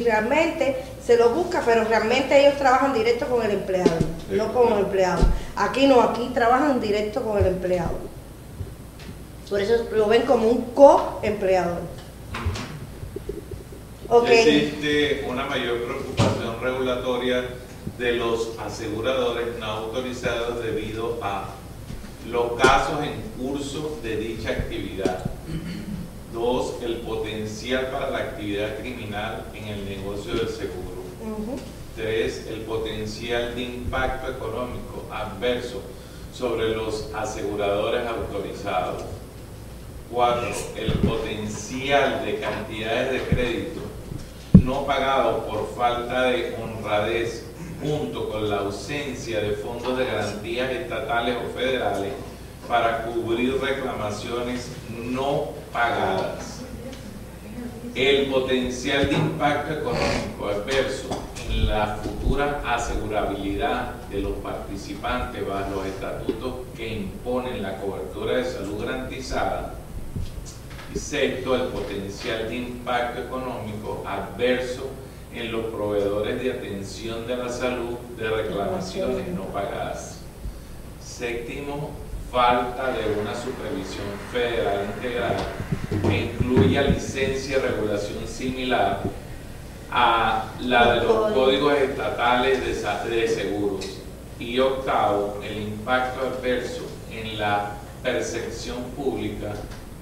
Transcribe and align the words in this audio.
realmente 0.00 0.76
se 1.04 1.16
lo 1.16 1.30
busca, 1.30 1.62
pero 1.64 1.84
realmente 1.84 2.38
ellos 2.40 2.58
trabajan 2.58 2.92
directo 2.92 3.26
con 3.26 3.44
el 3.44 3.52
empleado, 3.52 3.98
no 4.30 4.52
con 4.52 4.72
el 4.72 4.80
empleado. 4.80 5.22
Aquí 5.56 5.86
no, 5.86 6.00
aquí 6.02 6.30
trabajan 6.34 6.80
directo 6.80 7.22
con 7.22 7.38
el 7.38 7.46
empleado. 7.46 7.98
Por 9.48 9.60
eso 9.60 9.86
lo 9.92 10.06
ven 10.08 10.22
como 10.22 10.48
un 10.48 10.62
co-empleador. 10.72 11.80
Existe 14.30 15.26
una 15.28 15.44
mayor 15.46 15.84
preocupación 15.84 16.60
regulatoria 16.62 17.44
de 17.98 18.12
los 18.12 18.58
aseguradores 18.58 19.58
no 19.58 19.66
autorizados 19.66 20.62
debido 20.62 21.18
a 21.22 21.48
los 22.26 22.60
casos 22.60 23.00
en 23.02 23.20
curso 23.42 23.98
de 24.02 24.16
dicha 24.16 24.50
actividad. 24.50 25.24
Dos, 26.32 26.74
el 26.82 26.98
potencial 26.98 27.88
para 27.90 28.10
la 28.10 28.18
actividad 28.18 28.78
criminal 28.78 29.46
en 29.54 29.68
el 29.68 29.88
negocio 29.88 30.34
del 30.34 30.48
seguro. 30.48 31.02
Tres, 31.96 32.46
el 32.48 32.60
potencial 32.60 33.54
de 33.54 33.62
impacto 33.62 34.30
económico 34.30 35.04
adverso 35.10 35.82
sobre 36.32 36.74
los 36.74 37.08
aseguradores 37.14 38.06
autorizados. 38.06 39.02
Cuatro, 40.12 40.48
el 40.76 40.92
potencial 41.00 42.24
de 42.24 42.38
cantidades 42.38 43.12
de 43.12 43.28
crédito 43.28 43.80
no 44.62 44.84
pagado 44.84 45.46
por 45.46 45.74
falta 45.74 46.24
de 46.24 46.54
honradez 46.56 47.44
junto 47.80 48.28
con 48.28 48.48
la 48.48 48.58
ausencia 48.58 49.40
de 49.40 49.52
fondos 49.52 49.96
de 49.96 50.04
garantías 50.04 50.70
estatales 50.70 51.36
o 51.36 51.56
federales 51.56 52.12
para 52.68 53.04
cubrir 53.04 53.58
reclamaciones 53.60 54.68
no 55.04 55.50
pagadas. 55.72 56.62
El 57.94 58.26
potencial 58.26 59.08
de 59.08 59.14
impacto 59.14 59.74
económico 59.74 60.48
adverso 60.48 61.08
en 61.50 61.66
la 61.66 61.96
futura 61.96 62.62
asegurabilidad 62.64 63.94
de 64.10 64.20
los 64.20 64.32
participantes 64.34 65.46
bajo 65.46 65.76
los 65.76 65.86
estatutos 65.86 66.54
que 66.76 66.94
imponen 66.94 67.62
la 67.62 67.80
cobertura 67.80 68.36
de 68.36 68.44
salud 68.44 68.84
garantizada. 68.84 69.74
Y 70.94 70.98
sexto, 70.98 71.54
el 71.54 71.68
potencial 71.68 72.48
de 72.48 72.56
impacto 72.56 73.22
económico 73.22 74.04
adverso 74.06 74.88
en 75.34 75.52
los 75.52 75.66
proveedores 75.66 76.42
de 76.42 76.52
atención 76.52 77.26
de 77.26 77.36
la 77.36 77.48
salud 77.48 77.98
de 78.16 78.28
reclamaciones 78.28 79.28
no 79.28 79.44
pagadas. 79.44 80.20
Séptimo, 81.04 81.90
falta 82.30 82.92
de 82.92 83.20
una 83.20 83.34
supervisión 83.34 84.06
federal 84.32 84.86
integral 84.96 85.36
que 86.02 86.16
incluya 86.26 86.82
licencia 86.82 87.58
y 87.58 87.60
regulación 87.60 88.26
similar 88.26 89.00
a 89.90 90.44
la 90.60 90.94
de 90.94 91.04
los 91.04 91.32
códigos 91.32 91.74
estatales 91.74 92.60
de 92.64 93.28
seguros. 93.28 93.86
Y 94.38 94.58
octavo, 94.60 95.40
el 95.42 95.62
impacto 95.62 96.20
adverso 96.26 96.82
en 97.10 97.38
la 97.38 97.72
percepción 98.02 98.82
pública 98.96 99.52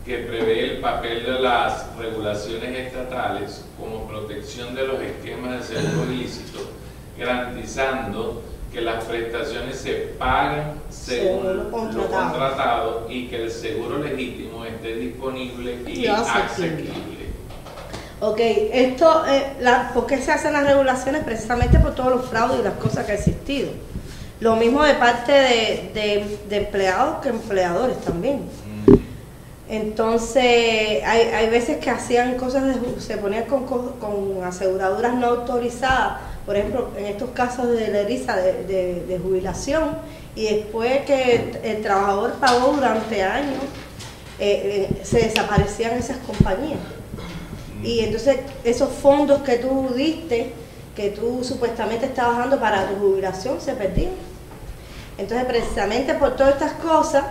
que 0.05 0.19
prevé 0.19 0.75
el 0.75 0.81
papel 0.81 1.25
de 1.25 1.41
las 1.41 1.97
regulaciones 1.97 2.87
estatales 2.87 3.65
como 3.81 4.07
protección 4.07 4.75
de 4.75 4.87
los 4.87 5.01
esquemas 5.01 5.69
de 5.69 5.77
seguro 5.77 6.13
ilícito, 6.13 6.59
garantizando 7.19 8.43
que 8.77 8.83
las 8.83 9.05
prestaciones 9.05 9.79
se 9.79 9.93
pagan 10.19 10.75
según 10.91 11.57
lo 11.57 11.71
contratado. 11.71 13.07
y 13.09 13.27
que 13.27 13.45
el 13.45 13.51
seguro 13.51 13.99
legítimo 13.99 14.67
esté 14.67 14.97
disponible 14.97 15.79
y, 15.87 16.07
asequible. 16.07 16.91
Ok, 18.21 18.39
esto, 18.39 19.25
eh, 19.27 19.53
¿por 19.95 20.07
qué 20.07 20.19
se 20.19 20.31
hacen 20.31 20.53
las 20.53 20.67
regulaciones? 20.67 21.25
Precisamente 21.25 21.79
por 21.79 21.95
todos 21.95 22.11
los 22.11 22.27
fraudes 22.27 22.61
y 22.61 22.65
las 22.65 22.75
cosas 22.75 23.07
que 23.07 23.13
han 23.13 23.19
existido. 23.19 23.71
Lo 24.41 24.57
mismo 24.57 24.83
de 24.83 24.93
parte 24.93 25.33
de, 25.33 26.39
de 26.47 26.57
empleados 26.57 27.23
que 27.23 27.31
empleadores 27.31 27.99
también. 28.03 28.43
Entonces, 29.69 30.45
hay, 31.05 31.23
hay 31.35 31.49
veces 31.49 31.79
que 31.79 31.89
hacían 31.89 32.37
cosas, 32.37 32.67
de, 32.67 33.01
se 33.01 33.17
ponían 33.17 33.45
con, 33.45 33.65
con 33.65 34.45
aseguradoras 34.45 35.15
no 35.15 35.27
autorizadas, 35.27 36.19
por 36.47 36.57
ejemplo, 36.57 36.91
en 36.97 37.07
estos 37.07 37.31
casos 37.31 37.69
de 37.69 37.89
la 37.89 38.05
de, 38.05 39.05
de, 39.07 39.19
jubilación, 39.19 39.99
y 40.37 40.45
después 40.45 41.05
que 41.05 41.59
el, 41.65 41.83
trabajador 41.83 42.35
pagó 42.35 42.73
durante 42.73 43.23
años, 43.25 43.59
eh, 44.39 44.89
eh, 44.91 45.05
se 45.05 45.19
desaparecían 45.19 45.95
esas 45.95 46.19
compañías. 46.19 46.79
Y 47.83 48.01
entonces 48.01 48.39
esos 48.63 48.91
fondos 48.91 49.43
que 49.43 49.57
tú 49.57 49.91
diste, 49.95 50.53
que 50.95 51.11
tú 51.11 51.43
supuestamente 51.43 52.07
estabas 52.07 52.39
dando 52.39 52.61
para 52.61 52.89
tu 52.89 52.95
jubilación, 52.95 53.61
se 53.61 53.75
perdían. 53.75 54.13
Entonces, 55.19 55.47
precisamente 55.47 56.15
por 56.15 56.37
todas 56.37 56.55
estas 56.55 56.73
cosas, 56.75 57.25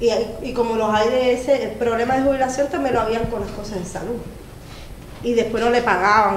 y, 0.00 0.52
como 0.54 0.76
los 0.76 0.92
hay 0.92 1.08
de 1.08 1.32
ese 1.34 1.74
problema 1.78 2.16
de 2.16 2.22
jubilación, 2.22 2.68
también 2.68 2.94
lo 2.94 3.00
habían 3.00 3.26
con 3.26 3.40
las 3.40 3.50
cosas 3.50 3.78
de 3.78 3.84
salud. 3.84 4.16
Y 5.22 5.34
después 5.34 5.62
no 5.62 5.70
le 5.70 5.82
pagaban 5.82 6.36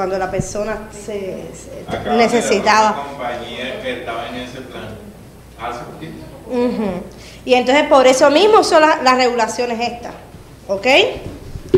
cuando 0.00 0.16
la 0.16 0.30
persona 0.30 0.88
se, 0.90 1.44
necesitaba. 2.16 3.04
compañía 3.04 3.82
que 3.82 4.00
estaba 4.00 4.28
en 4.28 4.36
ese 4.36 4.62
plan 4.62 4.96
hace 5.60 5.80
Y 7.44 7.52
entonces 7.52 7.84
por 7.86 8.06
eso 8.06 8.30
mismo 8.30 8.64
son 8.64 8.80
las 8.80 9.16
regulaciones 9.18 9.78
estas, 9.78 10.14
¿ok? 10.68 10.86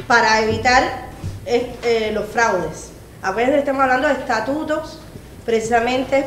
Para 0.06 0.40
evitar 0.42 1.08
eh, 1.46 2.12
los 2.14 2.26
fraudes. 2.26 2.90
A 3.22 3.32
veces 3.32 3.56
estamos 3.56 3.82
hablando 3.82 4.06
de 4.06 4.14
estatutos, 4.14 5.00
precisamente 5.44 6.26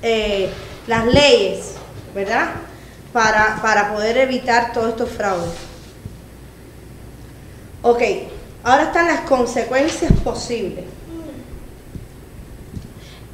eh, 0.00 0.48
las 0.86 1.04
leyes, 1.04 1.74
¿verdad? 2.14 2.52
para, 3.12 3.60
para 3.60 3.92
poder 3.92 4.16
evitar 4.16 4.72
todos 4.72 4.88
estos 4.88 5.10
fraudes. 5.10 5.52
Ok, 7.82 8.02
ahora 8.64 8.84
están 8.84 9.06
las 9.06 9.20
consecuencias 9.22 10.12
posibles. 10.24 10.84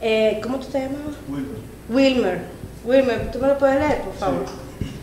Eh, 0.00 0.40
¿Cómo 0.42 0.58
tú 0.58 0.66
te 0.66 0.80
llamas? 0.80 1.16
Wilmer. 1.28 1.56
Wilmer. 1.88 2.40
Wilmer, 2.84 3.30
¿tú 3.32 3.38
me 3.38 3.48
lo 3.48 3.58
puedes 3.58 3.80
leer, 3.80 4.02
por 4.02 4.14
favor? 4.14 4.44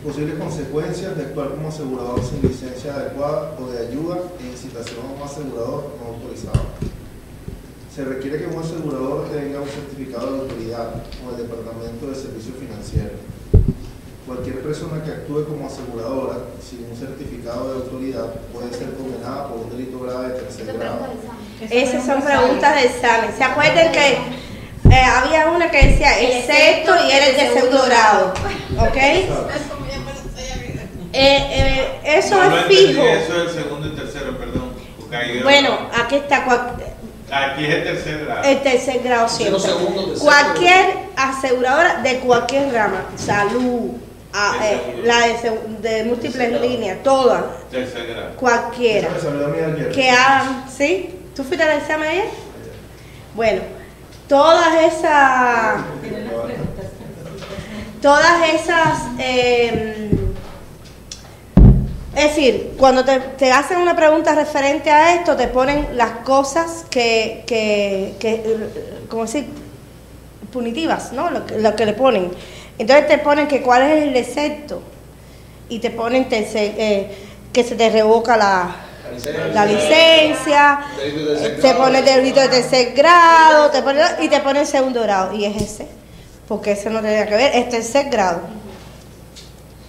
Posibles 0.04 0.38
consecuencias 0.38 1.16
de 1.16 1.24
actuar 1.24 1.50
como 1.50 1.68
asegurador 1.68 2.22
sin 2.22 2.42
licencia 2.42 2.94
adecuada 2.94 3.56
o 3.60 3.70
de 3.70 3.86
ayuda 3.88 4.18
e 4.40 4.46
incitación 4.46 5.00
a 5.06 5.20
un 5.20 5.28
asegurador 5.28 5.90
no 5.98 6.14
autorizado. 6.14 6.66
Se 7.94 8.04
requiere 8.04 8.38
que 8.38 8.46
un 8.46 8.62
asegurador 8.62 9.28
tenga 9.28 9.60
un 9.60 9.68
certificado 9.68 10.32
de 10.32 10.40
autoridad 10.42 11.02
con 11.20 11.34
el 11.34 11.48
Departamento 11.48 12.06
de 12.06 12.14
Servicios 12.14 12.56
Financieros 12.58 13.31
Cualquier 14.26 14.62
persona 14.62 15.02
que 15.02 15.10
actúe 15.10 15.44
como 15.44 15.66
aseguradora 15.66 16.36
sin 16.62 16.86
un 16.88 16.96
certificado 16.96 17.68
de 17.68 17.84
autoridad 17.84 18.26
puede 18.52 18.72
ser 18.72 18.94
condenada 18.94 19.48
por 19.48 19.58
un 19.58 19.70
delito 19.70 19.98
grave 19.98 20.28
de 20.28 20.40
tercer 20.40 20.76
grado. 20.76 20.98
Esas 21.68 22.06
son 22.06 22.22
preguntas 22.22 22.74
de 22.76 22.86
examen. 22.86 23.30
¿Se 23.36 23.42
acuerdan 23.42 23.90
que 23.90 24.12
eh, 24.90 25.04
había 25.04 25.50
una 25.50 25.70
que 25.70 25.88
decía 25.88 26.20
excepto 26.20 26.92
y 27.04 27.10
eres 27.10 27.36
de 27.36 27.60
segundo 27.60 27.84
grado? 27.84 28.32
¿Ok? 28.78 28.96
Eh, 28.96 29.26
eh, 31.14 32.00
eso 32.04 32.40
es 32.42 32.64
fijo. 32.66 33.02
Eso 33.02 33.42
es 33.42 33.48
el 33.48 33.62
segundo 33.64 33.88
y 33.88 33.96
tercero, 33.96 34.38
perdón. 34.38 34.72
Bueno, 35.42 35.78
aquí 36.00 36.14
está. 36.14 36.44
Aquí 37.30 37.64
es 37.64 37.74
el 37.74 37.84
tercer 37.84 38.24
grado. 38.24 38.44
El 38.44 38.62
tercer 38.62 39.02
grado 39.02 39.28
siempre. 39.28 39.60
Cualquier 40.20 40.96
aseguradora 41.16 42.02
de 42.02 42.18
cualquier 42.20 42.72
rama, 42.72 43.04
salud, 43.16 43.92
Ah, 44.34 44.56
eh, 44.62 45.02
la 45.04 45.26
de, 45.80 46.04
múltiples 46.04 46.60
líneas, 46.60 47.02
todas. 47.02 47.44
Cualquiera. 48.36 49.08
Que 49.92 50.10
hagan, 50.10 50.64
¿sí? 50.70 51.14
¿Tú 51.36 51.44
fuiste 51.44 51.62
al 51.62 51.78
examen 51.78 52.08
ayer? 52.08 52.28
Bueno, 53.34 53.62
todas 54.28 54.74
esas. 54.92 55.82
Todas 58.00 58.48
esas. 58.54 58.98
Em, 59.18 60.12
es 62.16 62.24
decir, 62.24 62.74
cuando 62.78 63.04
te, 63.04 63.52
hacen 63.52 63.78
una 63.78 63.94
pregunta 63.94 64.34
referente 64.34 64.90
a 64.90 65.14
esto, 65.14 65.36
te 65.36 65.48
ponen 65.48 65.96
las 65.96 66.10
cosas 66.24 66.84
que, 66.90 67.44
que, 67.46 68.14
que 68.18 68.56
¿cómo 69.08 69.22
decir? 69.24 69.46
Punitivas, 70.50 71.12
¿no? 71.12 71.30
Lo 71.30 71.40
lo 71.58 71.76
que 71.76 71.86
le 71.86 71.92
ponen. 71.92 72.30
Entonces 72.78 73.06
te 73.06 73.18
ponen 73.18 73.48
que 73.48 73.62
cuál 73.62 73.82
es 73.82 74.02
el 74.04 74.16
excepto 74.16 74.82
y 75.68 75.78
te 75.78 75.90
ponen 75.90 76.26
eh, 76.30 77.10
que 77.52 77.64
se 77.64 77.74
te 77.74 77.90
revoca 77.90 78.36
la, 78.36 78.76
la 79.52 79.66
licencia, 79.66 80.80
te 81.60 81.74
pone 81.74 81.98
el 82.00 82.04
delito 82.04 82.40
de 82.40 82.48
tercer 82.48 82.92
grado 82.92 83.70
te 83.70 83.82
pone, 83.82 84.00
y 84.20 84.28
te 84.28 84.40
pone 84.40 84.60
el 84.60 84.66
segundo 84.66 85.02
grado. 85.02 85.34
Y 85.34 85.44
es 85.44 85.56
ese, 85.60 85.86
porque 86.48 86.72
ese 86.72 86.90
no 86.90 87.00
tiene 87.00 87.26
que 87.26 87.34
ver, 87.34 87.54
es 87.54 87.68
tercer 87.68 88.08
grado. 88.10 88.40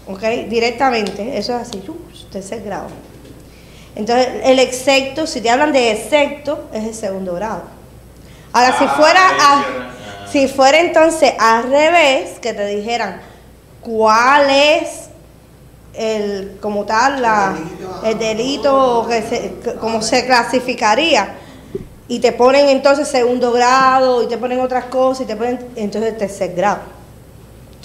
¿Ok? 0.08 0.22
Directamente, 0.50 1.38
eso 1.38 1.56
es 1.56 1.68
así, 1.68 1.82
tercer 2.32 2.64
grado. 2.64 2.88
Entonces, 3.96 4.28
el 4.44 4.60
excepto, 4.60 5.28
si 5.28 5.40
te 5.40 5.50
hablan 5.50 5.72
de 5.72 5.92
excepto, 5.92 6.70
es 6.74 6.84
el 6.84 6.96
segundo 6.96 7.36
grado. 7.36 7.64
Ahora, 8.52 8.78
si 8.78 8.86
Ah, 8.86 8.94
fuera, 8.98 9.22
a-. 9.40 9.66
si 10.34 10.48
fuera 10.48 10.80
entonces 10.80 11.32
al 11.40 11.70
revés, 11.70 12.40
que 12.42 12.54
te 12.54 12.66
dijeran 12.66 13.22
cuál 13.82 14.50
es 14.50 14.90
el, 15.94 16.58
como 16.60 16.86
tal, 16.86 17.22
la, 17.22 17.56
el 18.04 18.18
delito, 18.18 19.06
que 19.08 19.22
se, 19.22 19.54
que- 19.64 19.76
cómo 19.76 20.02
se 20.02 20.26
clasificaría, 20.26 21.36
y 22.08 22.20
te 22.20 22.32
ponen 22.32 22.68
entonces 22.68 23.08
segundo 23.08 23.52
grado, 23.52 24.24
y 24.24 24.28
te 24.28 24.38
ponen 24.40 24.60
otras 24.60 24.86
cosas, 24.86 25.22
y 25.22 25.26
te 25.26 25.36
ponen 25.36 25.60
entonces 25.76 26.18
tercer 26.18 26.56
grado. 26.56 26.80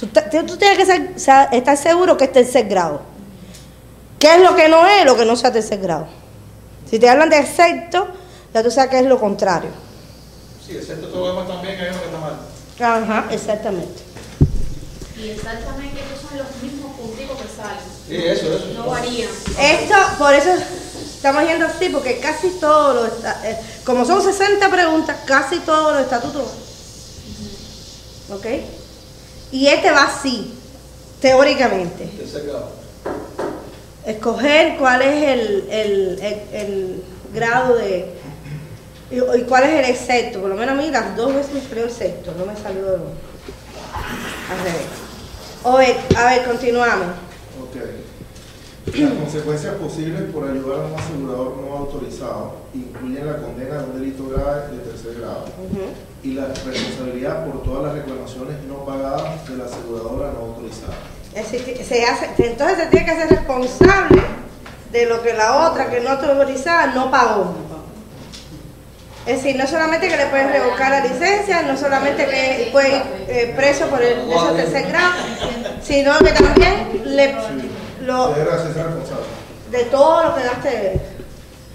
Tú, 0.00 0.06
tienes 0.06 0.78
que 0.78 0.86
ser- 0.86 1.12
o 1.16 1.18
sea, 1.18 1.44
estar 1.52 1.76
seguro 1.76 2.16
que 2.16 2.24
es 2.24 2.32
tercer 2.32 2.66
grado. 2.66 3.02
¿Qué 4.18 4.36
es 4.36 4.40
lo 4.42 4.56
que 4.56 4.70
no 4.70 4.86
es? 4.88 5.04
Lo 5.04 5.16
que 5.16 5.26
no 5.26 5.36
sea 5.36 5.52
tercer 5.52 5.80
grado. 5.80 6.06
Si 6.90 6.98
te 6.98 7.10
hablan 7.10 7.28
de 7.28 7.38
excepto, 7.40 8.08
ya 8.54 8.62
tú 8.62 8.70
sabes 8.70 8.90
que 8.90 8.98
es 9.00 9.04
lo 9.06 9.20
contrario. 9.20 9.70
Sí, 10.68 10.76
excepto 10.76 11.08
todo 11.08 11.26
lo 11.26 11.34
demás 11.34 11.48
también, 11.48 11.80
hay 11.80 11.88
uno 11.88 11.98
que 11.98 12.06
está 12.06 12.18
mal. 12.18 13.02
Ajá, 13.02 13.26
exactamente. 13.34 14.02
Y 15.16 15.30
exactamente 15.30 15.98
esos 16.00 16.28
son 16.28 16.38
los 16.38 16.46
mismos 16.62 16.92
punticos 16.96 17.36
que 17.38 17.48
salen. 17.48 17.80
Sí, 18.06 18.16
eso, 18.16 18.54
eso. 18.54 18.66
No 18.76 18.86
varían. 18.86 19.28
Esto, 19.60 19.94
por 20.18 20.32
eso 20.34 20.50
estamos 21.16 21.42
yendo 21.44 21.66
así, 21.66 21.88
porque 21.88 22.18
casi 22.20 22.50
todos 22.60 22.94
los, 22.94 23.24
eh, 23.44 23.56
como 23.84 24.04
son 24.04 24.22
60 24.22 24.70
preguntas, 24.70 25.16
casi 25.26 25.58
todos 25.60 25.94
los 25.94 26.02
estatutos. 26.02 26.46
¿Ok? 28.30 28.46
Y 29.50 29.66
este 29.66 29.90
va 29.90 30.04
así, 30.04 30.52
teóricamente. 31.20 32.08
Escoger 34.06 34.76
cuál 34.78 35.02
es 35.02 35.22
el, 35.28 35.68
el- 35.70 36.18
el- 36.22 36.54
el 36.54 37.02
grado 37.34 37.76
de... 37.76 38.17
Y, 39.10 39.16
y 39.16 39.42
cuál 39.44 39.64
es 39.64 39.84
el 39.84 39.90
excepto. 39.90 40.40
Por 40.40 40.50
lo 40.50 40.56
menos 40.56 40.78
a 40.78 40.80
mí 40.80 40.90
las 40.90 41.16
dos 41.16 41.34
veces 41.34 41.54
me 41.54 41.60
salió 41.60 41.84
excepto, 41.84 42.32
no 42.38 42.46
me 42.46 42.56
salió 42.56 42.86
al 44.50 44.58
revés. 44.64 45.08
A 45.64 45.76
ver, 45.76 45.96
a 46.16 46.24
ver, 46.30 46.44
continuamos. 46.44 47.08
Ok. 47.62 47.76
Las 48.94 49.12
consecuencias 49.12 49.74
posibles 49.74 50.22
por 50.32 50.48
ayudar 50.48 50.80
a 50.80 50.86
un 50.86 50.94
asegurador 50.98 51.56
no 51.58 51.76
autorizado 51.76 52.54
incluyen 52.72 53.26
la 53.26 53.36
condena 53.36 53.78
de 53.78 53.84
un 53.84 54.00
delito 54.00 54.28
grave 54.30 54.76
de 54.76 54.78
tercer 54.78 55.20
grado 55.20 55.44
y 56.22 56.32
la 56.32 56.46
responsabilidad 56.46 57.44
por 57.44 57.62
todas 57.62 57.84
las 57.84 57.94
reclamaciones 57.94 58.56
no 58.66 58.84
pagadas 58.84 59.46
de 59.48 59.56
la 59.56 59.64
aseguradora 59.66 60.32
no 60.32 60.46
autorizada. 60.46 60.94
Es 61.34 61.52
decir, 61.52 61.84
se 61.84 62.04
hace, 62.04 62.30
entonces 62.38 62.78
se 62.78 62.86
tiene 62.86 63.06
que 63.06 63.12
hacer 63.12 63.28
responsable 63.30 64.22
de 64.90 65.06
lo 65.06 65.22
que 65.22 65.34
la 65.34 65.68
otra 65.68 65.90
que 65.90 66.00
no 66.00 66.10
autorizada 66.10 66.94
no 66.94 67.10
pagó. 67.10 67.54
Es 69.28 69.36
decir, 69.42 69.56
no 69.56 69.66
solamente 69.66 70.08
que 70.08 70.16
le 70.16 70.26
pueden 70.28 70.48
revocar 70.50 70.90
la 70.90 71.00
licencia, 71.04 71.60
no 71.60 71.76
solamente 71.76 72.24
que 72.24 72.70
puede 72.72 72.96
ir 72.96 73.02
eh, 73.28 73.52
preso 73.54 73.84
por 73.88 74.00
el 74.02 74.20
eso 74.32 74.52
tercer 74.54 74.88
grado, 74.88 75.12
sino 75.82 76.18
que 76.18 76.30
también 76.30 77.02
le, 77.04 77.34
lo, 78.06 78.32
de 79.70 79.84
todo 79.90 80.24
lo 80.24 80.34
que 80.34 80.44
daste. 80.44 81.00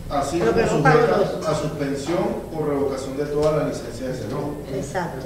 Así 0.09 0.39
Lo 0.39 0.53
que 0.53 0.63
no 0.63 1.47
a 1.47 1.55
suspensión 1.55 2.17
o 2.55 2.65
revocación 2.65 3.17
de 3.17 3.25
todas 3.25 3.55
las 3.55 3.67
licencias 3.67 4.19
de 4.21 4.27
nombre. 4.33 4.75
Exacto. 4.75 5.25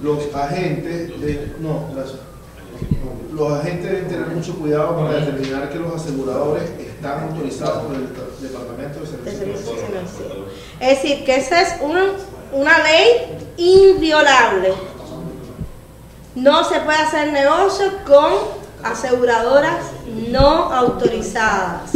Los 0.00 0.32
agentes 0.34 1.20
de, 1.20 1.52
no, 1.58 1.88
las- 1.96 2.12
no, 2.12 2.27
los 3.38 3.52
agentes 3.52 3.84
deben 3.84 4.08
tener 4.08 4.26
mucho 4.28 4.54
cuidado 4.58 4.96
para 4.96 5.20
determinar 5.20 5.70
que 5.70 5.78
los 5.78 5.94
aseguradores 5.94 6.64
están 6.78 7.28
autorizados 7.28 7.84
por 7.84 7.94
el 7.94 8.08
Departamento 8.42 9.00
de 9.00 9.06
Servicios 9.06 9.80
Financieros. 9.86 10.48
Es 10.80 11.02
decir, 11.02 11.24
que 11.24 11.36
esa 11.36 11.62
es 11.62 11.80
una, 11.80 12.04
una 12.52 12.78
ley 12.78 13.38
inviolable. 13.56 14.72
No 16.34 16.64
se 16.64 16.80
puede 16.80 16.98
hacer 16.98 17.32
negocio 17.32 17.86
con 18.06 18.32
aseguradoras 18.82 19.84
no 20.30 20.72
autorizadas. 20.72 21.90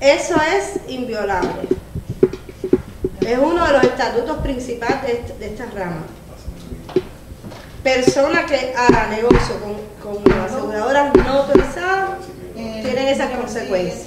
Eso 0.00 0.34
es 0.34 0.90
inviolable. 0.90 1.68
Es 3.20 3.38
uno 3.38 3.64
de 3.66 3.72
los 3.72 3.84
estatutos 3.84 4.38
principales 4.38 5.38
de 5.38 5.46
esta 5.46 5.66
rama. 5.66 6.02
Persona 7.82 8.46
que 8.46 8.72
haga 8.76 9.08
negocio 9.08 9.56
con, 9.60 10.22
con 10.22 10.32
aseguradoras 10.40 11.12
no 11.14 11.32
autorizadas 11.32 12.10
tienen 12.54 13.08
esas 13.08 13.30
consecuencias. 13.30 14.06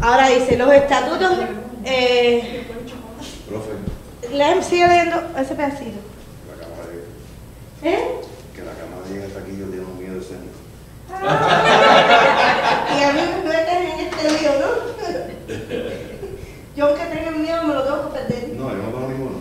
Ahora 0.00 0.28
dice, 0.28 0.56
los 0.56 0.72
estatutos, 0.72 1.32
eh, 1.84 2.64
Profe, 3.48 3.70
le- 4.32 4.62
sigue 4.62 4.86
leyendo 4.86 5.16
ese 5.38 5.54
pedacito. 5.54 5.98
la 6.48 6.54
cámara 6.64 6.84
de- 7.82 7.90
¿Eh? 7.90 8.04
que 8.54 8.62
la 8.62 8.72
cámara 8.72 9.02
llegue 9.10 9.26
hasta 9.26 9.40
aquí, 9.40 9.56
yo 9.58 9.66
tengo 9.66 9.92
miedo 9.94 10.20
escénico. 10.20 10.58
Y 12.98 13.02
a 13.02 13.12
mí 13.12 13.20
me 13.20 13.48
meten 13.48 13.82
en 13.86 14.00
este 14.00 14.30
lío, 14.30 14.52
¿no? 14.60 16.07
Yo 16.78 16.86
aunque 16.86 17.04
tenga 17.06 17.32
miedo 17.32 17.64
me 17.64 17.74
lo 17.74 17.82
tengo 17.82 18.12
que 18.12 18.20
perder. 18.20 18.50
No, 18.50 18.70
yo 18.70 18.76
no 18.76 18.82
tengo 18.90 19.08
ninguno. 19.08 19.38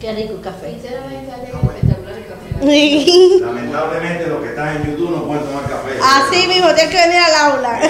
Qué 0.00 0.12
rico 0.14 0.32
el 0.32 0.40
café. 0.40 0.72
Sinceramente, 0.72 1.30
espectacular 1.30 1.76
el 2.16 2.26
café. 2.26 3.38
Lamentablemente 3.40 4.26
los 4.26 4.42
que 4.42 4.48
están 4.48 4.78
en 4.78 4.90
YouTube 4.90 5.10
no 5.12 5.22
pueden 5.28 5.44
tomar 5.44 5.62
café. 5.70 5.90
Así 6.02 6.48
mismo, 6.48 6.74
tienes 6.74 6.92
que 6.92 7.02
venir 7.02 7.18
al 7.18 7.52
aula. 7.52 7.80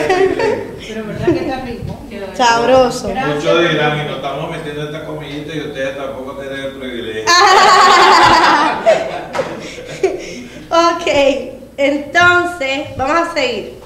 Pero 0.86 1.06
verdad 1.06 1.24
que 1.24 1.38
está 1.38 1.64
rico. 1.64 1.98
Sabroso. 2.34 3.08
Muchos 3.08 3.62
dirán, 3.62 3.98
y 3.98 4.04
nos 4.04 4.16
estamos 4.16 4.50
metiendo 4.50 4.84
esta 4.84 5.06
comidita 5.06 5.54
y 5.54 5.60
ustedes 5.60 5.96
tampoco 5.96 6.34
tienen 6.34 6.60
el 6.66 6.72
privilegio. 6.72 7.24
Ok, 10.72 11.59
entonces 11.86 12.96
vamos 12.96 13.28
a 13.28 13.32
seguir. 13.34 13.80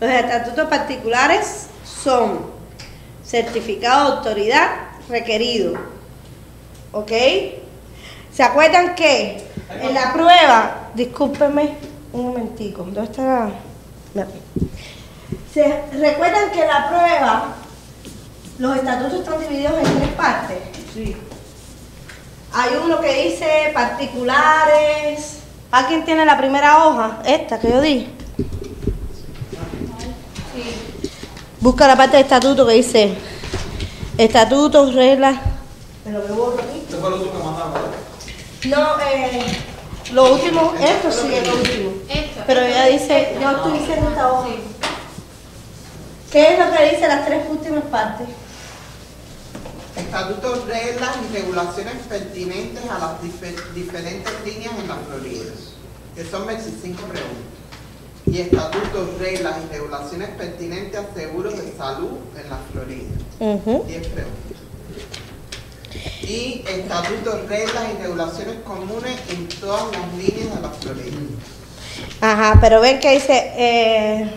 Los 0.00 0.10
estatutos 0.10 0.68
particulares 0.68 1.66
son 1.84 2.46
certificado 3.24 4.10
de 4.10 4.16
autoridad 4.18 4.68
requerido. 5.08 5.74
¿Ok? 6.92 7.10
¿Se 8.32 8.42
acuerdan 8.42 8.94
que 8.94 9.42
en 9.80 9.94
la 9.94 10.12
prueba, 10.12 10.90
discúlpenme 10.94 11.74
un 12.12 12.26
momentico, 12.28 12.82
¿dónde 12.84 13.02
está? 13.04 13.48
la- 14.14 14.26
¿Se 15.52 15.82
recuerdan 15.92 16.50
que 16.52 16.62
en 16.62 16.68
la 16.68 16.88
prueba 16.88 17.54
los 18.58 18.76
estatutos 18.76 19.20
están 19.20 19.40
divididos 19.40 19.74
en 19.78 19.98
tres 19.98 20.08
partes? 20.10 20.58
Sí. 20.94 21.16
Hay 22.52 22.70
uno 22.84 23.00
que 23.00 23.24
dice 23.24 23.70
particulares. 23.74 25.38
¿A 25.76 25.86
quién 25.86 26.06
tiene 26.06 26.24
la 26.24 26.38
primera 26.38 26.86
hoja? 26.86 27.18
Esta 27.26 27.60
que 27.60 27.68
yo 27.68 27.82
di. 27.82 28.08
Busca 31.60 31.86
la 31.86 31.94
parte 31.94 32.16
de 32.16 32.22
estatuto 32.22 32.66
que 32.66 32.72
dice 32.72 33.14
estatutos, 34.16 34.94
reglas. 34.94 35.36
Me 36.06 36.12
lo 36.12 36.26
que 36.26 36.32
borro 36.32 36.54
aquí. 36.54 36.78
Este 36.78 36.96
fue 36.96 37.08
el 37.08 37.14
otro 37.16 37.30
que 37.30 37.44
mandamos. 37.44 37.80
No, 38.64 39.00
eh, 39.06 39.44
lo 40.12 40.32
último, 40.32 40.72
esto 40.80 41.12
sí 41.12 41.34
es 41.34 41.46
lo 41.46 41.54
último. 41.56 41.90
Pero 42.46 42.60
ella 42.62 42.86
dice, 42.86 43.36
yo 43.38 43.50
estoy 43.50 43.72
diciendo 43.78 44.08
esta 44.08 44.32
hoja. 44.32 44.48
¿Qué 46.32 46.54
es 46.54 46.58
lo 46.58 46.72
que 46.72 46.90
dice 46.90 47.06
las 47.06 47.26
tres 47.26 47.44
últimas 47.50 47.84
partes? 47.84 48.28
Estatutos, 49.96 50.66
reglas 50.66 51.16
y 51.30 51.34
regulaciones 51.34 51.94
pertinentes 52.08 52.82
a 52.90 52.98
las 52.98 53.20
dife- 53.22 53.72
diferentes 53.74 54.32
líneas 54.44 54.72
en 54.78 54.88
la 54.88 54.96
Florida, 54.96 55.52
que 56.14 56.24
son 56.24 56.46
25 56.46 57.02
preguntas. 57.02 57.36
Y 58.26 58.40
estatutos, 58.40 59.18
reglas 59.18 59.54
y 59.64 59.72
regulaciones 59.72 60.28
pertinentes 60.30 61.00
a 61.00 61.14
seguros 61.14 61.56
de 61.56 61.72
salud 61.76 62.10
en 62.36 62.50
la 62.50 62.58
Florida, 62.72 63.08
Ujú. 63.40 63.84
10 63.86 64.06
preguntas. 64.08 64.42
Y 66.22 66.64
estatutos, 66.68 67.48
reglas 67.48 67.84
y 67.96 68.02
regulaciones 68.02 68.56
comunes 68.66 69.16
en 69.30 69.48
todas 69.48 69.84
las 69.92 70.12
líneas 70.18 70.56
de 70.56 70.60
la 70.62 70.70
Florida. 70.70 71.16
Ajá, 72.20 72.58
pero 72.60 72.80
ven 72.80 72.98
que 73.00 73.12
dice, 73.12 73.52
eh, 73.56 74.30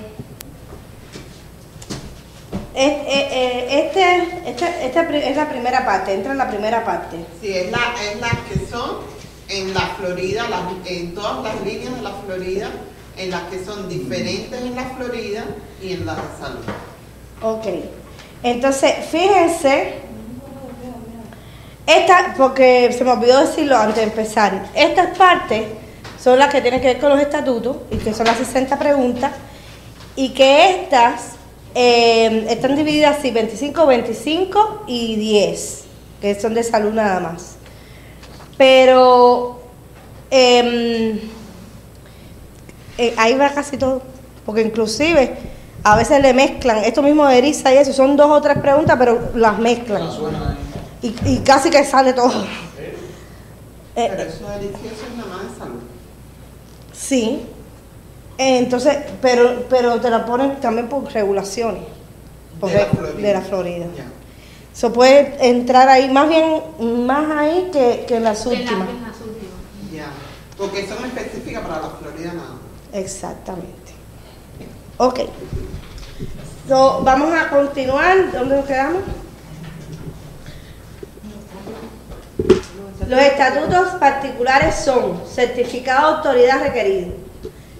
este, 2.75 3.79
este- 3.79 4.85
esta 4.85 5.01
es 5.09 5.35
la 5.37 5.49
primera 5.49 5.85
parte, 5.85 6.13
entra 6.13 6.31
en 6.31 6.37
la 6.37 6.49
primera 6.49 6.83
parte. 6.85 7.17
Sí, 7.41 7.49
es 7.55 7.71
la, 7.71 7.79
es 8.11 8.19
las 8.19 8.33
que 8.49 8.65
son 8.69 8.97
en 9.49 9.73
la 9.73 9.81
Florida, 9.97 10.45
en 10.85 11.15
todas 11.15 11.43
las 11.43 11.61
líneas 11.65 11.95
de 11.95 12.01
la 12.01 12.11
Florida, 12.25 12.69
en 13.17 13.31
las 13.31 13.41
que 13.43 13.63
son 13.63 13.89
diferentes 13.89 14.61
en 14.61 14.75
la 14.75 14.83
Florida 14.83 15.43
y 15.81 15.93
en 15.93 16.05
las 16.05 16.17
de 16.17 16.23
salud. 16.39 16.65
Ok, 17.41 17.65
entonces 18.43 18.93
fíjense 19.09 19.93
Esta, 21.87 22.35
porque 22.37 22.93
se 22.95 23.03
me 23.03 23.11
olvidó 23.11 23.39
decirlo 23.39 23.75
antes 23.75 23.95
de 23.95 24.03
empezar, 24.03 24.69
estas 24.75 25.17
partes 25.17 25.63
son 26.21 26.37
las 26.37 26.51
que 26.53 26.61
tienen 26.61 26.79
que 26.81 26.87
ver 26.87 26.99
con 26.99 27.09
los 27.09 27.19
estatutos 27.19 27.77
y 27.89 27.97
que 27.97 28.13
son 28.13 28.27
las 28.27 28.37
60 28.37 28.77
preguntas 28.77 29.31
y 30.15 30.29
que 30.29 30.83
estas 30.83 31.31
eh, 31.75 32.45
están 32.49 32.75
divididas 32.75 33.17
así, 33.19 33.31
25, 33.31 33.85
25 33.85 34.83
y 34.87 35.15
10, 35.15 35.83
que 36.21 36.39
son 36.39 36.53
de 36.53 36.63
salud 36.63 36.93
nada 36.93 37.19
más. 37.19 37.55
Pero 38.57 39.61
em, 40.31 41.19
eh, 42.97 43.13
ahí 43.17 43.35
va 43.35 43.49
casi 43.49 43.77
todo, 43.77 44.01
porque 44.45 44.61
inclusive 44.61 45.37
a 45.83 45.95
veces 45.95 46.21
le 46.21 46.33
mezclan, 46.33 46.83
esto 46.83 47.01
mismo 47.01 47.25
de 47.27 47.37
Erisa 47.37 47.73
y 47.73 47.77
eso, 47.77 47.93
son 47.93 48.17
dos 48.17 48.29
o 48.29 48.41
tres 48.41 48.57
preguntas, 48.57 48.97
pero 48.99 49.31
las 49.35 49.57
mezclan. 49.59 50.05
No 50.05 50.11
suena. 50.11 50.57
Y, 51.01 51.15
y 51.25 51.37
casi 51.39 51.69
que 51.69 51.83
sale 51.85 52.13
todo. 52.13 52.43
Eh, 53.95 54.07
Pero 54.09 54.21
eso 54.23 54.35
es 54.35 54.41
nada 54.41 55.27
más 55.29 55.51
de 55.53 55.59
salud. 55.59 55.79
sí. 56.93 57.45
Entonces, 58.41 58.97
pero, 59.21 59.65
pero 59.69 59.99
te 59.99 60.09
la 60.09 60.25
ponen 60.25 60.61
también 60.61 60.87
por 60.87 61.03
regulaciones. 61.11 61.81
Por 62.59 62.69
De 62.71 62.77
la 62.79 62.85
Florida. 62.85 63.27
de 63.27 63.33
la 63.33 63.41
Florida. 63.41 63.85
Puede 64.93 65.35
entrar 65.49 65.89
ahí, 65.89 66.09
más 66.09 66.29
bien, 66.29 66.61
más 67.05 67.29
ahí 67.37 67.69
que, 67.73 68.05
que 68.07 68.15
en 68.15 68.23
las 68.23 68.45
la- 68.45 68.51
últimas. 68.53 68.71
en 68.89 69.01
las 69.03 69.17
últimas. 69.19 69.93
Ya. 69.93 70.07
Porque 70.57 70.87
son 70.87 71.03
específicas 71.05 71.61
para 71.63 71.81
la 71.81 71.89
Florida 71.89 72.31
nada 72.33 72.49
más. 72.49 72.59
Exactamente. 72.93 73.91
Ok. 74.97 75.19
So, 76.69 77.01
vamos 77.03 77.33
a 77.37 77.49
continuar. 77.49 78.31
¿Dónde 78.31 78.55
nos 78.55 78.65
quedamos? 78.65 79.01
Los 83.07 83.19
estatutos 83.19 83.87
particulares 83.99 84.75
son 84.75 85.21
certificado 85.27 86.09
de 86.11 86.17
autoridad 86.17 86.61
requerido. 86.61 87.28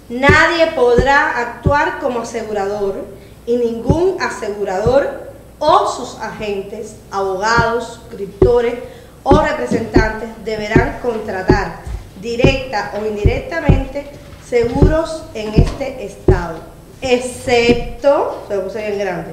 Nadie 0.09 0.71
podrá 0.75 1.37
actuar 1.37 1.99
como 1.99 2.21
asegurador 2.21 3.05
y 3.45 3.57
ningún 3.57 4.17
asegurador 4.19 5.29
o 5.59 5.87
sus 5.87 6.19
agentes, 6.19 6.95
abogados, 7.11 7.99
suscriptores 8.01 8.75
o 9.23 9.39
representantes 9.39 10.29
deberán 10.43 10.99
contratar 11.01 11.81
directa 12.21 12.93
o 12.99 13.05
indirectamente 13.05 14.07
seguros 14.47 15.23
en 15.35 15.53
este 15.53 16.05
estado, 16.05 16.57
excepto, 17.01 18.45
se 18.47 18.55
lo 18.55 18.63
puse 18.63 18.87
bien 18.87 18.99
grande, 18.99 19.31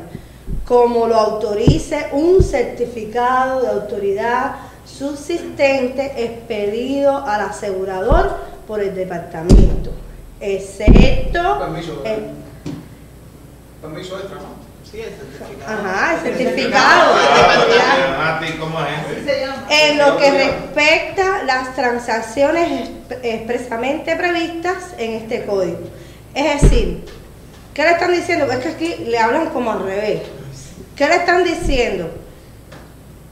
como 0.67 1.07
lo 1.07 1.15
autorice 1.15 2.09
un 2.13 2.43
certificado 2.43 3.63
de 3.63 3.69
autoridad 3.69 4.57
subsistente 4.85 6.23
expedido 6.23 7.17
al 7.17 7.41
asegurador 7.43 8.31
por 8.67 8.81
el 8.81 8.95
departamento, 8.95 9.91
excepto 10.41 11.59
Permiso, 11.59 12.03
el- 12.05 12.31
permiso 13.81 14.19
extra, 14.19 14.37
¿no? 14.37 14.67
Sí, 14.91 15.01
el 15.01 15.11
certificado. 15.11 15.73
Ajá, 15.81 16.15
el 16.15 16.21
certificado. 16.37 17.17
En 19.69 19.99
lo 19.99 20.17
que 20.17 20.31
respecta 20.31 21.43
las 21.45 21.75
transacciones 21.75 22.89
exp- 22.89 23.19
expresamente 23.23 24.15
previstas 24.17 24.95
en 24.99 25.15
este 25.15 25.45
código. 25.45 25.79
Es 26.35 26.63
decir, 26.63 27.05
¿qué 27.75 27.83
le 27.83 27.91
están 27.93 28.13
diciendo? 28.13 28.51
Es 28.51 28.59
que 28.59 28.69
aquí 28.69 28.95
le 29.07 29.19
hablan 29.19 29.47
como 29.51 29.73
al 29.73 29.83
revés. 29.85 30.23
¿Qué 30.95 31.07
le 31.09 31.17
están 31.17 31.43
diciendo? 31.45 32.11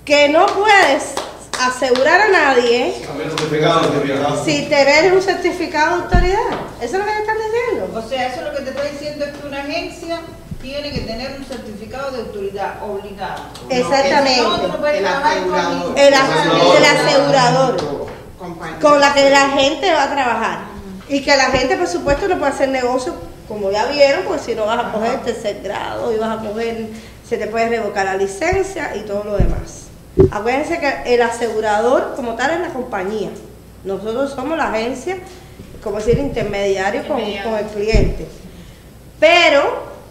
Que 0.04 0.28
no 0.28 0.46
puedes 0.46 1.14
asegurar 1.61 2.20
a 2.20 2.28
nadie 2.28 2.94
si 4.44 4.62
te 4.62 4.84
ves 4.84 5.12
un 5.12 5.23
certificado 5.23 5.96
de 5.96 6.02
autoridad. 6.04 6.38
Eso 6.80 6.96
es 6.96 6.99
lo 6.99 7.04
que 7.04 7.12
le 7.12 7.20
están 7.20 7.37
diciendo. 7.37 7.90
O 7.94 8.08
sea, 8.08 8.28
eso 8.28 8.42
lo 8.42 8.54
que 8.54 8.62
te 8.62 8.70
está 8.70 8.82
diciendo 8.84 9.25
es 9.25 9.32
que 9.32 9.46
una 9.46 9.61
agencia 9.61 10.20
tiene 10.61 10.92
que 10.92 11.00
tener 11.00 11.37
un 11.38 11.44
certificado 11.44 12.11
de 12.12 12.20
autoridad 12.20 12.82
obligado. 12.82 13.44
Exactamente. 13.68 14.42
No, 14.42 14.56
no 14.56 14.87
El 14.87 15.04
asegurador. 15.04 17.76
El, 17.76 17.84
el 17.84 18.80
con 18.80 19.00
la 19.00 19.14
que 19.14 19.30
la 19.30 19.50
gente 19.50 19.92
va 19.92 20.04
a 20.04 20.11
trabajar. 20.11 20.58
Y 21.08 21.23
que 21.23 21.37
la 21.37 21.46
gente, 21.46 21.76
por 21.76 21.87
supuesto, 21.87 22.28
no 22.28 22.38
puede 22.38 22.52
hacer 22.52 22.68
negocio, 22.70 23.14
como 23.46 23.70
ya 23.70 23.87
vieron, 23.87 24.25
porque 24.25 24.42
si 24.42 24.54
no 24.54 24.66
vas 24.66 24.87
a 24.87 24.92
coger 24.92 25.23
tercer 25.23 25.61
grado 25.62 26.12
y 26.12 26.16
vas 26.16 26.38
a 26.38 26.42
coger, 26.42 26.88
se 27.28 27.37
te 27.37 27.46
puede 27.46 27.68
revocar 27.68 28.06
la 28.06 28.16
licencia 28.16 28.96
y 28.96 29.00
todo 29.00 29.25
lo 29.25 29.37
demás. 29.37 29.83
Acuérdense 30.30 30.78
que 30.78 31.14
el 31.14 31.23
asegurador, 31.23 32.14
como 32.16 32.35
tal, 32.35 32.52
es 32.52 32.61
la 32.61 32.68
compañía. 32.68 33.30
Nosotros 33.85 34.30
somos 34.33 34.56
la 34.56 34.68
agencia, 34.73 35.16
como 35.83 35.97
decir, 35.99 36.18
intermediario 36.18 37.06
con, 37.06 37.21
con 37.42 37.54
el 37.59 37.66
cliente. 37.66 38.26
Pero 39.21 39.62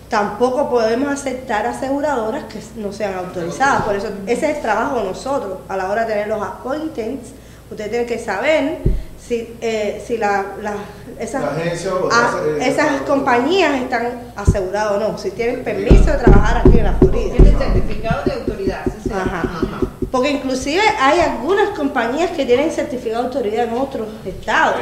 tampoco 0.10 0.70
podemos 0.70 1.12
aceptar 1.12 1.66
aseguradoras 1.66 2.44
que 2.46 2.60
no 2.76 2.92
sean 2.94 3.16
autorizadas. 3.16 3.84
Por 3.84 3.96
eso, 3.96 4.08
ese 4.28 4.52
es 4.52 4.58
el 4.58 4.62
trabajo 4.62 4.98
de 5.00 5.06
nosotros. 5.06 5.60
A 5.70 5.78
la 5.78 5.90
hora 5.90 6.02
de 6.06 6.10
tener 6.14 6.28
los 6.28 6.42
appointments, 6.42 7.30
usted 7.72 7.90
tiene 7.90 8.06
que 8.06 8.20
saber 8.20 8.78
si, 9.26 9.56
eh, 9.62 10.04
si 10.06 10.18
la, 10.18 10.46
la- 10.62 10.76
esas, 11.20 11.42
La 11.44 11.52
agencia 11.52 11.94
o 11.96 12.10
ah, 12.12 12.32
eh, 12.60 12.68
esas 12.68 13.02
compañías 13.02 13.74
están 13.82 14.34
aseguradas 14.36 14.92
o 14.94 14.98
no, 15.00 15.18
si 15.18 15.32
tienen 15.32 15.64
permiso 15.64 16.06
de 16.12 16.18
trabajar 16.18 16.58
aquí 16.66 16.78
en 16.80 16.84
la 16.84 16.94
Florida. 16.94 17.36
Tiene 17.36 17.58
certificado 17.58 18.24
de 18.26 18.32
autoridad. 18.34 18.82
Ajá. 19.14 19.42
Ajá. 19.42 19.80
Porque 20.14 20.30
inclusive 20.30 20.84
hay 21.00 21.22
algunas 21.22 21.70
compañías 21.70 22.30
que 22.30 22.46
tienen 22.46 22.70
certificado 22.70 23.24
de 23.24 23.28
autoridad 23.30 23.66
en 23.66 23.74
otros 23.74 24.10
estados 24.24 24.76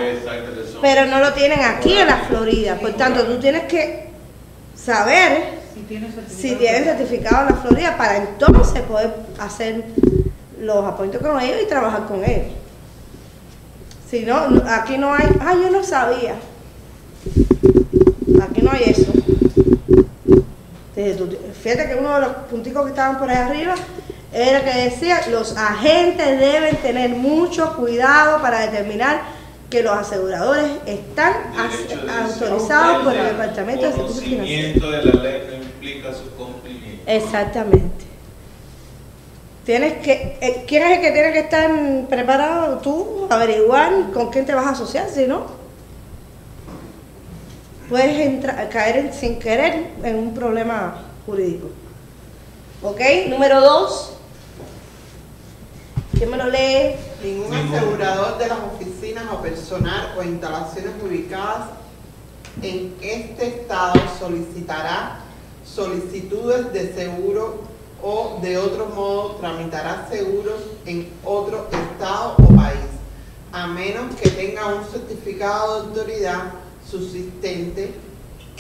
pero 0.82 1.06
no 1.06 1.20
lo 1.20 1.32
tienen 1.32 1.62
aquí 1.62 1.94
en 1.94 2.08
la 2.08 2.18
Florida. 2.18 2.76
Por 2.76 2.92
tanto, 2.98 3.24
tú 3.24 3.40
tienes 3.40 3.64
que 3.64 4.10
saber 4.76 5.62
Si 5.74 5.84
tiene 5.84 6.12
certificado. 6.12 6.42
si 6.42 6.56
tienen 6.56 6.84
certificado 6.84 7.48
en 7.48 7.56
la 7.56 7.62
Florida 7.62 7.98
para 7.98 8.18
entonces 8.18 8.82
poder 8.82 9.14
hacer 9.40 9.86
los 10.60 10.86
apoyos 10.86 11.22
con 11.22 11.40
ellos 11.40 11.62
y 11.64 11.66
trabajar 11.66 12.08
con 12.08 12.26
ellos. 12.26 12.52
Si 14.10 14.26
no, 14.26 14.36
aquí 14.68 14.98
no 14.98 15.14
hay, 15.14 15.30
ah, 15.40 15.54
yo 15.54 15.70
no 15.70 15.82
sabía. 15.82 16.36
Aquí 18.44 18.62
no 18.62 18.70
hay 18.70 18.84
eso. 18.84 19.14
Fíjate 21.64 21.88
que 21.88 21.96
uno 21.96 22.16
de 22.16 22.20
los 22.20 22.30
punticos 22.50 22.84
que 22.84 22.90
estaban 22.90 23.18
por 23.18 23.30
ahí 23.30 23.38
arriba 23.38 23.76
era 24.34 24.64
que 24.64 24.72
decía, 24.90 25.22
los 25.30 25.56
agentes 25.58 26.40
deben 26.40 26.78
tener 26.78 27.10
mucho 27.12 27.76
cuidado 27.76 28.42
para 28.42 28.62
determinar 28.62 29.22
que 29.70 29.84
los 29.84 29.94
aseguradores 29.98 30.66
están 30.86 31.34
autorizados 32.10 33.04
por 33.04 33.14
el 33.14 33.26
Departamento 33.26 33.86
de 33.86 33.94
Servicios 33.94 34.24
Financieros. 34.24 34.92
De 34.92 35.04
la 35.12 35.22
ley 35.24 35.44
no 35.50 35.56
implica 35.64 36.14
su 36.14 36.30
cumplimiento. 36.38 37.04
Exactamente. 37.08 38.06
Tienes 39.66 40.02
que, 40.02 40.38
eh, 40.42 40.66
¿quién 40.68 40.84
es 40.84 40.98
el 40.98 41.02
que 41.02 41.12
tiene 41.12 41.32
que 41.34 41.40
estar 41.40 41.70
preparado? 42.10 42.78
Tú, 42.80 43.28
averiguar 43.30 44.12
con 44.14 44.30
quién 44.32 44.46
te 44.46 44.54
vas 44.54 44.66
a 44.66 44.70
asociar, 44.72 45.08
si 45.10 45.28
no, 45.28 45.46
puedes 47.90 48.20
entrar, 48.20 48.68
caer 48.70 48.98
en- 48.98 49.14
sin 49.14 49.40
querer 49.40 49.88
en 50.04 50.16
un 50.18 50.34
problema 50.34 50.96
jurídico. 51.26 51.68
¿Ok? 52.82 53.00
Número 53.30 53.62
dos. 53.62 54.14
¿Quién 56.22 56.30
me 56.30 56.38
lo 56.38 56.51
lee? 56.51 56.98
Ningún 57.24 57.50
Ningún. 57.50 57.75
asegurador 57.75 58.38
de 58.38 58.48
las 58.48 58.60
oficinas 58.60 59.24
o 59.34 59.42
personal 59.42 60.13
o 60.16 60.22
instalaciones 60.22 60.92
ubicadas 61.04 61.70
en 62.62 62.94
este 63.01 63.48
estado 63.48 64.00
solicitará 64.20 65.22
solicitudes 65.66 66.72
de 66.74 66.94
seguro 66.94 67.62
o 68.04 68.38
de 68.40 68.56
otro 68.60 68.86
modo 68.96 69.38
tramitará 69.38 70.08
seguros 70.12 70.62
en 70.86 71.10
otro 71.25 71.68
estado 71.72 72.36
o 72.38 72.56
país, 72.56 72.86
a 73.51 73.66
menos 73.66 74.16
que 74.16 74.30
tenga 74.30 74.68
un 74.75 74.86
certificado 74.92 75.74
de 75.74 75.88
autoridad 75.88 76.51
subsistente 76.88 77.96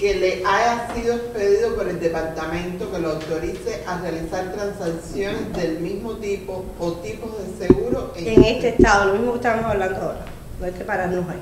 que 0.01 0.15
le 0.15 0.43
haya 0.43 0.87
sido 0.95 1.13
expedido 1.13 1.75
por 1.75 1.87
el 1.87 1.99
departamento 1.99 2.91
que 2.91 2.97
lo 2.97 3.11
autorice 3.11 3.83
a 3.85 3.99
realizar 3.99 4.51
transacciones 4.51 5.53
del 5.53 5.79
mismo 5.79 6.13
tipo 6.13 6.65
o 6.79 6.93
tipos 6.93 7.29
de 7.37 7.67
seguro 7.67 8.11
En 8.15 8.43
este 8.43 8.69
estado, 8.69 9.05
lo 9.05 9.13
mismo 9.13 9.33
que 9.33 9.37
estamos 9.37 9.65
hablando 9.65 10.01
ahora. 10.01 10.25
No 10.59 10.65
hay 10.65 10.71
que 10.71 10.83
pararnos 10.83 11.29
ahí. 11.29 11.41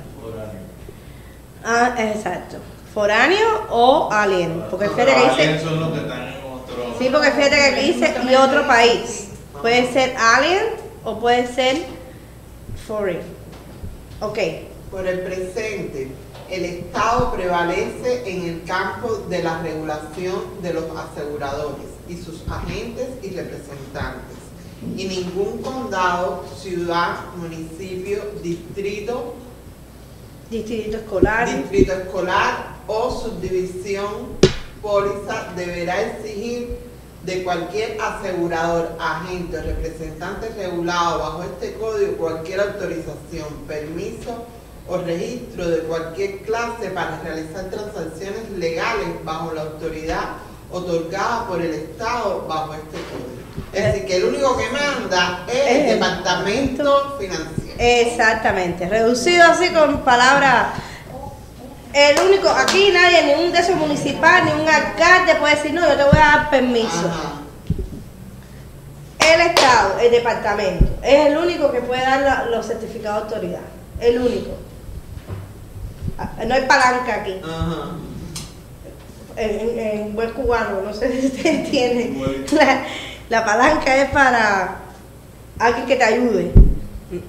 Ah, 1.64 1.94
exacto. 1.98 2.58
Foráneo 2.92 3.66
o 3.70 4.10
alien. 4.12 4.62
Porque 4.70 4.90
fíjate 4.90 5.14
que 5.14 5.20
dice. 5.20 5.42
Aliens 5.42 5.62
son 5.62 5.80
los 5.80 5.92
que 5.92 6.00
están 6.00 6.22
en 6.28 6.34
otro. 6.44 6.94
Sí, 6.98 7.08
porque 7.10 7.30
fíjate 7.30 7.56
que 7.56 7.64
aquí 7.64 7.92
dice 7.92 8.14
y 8.30 8.34
otro 8.34 8.66
país. 8.66 9.28
Puede 9.58 9.90
ser 9.90 10.14
alien 10.18 10.64
o 11.04 11.18
puede 11.18 11.46
ser 11.46 11.78
foreign. 12.86 13.22
Ok. 14.20 14.38
Por 14.90 15.06
el 15.06 15.20
presente, 15.20 16.10
el 16.50 16.64
Estado 16.64 17.32
prevalece 17.32 18.28
en 18.28 18.42
el 18.44 18.64
campo 18.64 19.24
de 19.28 19.42
la 19.42 19.62
regulación 19.62 20.60
de 20.62 20.74
los 20.74 20.84
aseguradores 20.96 21.86
y 22.08 22.16
sus 22.16 22.42
agentes 22.48 23.08
y 23.22 23.30
representantes, 23.30 24.36
y 24.96 25.04
ningún 25.04 25.62
condado, 25.62 26.44
ciudad, 26.60 27.16
municipio, 27.36 28.22
distrito, 28.42 29.34
Distrito 30.50 30.96
escolar. 30.96 31.48
distrito 31.48 31.92
escolar 31.92 32.78
o 32.88 33.10
subdivisión 33.12 34.40
póliza 34.82 35.52
deberá 35.54 36.02
exigir 36.02 36.76
de 37.24 37.44
cualquier 37.44 38.00
asegurador, 38.00 38.96
agente 38.98 39.58
o 39.58 39.62
representante 39.62 40.48
regulado 40.56 41.20
bajo 41.20 41.42
este 41.44 41.74
código 41.74 42.16
cualquier 42.16 42.60
autorización, 42.60 43.46
permiso 43.68 44.46
o 44.88 44.98
registro 44.98 45.68
de 45.68 45.78
cualquier 45.80 46.38
clase 46.42 46.90
para 46.90 47.20
realizar 47.22 47.70
transacciones 47.70 48.50
legales 48.56 49.08
bajo 49.24 49.52
la 49.52 49.62
autoridad 49.62 50.36
otorgada 50.70 51.46
por 51.46 51.60
el 51.60 51.74
Estado 51.74 52.46
bajo 52.48 52.74
este 52.74 52.98
código. 53.10 53.40
Es 53.72 53.84
decir, 53.84 54.06
que 54.06 54.16
el 54.16 54.24
único 54.24 54.56
que 54.56 54.68
manda 54.70 55.44
es 55.48 55.54
el 55.54 55.76
El 55.76 55.86
Departamento 55.98 57.16
Financiero. 57.18 57.74
Exactamente, 57.78 58.88
reducido 58.88 59.44
así 59.44 59.70
con 59.70 60.00
palabras. 60.00 60.68
El 61.92 62.20
único, 62.20 62.48
aquí 62.48 62.90
nadie, 62.92 63.24
ni 63.24 63.44
un 63.44 63.52
de 63.52 63.58
esos 63.58 63.74
municipal, 63.74 64.44
ni 64.44 64.52
un 64.52 64.68
alcalde 64.68 65.34
puede 65.36 65.56
decir, 65.56 65.72
no, 65.72 65.88
yo 65.88 65.96
te 65.96 66.04
voy 66.04 66.16
a 66.16 66.36
dar 66.36 66.50
permiso. 66.50 67.08
Ajá. 67.08 67.40
El 69.32 69.40
Estado, 69.42 69.98
el 70.00 70.10
departamento, 70.10 70.86
es 71.02 71.26
el 71.26 71.36
único 71.36 71.70
que 71.70 71.80
puede 71.80 72.02
dar 72.02 72.48
los 72.48 72.66
certificados 72.66 73.28
de 73.28 73.34
autoridad. 73.34 73.60
El 74.00 74.18
único. 74.18 74.69
Ah, 76.20 76.44
No 76.46 76.54
hay 76.54 76.62
palanca 76.66 77.14
aquí. 77.22 77.40
Ajá. 77.42 77.92
En, 79.36 79.50
en- 79.60 79.78
en 79.78 80.14
buen 80.14 80.30
cubano, 80.32 80.82
no 80.82 80.92
sé 80.92 81.20
si 81.20 81.26
usted 81.28 81.46
entiende. 81.46 82.44
La, 82.52 82.84
la 83.30 83.44
palanca 83.44 83.96
es 83.96 84.10
para 84.10 84.76
alguien 85.58 85.86
que 85.86 85.96
te 85.96 86.04
ayude. 86.04 86.52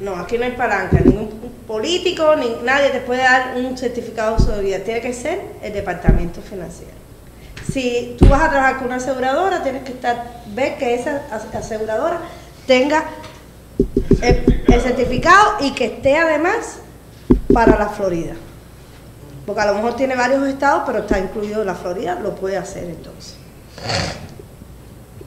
No, 0.01 0.15
aquí 0.17 0.37
no 0.37 0.45
hay 0.45 0.51
palanca. 0.51 0.99
Ningún 1.03 1.29
político, 1.67 2.35
ni 2.35 2.49
nadie 2.63 2.89
te 2.89 2.99
puede 3.01 3.21
dar 3.23 3.53
un 3.55 3.77
certificado 3.77 4.35
de 4.35 4.43
autoridad. 4.43 4.81
Tiene 4.81 4.99
que 5.01 5.13
ser 5.13 5.41
el 5.61 5.73
departamento 5.73 6.41
financiero. 6.41 6.91
Si 7.71 8.15
tú 8.19 8.27
vas 8.27 8.41
a 8.41 8.49
trabajar 8.49 8.77
con 8.77 8.87
una 8.87 8.95
aseguradora, 8.97 9.63
tienes 9.63 9.83
que 9.83 9.91
estar 9.93 10.41
ver 10.53 10.77
que 10.77 10.95
esa 10.95 11.21
as- 11.31 11.53
aseguradora 11.55 12.19
tenga 12.67 13.05
el, 14.21 14.63
el 14.67 14.81
certificado 14.81 15.57
y 15.61 15.71
que 15.71 15.85
esté 15.85 16.17
además 16.17 16.79
para 17.53 17.77
la 17.77 17.89
Florida. 17.89 18.33
Porque 19.45 19.61
a 19.61 19.65
lo 19.65 19.75
mejor 19.75 19.95
tiene 19.95 20.15
varios 20.15 20.47
estados, 20.47 20.83
pero 20.85 20.99
está 20.99 21.19
incluido 21.19 21.63
la 21.63 21.75
Florida, 21.75 22.15
lo 22.15 22.35
puede 22.35 22.57
hacer 22.57 22.85
entonces. 22.85 23.35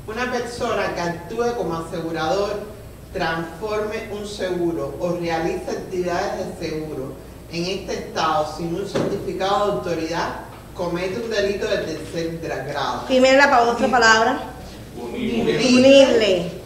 Una 0.06 0.30
persona 0.30 0.94
que 0.94 1.00
actúe 1.00 1.56
como 1.56 1.76
asegurador, 1.76 2.61
transforme 3.12 4.09
un 4.12 4.26
seguro 4.26 4.94
o 5.00 5.12
realice 5.12 5.71
actividades 5.71 6.59
de 6.59 6.68
seguro 6.68 7.12
en 7.52 7.64
este 7.64 7.94
estado 7.94 8.54
sin 8.56 8.75
un 8.75 8.87
certificado 8.87 9.66
de 9.66 9.73
autoridad, 9.73 10.28
comete 10.75 11.21
un 11.21 11.30
delito 11.30 11.66
de 11.68 11.78
tercer 11.78 12.38
grado. 12.66 13.02
Miren 13.09 13.38
la 13.38 13.62
otra 13.62 13.88
palabra, 13.88 14.40
Unible. 15.00 15.59
punible. 15.59 16.63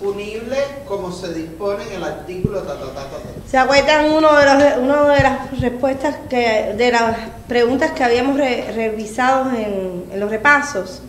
Punible 0.00 0.56
como 0.88 1.12
se 1.12 1.34
dispone 1.34 1.84
en 1.88 1.92
el 1.96 2.04
artículo 2.04 2.60
ta, 2.62 2.74
ta, 2.74 2.86
ta, 2.86 2.94
ta, 2.94 3.16
ta. 3.18 3.48
¿Se 3.50 3.58
acuerdan 3.58 4.10
uno 4.12 4.34
de 4.34 4.44
los 4.46 4.78
una 4.78 5.14
de 5.14 5.22
las 5.22 5.60
respuestas 5.60 6.16
que 6.30 6.72
de 6.76 6.90
las 6.90 7.16
preguntas 7.46 7.90
que 7.90 8.02
habíamos 8.02 8.38
re- 8.38 8.72
revisado 8.74 9.50
en, 9.50 10.06
en 10.10 10.18
los 10.20 10.30
repasos 10.30 11.02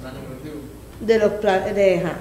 de 1.00 1.18
los 1.20 1.32
planes 1.34 1.74
de 1.74 2.00
ajá. 2.00 2.16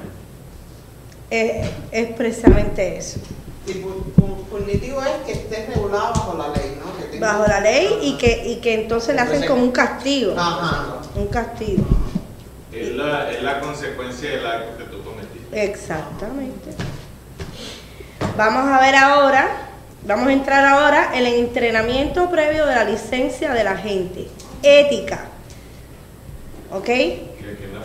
Es, 1.29 1.69
es 1.91 2.13
precisamente 2.15 2.97
eso. 2.99 3.19
Y 3.67 3.73
pu- 3.73 4.05
pu- 4.17 4.45
punitivo 4.51 5.01
es 5.03 5.11
que 5.27 5.33
esté 5.33 5.67
regulado 5.75 6.13
bajo 6.15 6.39
la 6.39 6.49
ley, 6.57 6.79
¿no? 6.85 6.97
Que 6.97 7.05
tenga- 7.17 7.27
Bajo 7.33 7.47
la 7.49 7.61
ley 7.61 7.99
y 8.03 8.17
que 8.17 8.45
y 8.47 8.57
que 8.61 8.75
entonces 8.75 9.15
le 9.17 9.21
hacen 9.23 9.45
como 9.47 9.63
un 9.65 9.71
castigo, 9.73 10.35
Ajá. 10.39 10.99
un 11.17 11.27
castigo. 11.27 11.85
Es 12.73 12.91
la, 12.95 13.29
es 13.33 13.43
la 13.43 13.61
consecuencia 13.61 14.31
tú 14.31 14.39
cometiste. 14.39 14.90
Exactamente. 15.53 16.71
Vamos 18.37 18.69
a 18.71 18.81
ver 18.81 18.95
ahora, 18.97 19.49
vamos 20.07 20.29
a 20.29 20.33
entrar 20.33 20.65
ahora 20.65 21.11
en 21.15 21.27
el 21.27 21.35
entrenamiento 21.35 22.31
previo 22.31 22.67
de 22.67 22.75
la 22.75 22.85
licencia 22.85 23.53
del 23.53 23.67
agente. 23.67 24.29
Ética. 24.63 25.27
¿Ok? 26.73 26.89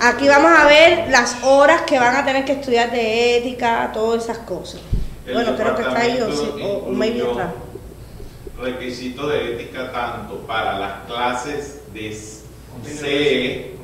Aquí 0.02 0.28
vamos 0.28 0.52
a 0.58 0.66
ver 0.68 1.10
las 1.10 1.42
horas 1.44 1.82
que 1.84 1.98
van 1.98 2.16
a 2.18 2.26
tener 2.26 2.46
que 2.46 2.52
estudiar 2.54 2.92
de 2.92 3.38
ética, 3.38 3.90
todas 3.94 4.24
esas 4.26 4.40
cosas. 4.40 4.82
El 5.26 5.34
bueno, 5.34 5.56
creo 5.56 5.76
que 5.76 5.82
está 5.82 5.98
ahí 6.00 6.22
o, 6.22 6.32
sí, 6.32 6.50
o- 6.62 6.68
o 6.88 6.92
maybe 6.92 7.18
incluyó 7.18 7.32
atrás. 7.34 7.54
Requisitos 8.62 9.30
de 9.32 9.54
ética 9.56 9.92
tanto 9.92 10.40
para 10.46 10.78
las 10.78 11.06
clases 11.08 11.80
de 11.94 12.16
CE 12.86 13.75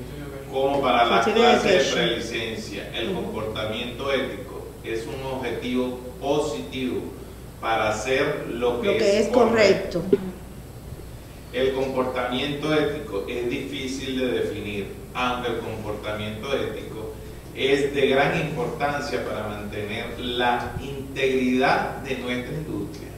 como 0.52 0.82
para 0.82 1.24
Continuing 1.24 1.42
clases 1.42 1.96
de 1.96 2.02
prelicencia. 2.02 2.92
El 2.94 3.14
comportamiento 3.14 4.12
ético 4.12 4.68
es 4.84 5.06
un 5.06 5.38
objetivo 5.38 6.00
positivo 6.20 7.02
para 7.60 7.90
hacer 7.90 8.48
lo 8.50 8.82
que, 8.82 8.88
Lo 8.88 8.98
que 8.98 9.20
es 9.20 9.28
correcto. 9.30 10.04
El 11.54 11.74
comportamiento 11.74 12.74
ético 12.74 13.26
es 13.28 13.50
difícil 13.50 14.20
de 14.20 14.28
definir, 14.32 14.88
aunque 15.14 15.50
el 15.50 15.58
comportamiento 15.60 16.56
ético 16.56 17.14
es 17.56 17.94
de 17.94 18.08
gran 18.08 18.40
importancia 18.40 19.26
para 19.26 19.48
mantener 19.48 20.18
la 20.20 20.74
integridad 20.82 21.98
de 21.98 22.18
nuestra 22.18 22.54
industria. 22.54 23.10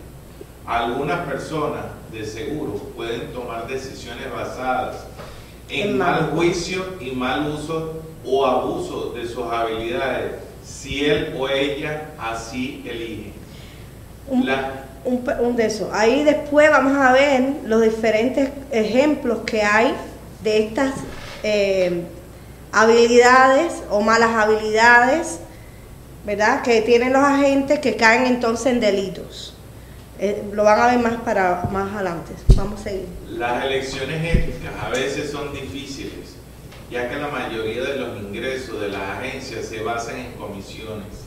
Algunas 0.65 1.27
personas 1.27 1.85
de 2.11 2.25
seguro 2.25 2.73
pueden 2.95 3.31
tomar 3.33 3.67
decisiones 3.67 4.31
basadas 4.31 5.05
en 5.69 5.97
mal 5.97 6.31
juicio 6.35 6.83
y 6.99 7.11
mal 7.11 7.47
uso 7.51 8.01
o 8.25 8.45
abuso 8.45 9.11
de 9.13 9.27
sus 9.27 9.45
habilidades 9.51 10.33
si 10.63 11.05
él 11.05 11.35
o 11.37 11.47
ella 11.49 12.11
así 12.19 12.83
elige. 12.85 13.31
Un, 14.27 14.45
La- 14.45 14.85
un, 15.03 15.23
pe- 15.23 15.35
un 15.41 15.55
de 15.55 15.65
eso. 15.65 15.89
Ahí 15.93 16.23
después 16.23 16.69
vamos 16.69 16.97
a 16.97 17.11
ver 17.11 17.55
los 17.65 17.81
diferentes 17.81 18.49
ejemplos 18.71 19.39
que 19.45 19.61
hay 19.61 19.93
de 20.43 20.65
estas 20.65 20.93
eh, 21.43 22.03
habilidades 22.71 23.83
o 23.89 24.01
malas 24.01 24.29
habilidades, 24.31 25.39
¿verdad? 26.25 26.61
Que 26.61 26.81
tienen 26.81 27.13
los 27.13 27.23
agentes 27.23 27.79
que 27.79 27.95
caen 27.97 28.25
entonces 28.25 28.67
en 28.67 28.79
delitos. 28.79 29.55
Eh, 30.25 30.41
lo 30.53 30.63
van 30.63 30.79
a 30.79 30.87
ver 30.87 30.99
más 30.99 31.15
para 31.15 31.67
más 31.69 31.93
adelante. 31.93 32.31
Vamos 32.55 32.79
a 32.79 32.83
seguir. 32.85 33.07
Las 33.31 33.65
elecciones 33.65 34.23
éticas 34.23 34.71
a 34.81 34.87
veces 34.87 35.29
son 35.29 35.51
difíciles, 35.51 36.37
ya 36.89 37.09
que 37.09 37.17
la 37.17 37.27
mayoría 37.27 37.83
de 37.83 37.97
los 37.97 38.21
ingresos 38.21 38.79
de 38.79 38.87
las 38.87 39.01
agencias 39.01 39.65
se 39.65 39.83
basan 39.83 40.19
en 40.19 40.31
comisiones 40.35 41.25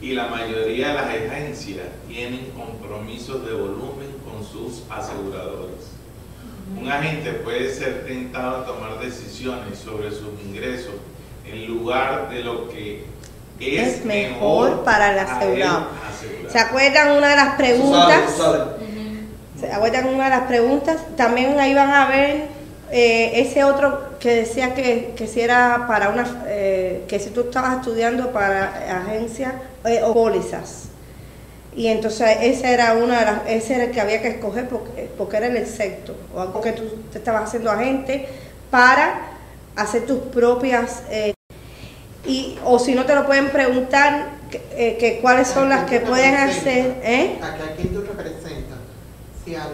y 0.00 0.14
la 0.14 0.26
mayoría 0.26 0.88
de 0.88 0.94
las 0.94 1.04
agencias 1.04 1.86
tienen 2.08 2.50
compromisos 2.56 3.46
de 3.46 3.52
volumen 3.52 4.08
con 4.24 4.44
sus 4.44 4.82
aseguradores. 4.90 5.92
Un 6.76 6.90
agente 6.90 7.34
puede 7.34 7.72
ser 7.72 8.04
tentado 8.04 8.62
a 8.62 8.66
tomar 8.66 8.98
decisiones 8.98 9.78
sobre 9.78 10.10
sus 10.10 10.32
ingresos 10.44 10.94
en 11.46 11.68
lugar 11.68 12.30
de 12.30 12.42
lo 12.42 12.68
que 12.68 13.04
es, 13.60 13.98
Es 13.98 14.04
mejor 14.04 14.82
para 14.82 15.12
el 15.12 15.18
asegurado. 15.20 15.86
¿Se 16.50 16.58
acuerdan 16.58 17.16
una 17.16 17.30
de 17.30 17.36
las 17.36 17.56
preguntas? 17.56 18.20
¿Se 19.58 19.72
acuerdan 19.72 20.06
una 20.06 20.24
de 20.24 20.30
las 20.30 20.46
preguntas? 20.46 20.96
También 21.16 21.58
ahí 21.58 21.74
van 21.74 21.90
a 21.90 22.08
ver 22.08 22.46
eh, 22.90 23.40
ese 23.40 23.64
otro 23.64 24.18
que 24.20 24.34
decía 24.36 24.74
que, 24.74 25.14
que 25.16 25.26
si 25.26 25.40
era 25.40 25.86
para 25.88 26.10
una, 26.10 26.44
eh, 26.46 27.04
que 27.08 27.18
si 27.18 27.30
tú 27.30 27.42
estabas 27.42 27.78
estudiando 27.78 28.30
para 28.32 29.00
agencias 29.00 29.52
eh, 29.84 30.00
o 30.02 30.14
pólizas. 30.14 30.84
Y 31.76 31.88
entonces 31.88 32.38
ese 32.40 32.72
era 32.72 32.94
una 32.94 33.18
de 33.18 33.24
las, 33.26 33.38
ese 33.48 33.74
era 33.74 33.84
el 33.84 33.90
que 33.90 34.00
había 34.00 34.22
que 34.22 34.28
escoger 34.28 34.68
porque, 34.68 35.10
porque 35.18 35.36
era 35.38 35.48
el 35.48 35.56
excepto, 35.56 36.14
o 36.34 36.40
algo 36.40 36.60
que 36.60 36.72
tú 36.72 36.84
te 37.10 37.18
estabas 37.18 37.44
haciendo 37.44 37.70
agente 37.70 38.28
para 38.70 39.32
hacer 39.74 40.06
tus 40.06 40.18
propias 40.18 41.02
eh, 41.10 41.33
y 42.26 42.58
o 42.64 42.78
si 42.78 42.94
no 42.94 43.04
te 43.04 43.14
lo 43.14 43.26
pueden 43.26 43.50
preguntar 43.50 44.28
que, 44.50 44.62
eh, 44.76 44.96
que 44.98 45.18
cuáles 45.20 45.48
son 45.48 45.68
las 45.68 45.84
que 45.84 46.00
pueden 46.00 46.34
hacer, 46.34 46.96
¿eh? 47.02 47.38
¿A 47.42 47.74
quién 47.76 47.92
tú 47.94 48.00
representas? 48.02 48.78
Si 49.44 49.54
al, 49.54 49.68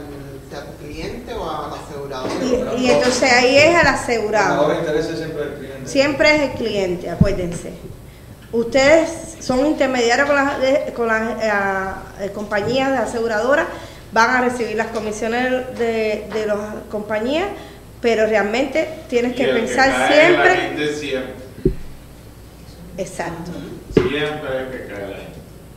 si 0.49 0.57
al 0.57 0.67
cliente 0.85 1.33
o 1.35 1.49
al 1.49 1.73
asegurador. 1.73 2.29
Y, 2.77 2.83
y 2.87 2.91
entonces 2.91 3.33
ahí 3.33 3.57
es 3.57 3.69
al 3.69 3.87
Ahora 3.87 3.91
asegurado. 3.93 4.79
interesa 4.79 5.17
siempre 5.17 5.43
el 5.43 5.53
cliente. 5.55 5.89
Siempre 5.91 6.35
es 6.37 6.43
el 6.43 6.51
cliente, 6.53 7.11
acuérdense. 7.11 7.73
Ustedes 8.53 9.37
son 9.39 9.65
intermediarios 9.65 10.27
con 10.27 10.37
las, 10.37 10.53
con 10.97 11.07
las 11.07 11.95
eh, 12.21 12.31
compañías 12.35 12.91
de 12.91 12.99
aseguradoras, 12.99 13.67
van 14.13 14.31
a 14.31 14.41
recibir 14.41 14.75
las 14.77 14.89
comisiones 14.89 15.79
de, 15.79 16.27
de 16.35 16.47
las 16.47 16.59
compañías, 16.91 17.47
pero 18.01 18.27
realmente 18.27 18.89
tienes 19.09 19.37
que 19.37 19.45
pensar 19.47 19.89
la 19.89 20.09
siempre. 20.09 20.75
Exacto. 22.97 23.51
Siempre 23.95 24.19
hay 24.59 24.67
que 24.71 24.93
caer 24.93 25.15
ahí. 25.15 25.29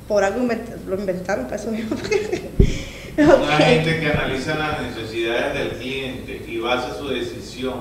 Por 0.08 0.24
algo 0.24 0.48
lo 0.88 0.96
inventaron 1.00 1.46
para 1.46 1.56
eso 1.58 1.72
mismo. 1.72 1.96
Un 3.18 3.30
Ok. 3.30 3.50
agente 3.50 4.00
que 4.00 4.08
analiza 4.12 4.56
las 4.56 4.82
necesidades 4.82 5.54
del 5.54 5.70
cliente 5.80 6.44
y 6.48 6.58
basa 6.60 6.96
su 6.98 7.08
decisión 7.10 7.76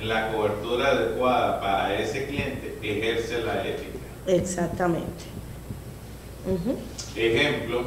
en 0.00 0.08
la 0.08 0.30
cobertura 0.32 0.88
adecuada 0.90 1.60
para 1.60 1.98
ese 1.98 2.26
cliente, 2.26 2.78
ejerce 2.82 3.40
la 3.42 3.66
ética. 3.66 3.98
Exactamente. 4.26 5.24
Ejemplo, 7.16 7.82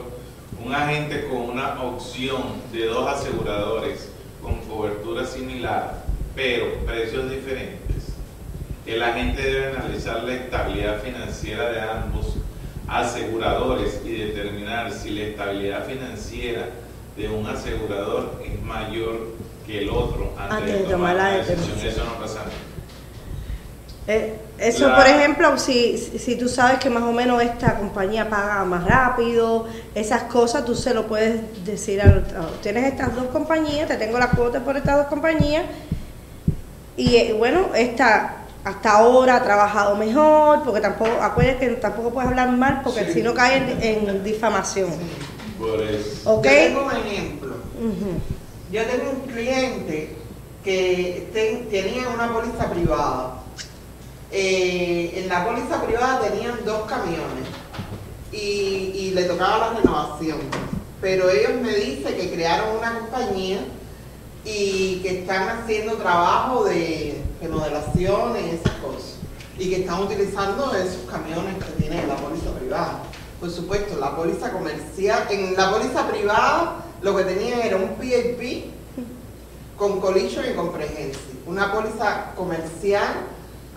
un 0.64 0.74
agente 0.76 1.26
con 1.30 1.38
una 1.52 1.82
opción 1.84 2.44
de 2.74 2.86
dos 2.88 3.08
aseguradores 3.08 4.10
con 4.42 4.56
cobertura 4.62 5.26
similar, 5.26 6.04
pero 6.36 6.66
precios 6.86 7.30
diferentes. 7.30 7.99
El 8.90 9.04
agente 9.04 9.42
debe 9.42 9.78
analizar 9.78 10.24
la 10.24 10.34
estabilidad 10.34 11.00
financiera 11.02 11.70
de 11.70 11.82
ambos 11.82 12.36
aseguradores 12.88 14.02
y 14.04 14.14
determinar 14.14 14.92
si 14.92 15.12
la 15.12 15.26
estabilidad 15.26 15.86
financiera 15.86 16.70
de 17.16 17.30
un 17.30 17.46
asegurador 17.46 18.42
es 18.44 18.60
mayor 18.64 19.28
que 19.68 19.80
el 19.80 19.90
otro 19.92 20.34
antes, 20.38 20.74
de 20.74 20.80
tomar 20.86 21.16
la 21.16 21.30
decisión. 21.38 21.78
Eso 21.86 22.04
no 22.04 22.14
pasa. 22.20 22.40
Eh, 24.08 24.40
eso, 24.58 24.88
La- 24.90 24.96
por 24.96 25.06
ejemplo, 25.06 25.58
si, 25.60 25.96
si 25.98 26.36
tú 26.36 26.50
sabes 26.50 26.80
que 26.80 26.90
más 26.90 27.04
o 27.04 27.12
menos 27.12 27.44
esta 27.44 27.78
compañía 27.78 28.28
paga 28.28 28.66
más 28.66 28.84
rápido, 28.86 29.68
esas 29.94 30.24
cosas, 30.24 30.66
tú 30.66 30.74
se 30.74 30.96
lo 30.96 31.06
puedes 31.06 31.64
decir 31.64 32.02
al. 32.02 32.26
Tienes 32.64 32.86
estas 32.86 33.16
dos 33.16 33.26
compañías, 33.28 33.88
te 33.88 33.98
tengo 33.98 34.18
la 34.18 34.32
cuota 34.32 34.62
por 34.62 34.76
estas 34.78 34.98
dos 34.98 35.08
compañías, 35.08 35.64
y 36.98 37.18
eh, 37.18 37.34
bueno, 37.38 37.68
esta 37.76 38.38
hasta 38.64 38.92
ahora 38.98 39.38
ha 39.38 39.44
trabajado 39.44 39.96
mejor, 39.96 40.64
porque 40.64 40.82
tampoco, 40.82 41.12
acuérdate 41.22 41.60
que 41.70 41.76
tampoco 41.76 42.12
puedes 42.12 42.30
hablar 42.30 42.52
mal, 42.52 42.82
porque 42.84 43.06
Sí. 43.06 43.14
si 43.14 43.22
no 43.22 43.34
cae 43.34 43.58
en, 43.58 44.08
en 44.10 44.24
difamación. 44.24 44.90
Por 45.58 45.82
eso. 45.82 46.30
¿Ok? 46.34 46.46
Yo 46.46 46.52
tengo 46.52 46.86
un 46.86 46.92
ejemplo. 46.92 47.56
Yo 48.72 48.86
tengo 48.86 49.12
un 49.12 49.22
cliente 49.32 50.16
que 50.64 51.30
ten- 51.34 51.70
tenía 51.70 52.10
una 52.10 52.32
póliza 52.34 52.70
privada. 52.70 53.36
Eh, 54.32 55.14
en 55.24 55.28
la 55.30 55.46
póliza 55.46 55.82
privada 55.82 56.20
tenían 56.22 56.60
dos 56.66 56.84
camiones 56.84 57.48
y, 58.32 58.38
y 58.38 59.12
le 59.16 59.24
tocaba 59.24 59.58
la 59.74 59.80
renovación. 59.80 60.38
Pero 61.02 61.30
ellos 61.30 61.54
me 61.62 61.74
dicen 61.74 62.16
que 62.16 62.30
crearon 62.32 62.78
una 62.78 63.00
compañía 63.00 63.60
y 64.46 65.00
que 65.02 65.22
están 65.22 65.50
haciendo 65.50 65.94
trabajo 65.94 66.66
de 66.66 67.22
remodelaciones 67.42 68.44
y 68.46 68.56
esas 68.56 68.74
cosas. 68.80 69.16
Y 69.58 69.70
que 69.70 69.82
están 69.82 70.02
utilizando 70.02 70.74
esos 70.74 71.10
camiones 71.10 71.56
que 71.64 71.82
tiene 71.82 72.08
la 72.08 72.16
póliza 72.16 72.52
privada. 72.52 73.04
Por 73.40 73.50
supuesto, 73.50 73.98
la 74.00 74.16
póliza 74.16 74.52
comercial, 74.52 75.28
en 75.30 75.56
la 75.56 75.72
póliza 75.72 76.08
privada 76.08 76.86
lo 77.02 77.16
que 77.16 77.24
tenía 77.24 77.66
era 77.66 77.78
un 77.78 77.96
PIP 77.96 78.72
con 79.78 80.00
collision 80.02 80.46
y 80.52 80.56
comprehensive. 80.56 81.40
Una 81.46 81.72
póliza 81.72 82.32
comercial 82.36 83.08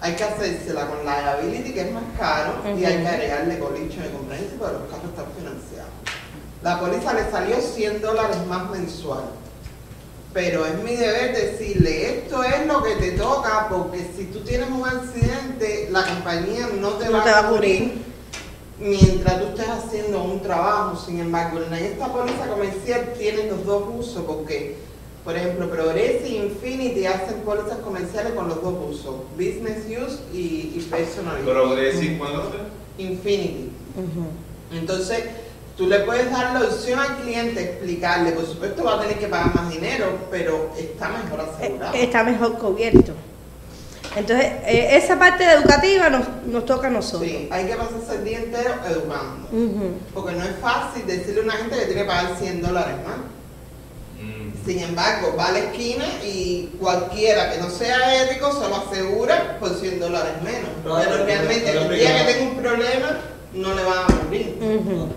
hay 0.00 0.16
que 0.16 0.24
hacérsela 0.24 0.88
con 0.88 1.04
liability, 1.04 1.72
que 1.72 1.82
es 1.82 1.92
más 1.92 2.02
caro, 2.18 2.54
y 2.76 2.84
hay 2.84 3.02
que 3.02 3.08
agregarle 3.08 3.58
collision 3.60 4.04
y 4.04 4.08
comprehensive 4.08 4.58
porque 4.58 4.74
los 4.74 4.90
carros 4.90 5.10
están 5.10 5.26
financiados. 5.36 5.92
La 6.60 6.80
póliza 6.80 7.12
le 7.12 7.30
salió 7.30 7.60
100 7.60 8.02
dólares 8.02 8.36
más 8.48 8.68
mensual. 8.70 9.22
Pero 10.32 10.64
es 10.64 10.82
mi 10.82 10.96
deber 10.96 11.36
decirle, 11.36 12.18
esto 12.18 12.42
es 12.42 12.66
lo 12.66 12.82
que 12.82 12.94
te 12.96 13.12
toca, 13.12 13.68
porque 13.68 13.98
si 14.16 14.24
tú 14.24 14.40
tienes 14.40 14.70
un 14.70 14.86
accidente, 14.86 15.88
la 15.90 16.06
compañía 16.06 16.68
no 16.80 16.90
te, 16.92 17.06
No 17.06 17.18
va, 17.18 17.24
te 17.24 17.30
va 17.30 17.38
a 17.40 17.48
cubrir 17.48 17.92
mientras 18.80 19.40
tú 19.40 19.46
estés 19.48 19.68
haciendo 19.68 20.22
un 20.22 20.40
trabajo. 20.40 20.98
Sin 21.04 21.20
embargo, 21.20 21.60
en 21.60 21.74
esta 21.74 22.10
póliza 22.10 22.46
comercial 22.48 23.12
tiene 23.18 23.46
los 23.48 23.66
dos 23.66 23.84
usos, 23.94 24.24
porque, 24.24 24.76
por 25.22 25.36
ejemplo, 25.36 25.68
Progress 25.68 26.26
y 26.26 26.36
Infinity 26.36 27.04
hacen 27.04 27.40
pólizas 27.40 27.78
comerciales 27.78 28.32
con 28.32 28.48
los 28.48 28.62
dos 28.62 28.74
usos, 28.90 29.14
business 29.36 29.84
use 29.86 30.18
y, 30.32 30.72
y 30.74 30.86
personal 30.90 31.36
use. 31.42 31.50
Progressive, 31.50 32.18
¿cuándo 32.18 32.44
fue? 32.44 33.04
Infinity. 33.04 33.70
Entonces, 34.72 35.24
tú 35.76 35.86
le 35.86 36.00
puedes 36.00 36.30
dar 36.30 36.52
la 36.52 36.66
opción 36.66 36.98
al 36.98 37.16
cliente, 37.18 37.62
explicarle, 37.62 38.32
por 38.32 38.46
supuesto 38.46 38.84
va 38.84 38.96
a 38.96 39.00
tener 39.00 39.18
que 39.18 39.26
pagar 39.26 39.54
más 39.54 39.70
dinero, 39.70 40.18
pero 40.30 40.70
está 40.78 41.08
mejor 41.08 41.40
asegurado. 41.40 41.94
Está 41.94 42.22
mejor 42.24 42.58
cubierto. 42.58 43.12
Entonces, 44.14 44.46
eh, 44.66 44.88
esa 44.92 45.18
parte 45.18 45.42
educativa 45.50 46.10
nos, 46.10 46.24
nos 46.46 46.66
toca 46.66 46.88
a 46.88 46.90
nosotros. 46.90 47.22
Sí, 47.30 47.48
hay 47.50 47.64
que 47.66 47.74
pasarse 47.76 48.14
el 48.16 48.24
día 48.24 48.38
entero 48.40 48.74
educando. 48.90 49.48
Porque 50.12 50.32
no 50.36 50.44
es 50.44 50.54
fácil 50.60 51.06
decirle 51.06 51.40
a 51.40 51.44
una 51.44 51.52
gente 51.54 51.76
que 51.76 51.84
tiene 51.86 52.02
que 52.02 52.06
pagar 52.06 52.36
100 52.38 52.60
dólares 52.62 52.96
más. 53.06 53.16
Mm. 54.22 54.66
Sin 54.66 54.78
embargo, 54.80 55.34
va 55.38 55.46
a 55.46 55.52
la 55.52 55.58
esquina 55.60 56.04
y 56.22 56.74
cualquiera 56.78 57.50
que 57.52 57.58
no 57.58 57.70
sea 57.70 58.22
ético 58.24 58.52
se 58.52 58.68
lo 58.68 58.76
asegura 58.76 59.56
por 59.58 59.70
100 59.74 59.98
dólares 59.98 60.32
menos. 60.44 60.68
Pero- 60.82 60.94
Pero 60.96 61.10
pero- 61.10 61.24
realmente 61.24 61.64
pero- 61.72 61.80
el 61.84 61.98
día 61.98 62.26
que 62.26 62.32
tenga 62.34 62.50
un 62.50 62.56
problema, 62.58 63.18
no 63.54 63.74
le 63.74 63.82
van 63.84 63.98
a 63.98 64.06
cubrir. 64.06 64.58
Ujú. 64.60 65.08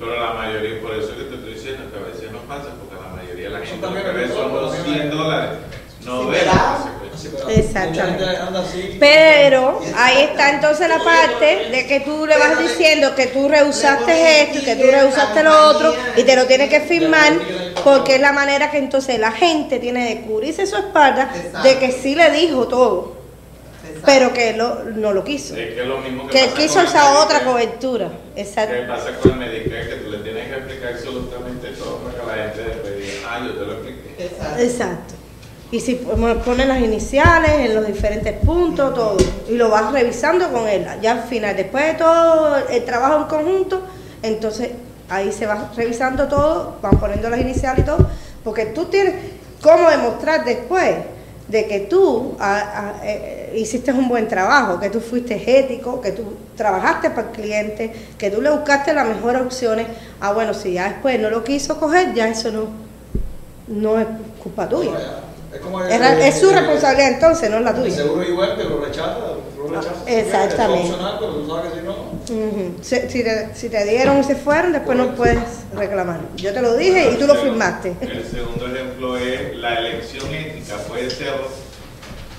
Pero 0.00 0.18
la 0.18 0.32
mayoría, 0.32 0.80
por 0.80 0.94
eso 0.96 1.08
que 1.14 1.24
te 1.24 1.34
estoy 1.34 1.52
diciendo 1.54 1.82
que 1.92 1.98
a 1.98 2.02
veces 2.08 2.32
no 2.32 2.38
pasa, 2.48 2.70
porque 2.80 2.96
la 3.00 3.14
mayoría 3.14 3.48
de 3.50 3.60
la 3.60 3.66
gente 3.66 3.86
lo 3.86 3.94
que 3.94 4.10
ve 4.10 4.28
son 4.28 4.54
los 4.54 4.74
también 4.74 4.96
100 4.96 5.10
hay- 5.10 5.16
dólares. 5.16 5.50
No 6.06 6.22
Sí, 6.22 6.30
ve 6.30 6.40
Exactamente. 7.48 8.24
Pero 8.98 9.80
ahí 9.96 10.22
está 10.22 10.50
entonces 10.50 10.88
la 10.88 10.98
parte 10.98 11.68
de 11.70 11.86
que 11.86 12.00
tú 12.00 12.26
le 12.26 12.38
vas 12.38 12.58
diciendo 12.58 13.14
que 13.14 13.26
tú 13.26 13.48
rehusaste 13.48 14.42
esto 14.42 14.58
y 14.58 14.62
que 14.62 14.76
tú 14.76 14.90
rehusaste 14.90 15.42
lo 15.42 15.68
otro 15.68 15.94
y 16.16 16.22
te 16.22 16.36
lo 16.36 16.46
tienes 16.46 16.70
que 16.70 16.80
firmar 16.80 17.34
porque 17.84 18.14
es 18.14 18.20
la 18.22 18.32
manera 18.32 18.70
que 18.70 18.78
entonces 18.78 19.18
la 19.18 19.32
gente 19.32 19.78
tiene 19.78 20.08
de 20.08 20.20
cubrirse 20.22 20.66
su 20.66 20.76
espalda 20.76 21.30
de 21.62 21.78
que 21.78 21.92
sí 21.92 22.14
le 22.14 22.30
dijo 22.30 22.66
todo, 22.66 22.98
Exacto. 23.00 23.19
Pero 24.04 24.32
que 24.32 24.50
él 24.50 24.58
lo- 24.58 24.84
no 24.84 25.12
lo 25.12 25.22
quiso. 25.24 25.54
Es 25.56 25.74
que 25.74 25.80
es 25.82 25.86
lo 25.86 25.98
mismo 25.98 26.26
que 26.26 26.38
Que 26.38 26.48
quiso 26.54 26.80
esa 26.80 27.18
otra 27.20 27.38
Medicare. 27.40 27.44
cobertura. 27.44 28.08
¿Qué 28.34 28.40
Exacto. 28.42 28.74
pasa 28.88 29.10
con 29.20 29.32
el 29.32 29.38
Medicare? 29.38 29.88
Que 29.88 29.94
tú 29.96 30.10
le 30.10 30.18
tienes 30.18 30.48
que 30.48 30.54
explicar 30.56 30.92
absolutamente 30.94 31.68
todo 31.78 31.98
para 31.98 32.14
que 32.18 32.26
la 32.26 32.44
gente 32.48 32.62
después 32.70 32.96
diga, 32.98 33.28
ah, 33.28 33.40
yo 33.46 33.52
te 33.54 33.66
lo 33.66 33.72
expliqué. 33.74 34.24
Exacto. 34.24 34.62
Exacto. 34.62 35.14
Y 35.72 35.78
si 35.80 35.94
ponen 36.44 36.66
las 36.68 36.80
iniciales 36.80 37.50
en 37.60 37.74
los 37.76 37.86
diferentes 37.86 38.32
puntos, 38.44 38.92
todo. 38.94 39.16
Y 39.48 39.54
lo 39.54 39.68
vas 39.70 39.92
revisando 39.92 40.50
con 40.50 40.66
él. 40.68 40.84
Ya 41.00 41.12
al 41.12 41.22
final, 41.22 41.56
después 41.56 41.86
de 41.86 41.94
todo 41.94 42.56
el 42.68 42.84
trabajo 42.84 43.18
en 43.18 43.24
conjunto, 43.24 43.82
entonces 44.22 44.70
ahí 45.08 45.30
se 45.32 45.46
va 45.46 45.70
revisando 45.76 46.26
todo, 46.26 46.78
van 46.82 46.98
poniendo 46.98 47.30
las 47.30 47.40
iniciales 47.40 47.84
y 47.84 47.86
todo. 47.86 48.08
Porque 48.42 48.66
tú 48.66 48.86
tienes 48.86 49.14
cómo 49.62 49.88
demostrar 49.90 50.44
después 50.44 50.90
de 51.50 51.66
que 51.66 51.80
tú 51.80 52.36
ah, 52.38 52.62
ah, 52.74 52.92
eh, 53.04 53.52
hiciste 53.56 53.92
un 53.92 54.08
buen 54.08 54.28
trabajo, 54.28 54.78
que 54.78 54.88
tú 54.90 55.00
fuiste 55.00 55.34
ético, 55.58 56.00
que 56.00 56.12
tú 56.12 56.22
trabajaste 56.56 57.10
para 57.10 57.28
el 57.28 57.34
cliente, 57.34 57.92
que 58.16 58.30
tú 58.30 58.40
le 58.40 58.50
buscaste 58.50 58.92
las 58.94 59.06
mejores 59.06 59.42
opciones. 59.42 59.86
Ah, 60.20 60.32
bueno, 60.32 60.54
si 60.54 60.74
ya 60.74 60.88
después 60.88 61.18
no 61.18 61.28
lo 61.30 61.42
quiso 61.42 61.78
coger, 61.80 62.14
ya 62.14 62.28
eso 62.28 62.50
no, 62.52 62.64
no 63.68 63.98
es 63.98 64.06
culpa 64.42 64.68
tuya. 64.68 64.90
Es 65.52 65.58
como 65.60 65.82
el- 65.82 65.90
Es, 65.90 65.98
la- 66.00 66.26
es 66.28 66.38
su 66.38 66.50
el- 66.50 66.56
responsabilidad 66.58 67.12
entonces, 67.14 67.50
no 67.50 67.56
es 67.56 67.62
la 67.64 67.74
tuya. 67.74 67.94
seguro 67.96 68.22
igual 68.22 68.56
que 68.56 68.64
lo 68.64 68.80
rechaza, 68.80 69.16
rechazas. 69.68 69.92
Exactamente. 70.06 70.84
Es 70.86 70.90
opcional, 70.92 71.16
pero 71.18 71.32
tú 71.34 71.46
sabes 71.48 71.72
que 71.72 71.80
si 71.80 71.86
no, 71.86 72.10
Ujú. 72.30 72.72
Si, 72.82 72.96
si 73.08 73.24
te, 73.24 73.48
si 73.54 73.68
te 73.68 73.84
dieron 73.84 74.18
y 74.20 74.22
se 74.24 74.36
fueron, 74.36 74.72
después 74.72 74.96
no 74.96 75.16
puedes 75.16 75.38
reclamar. 75.74 76.20
Yo 76.36 76.52
te 76.52 76.62
lo 76.62 76.76
dije 76.76 77.10
y 77.12 77.16
tú 77.18 77.26
lo 77.26 77.34
firmaste. 77.34 77.94
El 78.00 78.24
segundo 78.24 78.66
ejemplo 78.66 78.89
es 79.16 79.56
la 79.56 79.78
elección 79.78 80.32
ética 80.34 80.76
puede 80.88 81.08
ser 81.10 81.34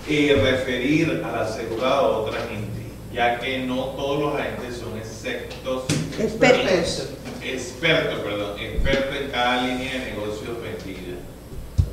eh, 0.08 0.40
referir 0.44 1.22
al 1.26 1.40
asegurado 1.40 2.06
a 2.06 2.18
otra 2.20 2.40
gente, 2.42 2.88
ya 3.14 3.40
que 3.40 3.60
no 3.60 3.86
todos 3.96 4.20
los 4.20 4.36
agentes 4.40 4.78
son 4.78 4.98
exceptos, 4.98 5.84
Expertos. 6.20 7.10
expertos, 7.44 8.20
perdón, 8.20 8.60
expertos 8.60 9.16
en 9.22 9.30
cada 9.32 9.62
línea 9.68 9.94
de 9.94 10.12
negocios 10.12 10.58
vendida. 10.62 11.18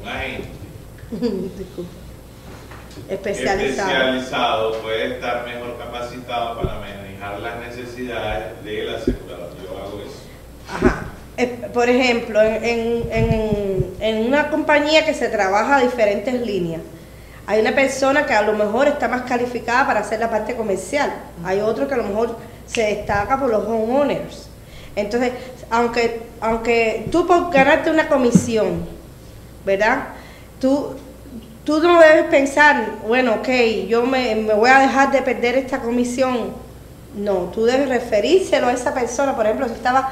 Un 0.02 0.08
agente. 0.08 0.48
Especializado. 3.08 3.90
especializado 3.90 4.82
puede 4.82 5.14
estar 5.14 5.46
mejor 5.46 5.78
capacitado 5.78 6.60
para 6.60 6.80
manejar 6.80 7.38
las 7.40 7.58
necesidades 7.60 8.62
del 8.64 8.94
asegurador. 8.94 9.50
Yo 9.64 9.78
hago 9.78 10.00
eso. 10.02 10.20
Ajá. 10.68 11.06
Eh, 11.38 11.68
Por 11.72 11.88
ejemplo, 11.88 12.42
en, 12.42 13.04
en- 13.12 13.86
en- 14.00 14.26
una 14.26 14.50
compañía 14.50 15.04
que 15.04 15.14
se 15.14 15.28
trabaja 15.28 15.76
a 15.76 15.80
diferentes 15.80 16.34
líneas, 16.34 16.80
hay 17.46 17.60
una 17.60 17.74
persona 17.74 18.26
que 18.26 18.34
a 18.34 18.42
lo 18.42 18.52
mejor 18.54 18.88
está 18.88 19.08
más 19.08 19.22
calificada 19.22 19.86
para 19.86 20.00
hacer 20.00 20.18
la 20.20 20.28
parte 20.30 20.54
comercial, 20.56 21.10
hay 21.44 21.60
otro 21.60 21.86
que 21.88 21.94
a 21.94 21.96
lo 21.98 22.04
mejor 22.04 22.36
se 22.66 22.82
destaca 22.82 23.38
por 23.38 23.50
los 23.50 23.64
homeowners. 23.66 24.48
Entonces, 24.96 25.32
aunque, 25.70 26.22
aunque 26.40 27.06
tú 27.12 27.26
por 27.26 27.50
ganarte 27.52 27.90
una 27.90 28.08
comisión, 28.08 28.84
¿verdad? 29.64 30.08
Tú, 30.60 30.94
tú 31.64 31.80
no 31.80 32.00
debes 32.00 32.24
pensar, 32.24 32.94
bueno, 33.06 33.34
ok, 33.36 33.48
yo 33.88 34.04
me, 34.04 34.34
me 34.34 34.54
voy 34.54 34.70
a 34.70 34.80
dejar 34.80 35.12
de 35.12 35.22
perder 35.22 35.56
esta 35.56 35.78
comisión 35.80 36.52
No, 37.16 37.50
tú 37.54 37.64
debes 37.64 37.88
referírselo 37.88 38.66
a 38.68 38.72
esa 38.72 38.92
persona. 38.94 39.34
Por 39.36 39.46
ejemplo, 39.46 39.66
si 39.68 39.74
estaba 39.74 40.10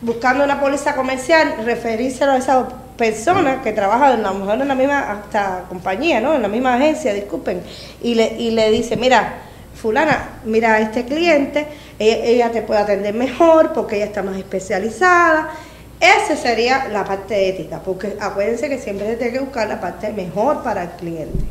buscando 0.00 0.44
una 0.44 0.60
póliza 0.60 0.94
comercial, 0.94 1.56
referírselo 1.64 2.32
a 2.32 2.36
esa 2.36 2.68
persona 2.96 3.62
que 3.62 3.72
trabaja 3.72 4.08
a 4.08 4.16
lo 4.16 4.34
mejor 4.34 4.60
en 4.60 4.68
la 4.68 4.74
misma 4.74 5.10
hasta 5.10 5.64
compañía, 5.68 6.20
¿no? 6.20 6.34
En 6.34 6.42
la 6.42 6.48
misma 6.48 6.74
agencia, 6.74 7.12
disculpen, 7.12 7.62
y 8.02 8.14
le, 8.14 8.34
y 8.38 8.50
le 8.50 8.70
dice, 8.70 8.96
mira, 8.96 9.34
fulana, 9.74 10.40
mira 10.44 10.74
a 10.74 10.80
este 10.80 11.04
cliente, 11.04 11.66
ella, 11.98 12.16
ella 12.24 12.50
te 12.50 12.62
puede 12.62 12.80
atender 12.80 13.14
mejor 13.14 13.72
porque 13.72 13.96
ella 13.96 14.06
está 14.06 14.22
más 14.22 14.36
especializada. 14.36 15.50
Esa 15.98 16.36
sería 16.36 16.88
la 16.88 17.04
parte 17.04 17.48
ética, 17.48 17.80
porque 17.82 18.16
acuérdense 18.20 18.68
que 18.68 18.78
siempre 18.78 19.06
se 19.06 19.16
tiene 19.16 19.32
que 19.32 19.40
buscar 19.40 19.68
la 19.68 19.80
parte 19.80 20.12
mejor 20.12 20.62
para 20.62 20.82
el 20.82 20.90
cliente. 20.90 21.44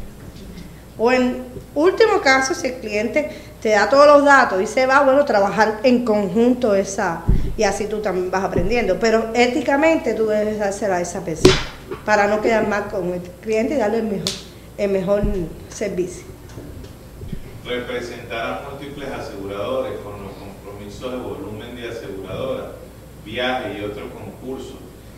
O 0.98 1.12
en 1.12 1.44
último 1.74 2.22
caso, 2.22 2.54
si 2.54 2.68
el 2.68 2.76
cliente 2.76 3.30
te 3.66 3.72
da 3.72 3.90
todos 3.90 4.06
los 4.06 4.24
datos 4.24 4.62
y 4.62 4.68
se 4.68 4.86
va, 4.86 5.02
bueno, 5.02 5.26
trabajar 5.26 5.80
en 5.82 6.06
conjunto 6.06 6.76
esa, 6.76 7.24
y 7.58 7.64
así 7.64 7.88
tú 7.88 8.00
también 8.00 8.30
vas 8.30 8.44
aprendiendo. 8.44 9.00
Pero 9.00 9.32
éticamente 9.34 10.14
tú 10.14 10.28
debes 10.28 10.60
dársela 10.60 10.98
a 10.98 11.02
esa 11.02 11.26
persona 11.26 11.56
para 12.06 12.28
no 12.28 12.44
quedar 12.44 12.68
mal 12.68 12.90
con 12.90 13.12
el 13.12 13.22
cliente 13.42 13.74
y 13.74 13.78
darle 13.78 13.98
el 13.98 14.04
mejor, 14.04 14.30
el 14.78 14.92
mejor 14.92 15.24
servicio. 15.70 16.26
representar 17.66 18.46
a 18.46 18.70
múltiples 18.70 19.10
aseguradores 19.10 19.94
con 20.02 20.14
los 20.22 20.34
compromisos 20.34 21.12
de 21.12 21.18
volumen 21.18 21.76
de 21.76 21.90
aseguradora, 21.90 22.74
viajes 23.26 23.80
y 23.80 23.84
otros 23.84 24.12
concursos, 24.14 24.78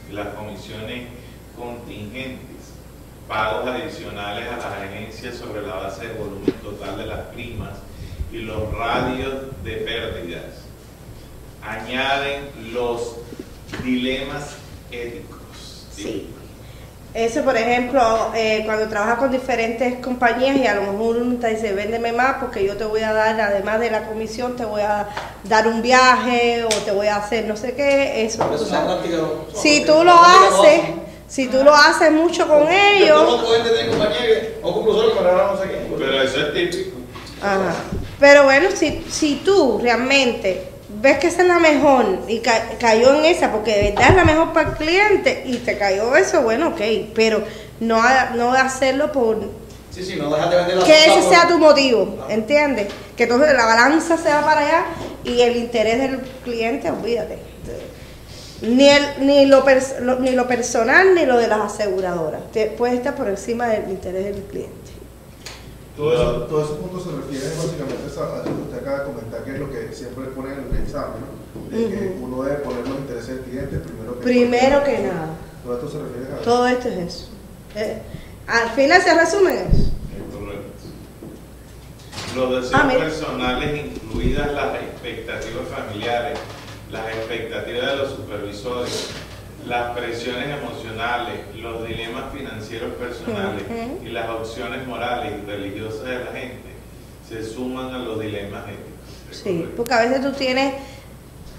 las 0.10 0.27
comisiones 0.36 1.10
contingentes, 1.53 2.71
pagos 3.27 3.67
adicionales 3.67 4.47
a 4.47 4.55
las 4.55 4.65
agencias 4.67 5.36
sobre 5.36 5.67
la 5.67 5.75
base 5.75 6.07
de 6.07 6.13
volumen 6.13 6.53
total 6.63 6.97
de 6.97 7.07
las 7.07 7.19
primas 7.33 7.87
y 8.31 8.37
los 8.39 8.73
radios 8.73 9.33
de 9.63 9.71
pérdidas. 9.77 10.43
Añaden 11.61 12.49
los 12.73 13.15
dilemas 13.83 14.55
éticos. 14.91 15.37
Sí. 15.95 16.29
Eso, 17.13 17.41
por 17.41 17.57
ejemplo, 17.57 18.31
eh, 18.35 18.61
cuando 18.65 18.87
trabajas 18.89 19.17
con 19.17 19.31
diferentes 19.31 19.95
compañías 20.05 20.55
y 20.57 20.67
a 20.67 20.75
lo 20.75 20.81
mejor 20.91 21.17
uno 21.17 21.39
te 21.39 21.47
dice, 21.55 21.73
véndeme 21.73 22.11
más 22.11 22.35
porque 22.39 22.63
yo 22.65 22.77
te 22.77 22.83
voy 22.85 23.01
a 23.01 23.11
dar, 23.11 23.39
además 23.41 23.79
de 23.79 23.89
la 23.89 24.07
comisión, 24.07 24.55
te 24.55 24.65
voy 24.65 24.81
a 24.81 25.07
dar 25.45 25.67
un 25.67 25.81
viaje 25.81 26.63
o 26.63 26.69
te 26.69 26.91
voy 26.91 27.07
a 27.07 27.15
hacer 27.15 27.45
no 27.47 27.57
sé 27.57 27.73
qué, 27.73 28.23
eso. 28.23 28.37
Pero 28.39 28.49
tú 28.57 28.63
es 28.65 28.69
una 28.69 28.79
sabes. 28.79 28.93
práctica. 28.97 29.17
no- 29.17 29.59
Si 29.59 29.83
tú 29.83 30.03
lo 30.03 30.13
haces, 30.13 30.81
si 31.27 31.47
tú 31.47 31.63
lo 31.63 31.73
haces 31.73 32.11
mucho 32.11 32.47
con 32.47 32.67
ellos. 32.71 33.41
Pero 35.97 36.21
eso 36.21 36.39
es 36.41 36.53
típico. 36.53 36.97
Ajá. 37.41 37.75
Pero 38.19 38.43
bueno, 38.45 38.69
si, 38.73 39.06
si 39.10 39.36
tú 39.45 39.80
realmente 39.82 40.63
ves 40.89 41.19
que 41.19 41.27
esa 41.27 41.41
es 41.43 41.47
la 41.47 41.60
mejor 41.60 42.19
y 42.27 42.39
ca- 42.39 42.69
cayó 42.80 43.13
en 43.15 43.25
esa, 43.25 43.51
porque 43.51 43.75
de 43.75 43.82
verdad 43.91 44.10
es 44.10 44.15
la 44.15 44.23
mejor 44.25 44.53
para 44.53 44.69
el 44.69 44.75
cliente 44.75 45.43
y 45.45 45.58
te 45.58 45.77
cayó 45.77 46.15
eso, 46.15 46.41
bueno, 46.41 46.69
ok, 46.69 46.82
pero 47.13 47.43
no, 47.80 48.01
ha- 48.01 48.32
no 48.36 48.51
hacerlo 48.53 49.12
por 49.12 49.39
Sí, 49.91 50.03
sí, 50.03 50.15
no 50.15 50.30
dejas 50.34 50.49
de 50.51 50.56
vender 50.58 50.77
la 50.77 50.86
que 50.86 51.06
ese 51.06 51.21
por- 51.21 51.30
sea 51.30 51.47
tu 51.47 51.58
motivo, 51.58 52.25
¿entiendes? 52.30 52.88
Que 53.15 53.23
entonces 53.23 53.53
la 53.53 53.65
balanza 53.65 54.15
se 54.17 54.30
va 54.30 54.41
para 54.45 54.62
allá 54.62 54.86
y 55.23 55.41
el 55.41 55.56
interés 55.58 55.99
del 55.99 56.19
cliente, 56.43 56.89
olvídate. 56.91 57.38
Ni, 58.62 58.89
el, 58.89 59.03
ni, 59.19 59.45
lo, 59.45 59.63
lo- 60.01 60.19
ni 60.19 60.32
lo 60.32 60.47
personal 60.47 61.13
ni 61.13 61.25
lo 61.27 61.38
de 61.38 61.47
las 61.47 61.60
aseguradoras. 61.73 62.41
Te, 62.51 62.65
puede 62.67 62.95
estar 62.95 63.13
por 63.15 63.27
encima 63.27 63.67
del 63.67 63.89
interés 63.89 64.25
del 64.25 64.41
cliente. 64.43 64.87
Todo 65.97 66.13
eso, 66.13 66.45
esos 66.62 66.77
puntos 66.77 67.03
se 67.03 67.10
refieren 67.12 67.57
básicamente 67.57 68.03
a 68.05 68.07
eso 68.07 68.43
que 68.43 68.62
usted 68.62 68.77
acaba 68.77 68.99
de 68.99 69.05
comentar, 69.05 69.43
que 69.43 69.51
es 69.53 69.60
lo 69.60 69.71
que 69.71 69.89
siempre 69.93 70.25
pone 70.27 70.53
en 70.53 70.60
el 70.71 70.83
examen, 70.83 71.21
¿no? 71.25 71.75
De 71.75 71.89
que 71.89 72.17
uno 72.21 72.43
debe 72.43 72.57
poner 72.60 72.88
los 72.88 72.97
intereses 72.99 73.27
del 73.36 73.39
cliente 73.45 73.77
primero 73.79 74.13
que 74.19 74.23
Primero 74.23 74.83
que 74.83 74.99
nada. 74.99 75.29
Todo 75.63 75.73
esto 75.75 75.89
se 75.89 75.97
refiere 76.03 76.27
a 76.31 76.36
eso. 76.36 76.43
Todo 76.43 76.67
esto 76.67 76.88
es 76.89 76.97
eso. 76.97 77.27
Eh, 77.75 78.01
al 78.47 78.69
final 78.69 79.01
se 79.01 79.13
resume 79.19 79.49
en 79.51 79.57
eso. 79.57 79.91
Correcto. 80.31 80.71
Los 82.36 82.62
deseos 82.62 82.81
Ah, 82.83 82.88
personales, 82.88 83.86
incluidas 83.88 84.53
las 84.53 84.75
expectativas 84.75 85.67
familiares, 85.67 86.38
las 86.91 87.07
expectativas 87.10 87.88
de 87.91 87.95
los 87.97 88.12
supervisores, 88.12 89.07
las 89.67 89.95
presiones 89.97 90.47
emocionales, 90.58 91.39
los 91.62 91.86
dilemas 91.88 92.25
financieros 92.34 92.93
personales 92.93 93.63
y 94.03 94.10
las 94.10 94.30
opciones 94.30 94.86
morales 94.88 95.34
y 95.43 95.45
religiosas 95.49 96.03
de 96.03 96.19
la 96.25 96.32
gente 96.32 96.67
se 97.27 97.43
suman 97.43 97.93
a 97.93 97.97
los 97.99 98.19
dilemas 98.19 98.63
éticos. 98.65 99.32
¿Es 99.32 99.38
Sí, 99.38 99.43
correcto? 99.43 99.73
porque 99.77 99.93
a 99.93 99.99
veces 100.01 100.21
tú 100.21 100.32
tienes 100.32 100.73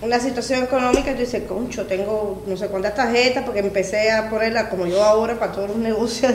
una 0.01 0.21
situación 0.21 0.63
económica 0.63 1.11
y 1.11 1.15
tú 1.15 1.21
dices, 1.21 1.43
concho, 1.49 1.85
tengo 1.87 2.43
no 2.47 2.57
sé 2.57 2.69
cuántas 2.69 2.95
tarjetas 2.95 3.45
porque 3.45 3.59
empecé 3.61 4.11
a 4.13 4.31
ponerla 4.31 4.71
como 4.71 4.87
yo 4.87 5.03
ahora 5.05 5.39
para 5.39 5.53
todos 5.53 5.69
los 5.71 5.77
negocios, 5.89 6.33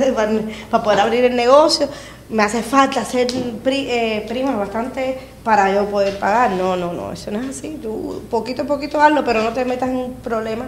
para 0.70 0.84
poder 0.84 1.00
abrir 1.00 1.24
el 1.26 1.36
negocio. 1.36 1.88
Me 2.30 2.44
hace 2.44 2.62
falta 2.64 3.02
hacer 3.02 3.28
pri- 3.64 3.88
eh, 3.90 4.26
primas 4.28 4.58
bastante 4.58 5.18
para 5.44 5.74
yo 5.74 5.86
poder 5.88 6.18
pagar. 6.20 6.52
No, 6.52 6.76
no, 6.76 6.94
no, 6.94 7.12
eso 7.14 7.32
no 7.32 7.42
es 7.42 7.50
así. 7.58 7.80
Tú 7.82 8.22
poquito 8.30 8.64
a 8.64 8.66
poquito 8.66 9.02
hazlo, 9.02 9.24
pero 9.26 9.42
no 9.44 9.52
te 9.54 9.66
metas 9.66 9.90
en 9.90 9.96
un 9.98 10.14
problema 10.16 10.66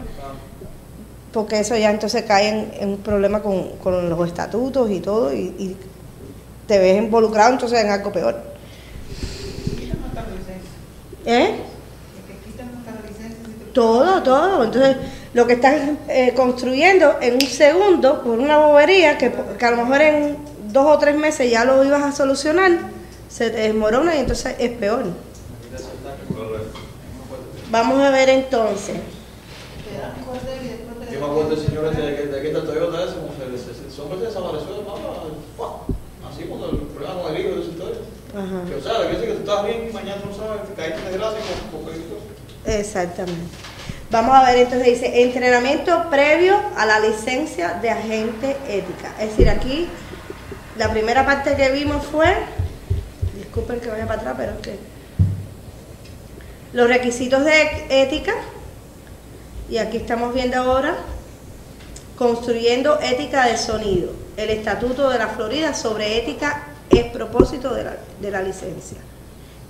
porque 1.36 1.60
eso 1.60 1.76
ya 1.76 1.92
entonces 1.92 2.24
cae 2.24 2.48
en, 2.80 2.90
un 2.92 2.98
problema 3.00 3.42
con, 3.42 3.72
con 3.84 4.10
los 4.10 4.26
estatutos 4.26 4.90
y 4.90 5.02
todo 5.02 5.34
y, 5.34 5.76
te 6.66 6.80
ves 6.80 6.98
involucrado 6.98 7.52
entonces 7.52 7.80
en 7.82 7.92
algo 7.92 8.12
peor. 8.12 8.42
¿Eh? 11.26 11.58
Todo, 13.74 14.24
todo. 14.24 14.64
Entonces, 14.64 14.96
lo 15.34 15.46
que 15.46 15.54
estás 15.54 15.76
eh, 16.08 16.34
construyendo 16.36 17.18
en 17.22 17.34
un 17.34 17.42
segundo, 17.42 18.24
por 18.24 18.40
una 18.40 18.58
bobería, 18.58 19.18
que, 19.18 19.32
que 19.60 19.66
a 19.66 19.72
lo 19.72 19.78
mejor 19.84 20.02
en 20.02 20.38
dos 20.72 20.88
o 20.88 20.98
tres 20.98 21.16
meses 21.18 21.52
ya 21.52 21.66
lo 21.66 21.84
ibas 21.84 22.02
a 22.02 22.12
solucionar, 22.14 22.80
se 23.28 23.52
te 23.52 23.58
desmorona 23.58 24.16
y 24.16 24.20
entonces 24.22 24.56
es 24.58 24.72
peor. 24.72 25.04
Vamos 27.70 28.00
a 28.00 28.10
ver 28.10 28.30
entonces. 28.30 28.96
Me 31.26 31.32
acuerdo 31.32 31.56
del 31.56 31.66
señor 31.66 31.86
este 31.86 32.02
de 32.02 32.16
que 32.16 32.26
de 32.28 32.42
que 32.42 32.48
esta 32.48 32.64
Toyota 32.64 33.04
ese, 33.04 33.16
como 33.16 33.34
se, 33.34 33.58
se, 33.58 33.74
se, 33.74 33.88
ese 33.88 34.02
hombre 34.02 34.20
se 34.20 34.26
desapareció 34.26 34.74
del 34.74 34.86
mapa, 34.86 35.26
¡fua! 35.58 35.82
así 36.30 36.44
cuando 36.44 36.70
el 36.70 36.78
problema 36.78 37.22
con 37.22 37.36
el 37.36 37.42
hijo 37.42 37.56
de 37.56 37.62
esa 37.62 37.72
historia. 37.72 38.00
Ajá. 38.36 38.58
Que, 38.68 38.76
o 38.76 38.82
sea, 38.82 39.08
que 39.08 39.16
dice 39.16 39.26
que 39.26 39.34
tú 39.34 39.40
estás 39.40 39.66
bien 39.66 39.88
y 39.90 39.94
mañana 39.94 40.22
no 40.26 40.36
sabes, 40.36 40.68
te 40.68 40.74
caíste 40.74 41.00
en 41.00 41.06
desgracia 41.06 41.40
con, 41.40 41.72
con 41.72 41.82
cualquier 41.84 42.08
cosa. 42.10 42.80
Exactamente. 42.80 43.56
Vamos 44.12 44.36
a 44.36 44.44
ver 44.46 44.58
entonces, 44.58 44.88
dice, 44.88 45.24
entrenamiento 45.24 46.10
previo 46.10 46.56
a 46.78 46.86
la 46.86 47.00
licencia 47.00 47.80
de 47.82 47.90
agente 47.90 48.56
ética. 48.68 49.16
Es 49.20 49.32
decir, 49.32 49.50
aquí 49.50 49.90
la 50.78 50.92
primera 50.92 51.26
parte 51.26 51.56
que 51.56 51.72
vimos 51.72 52.06
fue, 52.06 52.36
disculpen 53.36 53.80
que 53.80 53.90
vaya 53.90 54.06
para 54.06 54.20
atrás, 54.20 54.36
pero 54.38 54.52
es 54.52 54.60
que 54.60 54.80
los 56.74 56.88
requisitos 56.90 57.46
de 57.46 57.86
ética, 57.90 58.34
y 59.70 59.78
aquí 59.78 59.98
estamos 59.98 60.34
viendo 60.34 60.58
ahora, 60.58 60.98
construyendo 62.18 63.00
ética 63.02 63.48
de 63.48 63.58
sonido, 63.58 64.12
el 64.38 64.50
estatuto 64.50 65.10
de 65.10 65.18
la 65.18 65.28
Florida 65.28 65.74
sobre 65.74 66.18
ética 66.18 66.68
es 66.90 67.06
propósito 67.06 67.74
de 67.74 67.84
la, 67.84 67.98
de 68.22 68.32
la 68.32 68.42
licencia. 68.42 68.98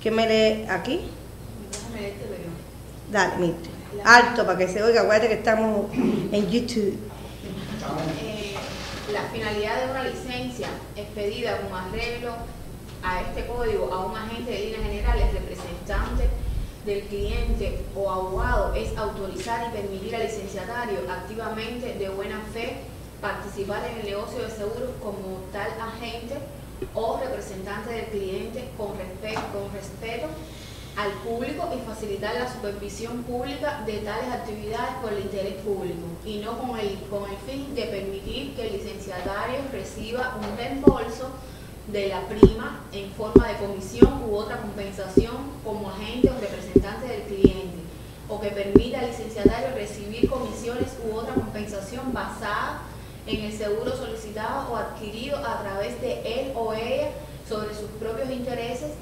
¿Qué 0.01 0.11
me 0.11 0.27
lee 0.27 0.65
aquí? 0.69 1.01
Dale, 3.11 3.37
Mirte. 3.37 3.69
Alto 4.03 4.45
para 4.45 4.57
que 4.57 4.67
se 4.67 4.83
oiga, 4.83 5.01
acuérdate 5.01 5.29
que 5.29 5.35
estamos 5.35 5.87
en 5.93 6.49
YouTube. 6.49 6.97
Eh, 8.21 8.53
la 9.11 9.21
finalidad 9.31 9.85
de 9.85 9.91
una 9.91 10.03
licencia 10.03 10.67
expedida 10.95 11.59
con 11.61 11.73
arreglo 11.73 12.33
a 13.03 13.21
este 13.21 13.45
código 13.45 13.93
a 13.93 14.05
un 14.05 14.17
agente 14.17 14.51
de 14.51 14.59
líneas 14.59 14.81
generales, 14.83 15.33
representante 15.33 16.29
del 16.85 17.01
cliente 17.03 17.83
o 17.95 18.09
abogado 18.11 18.73
es 18.75 18.95
autorizar 18.97 19.67
y 19.67 19.75
permitir 19.75 20.15
al 20.15 20.23
licenciatario 20.23 20.99
activamente 21.09 21.93
de 21.95 22.09
buena 22.09 22.39
fe 22.53 22.77
participar 23.21 23.81
en 23.91 23.99
el 24.01 24.05
negocio 24.05 24.39
de 24.43 24.49
seguros 24.51 24.91
como 25.01 25.39
tal 25.51 25.69
agente 25.81 26.35
o 26.93 27.17
representante 27.17 27.91
del 27.91 28.05
cliente 28.07 28.69
con, 28.77 28.89
respe- 28.89 29.33
con 29.51 29.71
respeto 29.73 30.27
al 30.97 31.11
público 31.27 31.67
y 31.75 31.85
facilitar 31.89 32.35
la 32.35 32.51
supervisión 32.53 33.23
pública 33.23 33.81
de 33.85 33.97
tales 33.99 34.31
actividades 34.31 34.93
por 35.01 35.11
el 35.11 35.19
interés 35.21 35.55
público 35.55 36.05
y 36.25 36.37
no 36.37 36.57
con 36.57 36.77
el, 36.79 36.97
con 37.09 37.29
el 37.29 37.37
fin 37.47 37.73
de 37.75 37.83
permitir 37.83 38.55
que 38.55 38.67
el 38.67 38.73
licenciatario 38.77 39.57
reciba 39.71 40.37
un 40.39 40.55
reembolso 40.57 41.31
de 41.87 42.07
la 42.09 42.21
prima 42.27 42.81
en 42.91 43.11
forma 43.11 43.47
de 43.47 43.57
comisión 43.57 44.23
u 44.27 44.35
otra 44.35 44.57
compensación 44.61 45.35
como 45.63 45.89
agente 45.89 46.29
o 46.29 46.39
representante 46.39 47.07
del 47.07 47.21
cliente 47.23 47.77
o 48.27 48.41
que 48.41 48.49
permita 48.49 48.99
al 48.99 49.07
licenciatario 49.07 49.75
recibir 49.75 50.29
comisiones 50.29 50.97
u 51.07 51.15
otra 51.15 51.35
compensación 51.35 52.11
basada 52.11 52.81
en 53.27 53.45
el 53.45 53.53
seguro 53.53 53.95
solicitado 53.95 54.71
o 54.71 54.75
adquirido 54.75 55.37
a 55.37 55.61
través 55.61 55.99
de 56.01 56.21
él 56.21 56.51
o 56.55 56.73
ella 56.73 57.09
sobre 57.47 57.73
sus 57.75 57.89
propios 57.99 58.29
intereses 58.31 58.93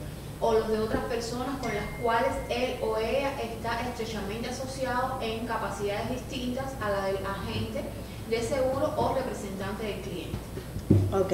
o 0.42 0.54
los 0.54 0.68
de 0.68 0.80
otras 0.80 1.06
personas 1.06 1.58
con 1.62 1.74
las 1.74 1.86
cuales 2.02 2.34
él 2.50 2.76
o 2.82 2.98
ella 2.98 3.32
está 3.42 3.80
estrechamente 3.88 4.50
asociado 4.50 5.20
en 5.22 5.46
capacidades 5.48 6.10
distintas 6.10 6.74
a 6.82 6.90
la 6.90 7.06
del 7.06 7.18
agente 7.26 7.82
de 8.30 8.42
seguro 8.42 8.94
o 8.98 9.16
representante 9.16 9.86
del 9.86 10.02
cliente. 10.02 10.38
Ok. 11.14 11.34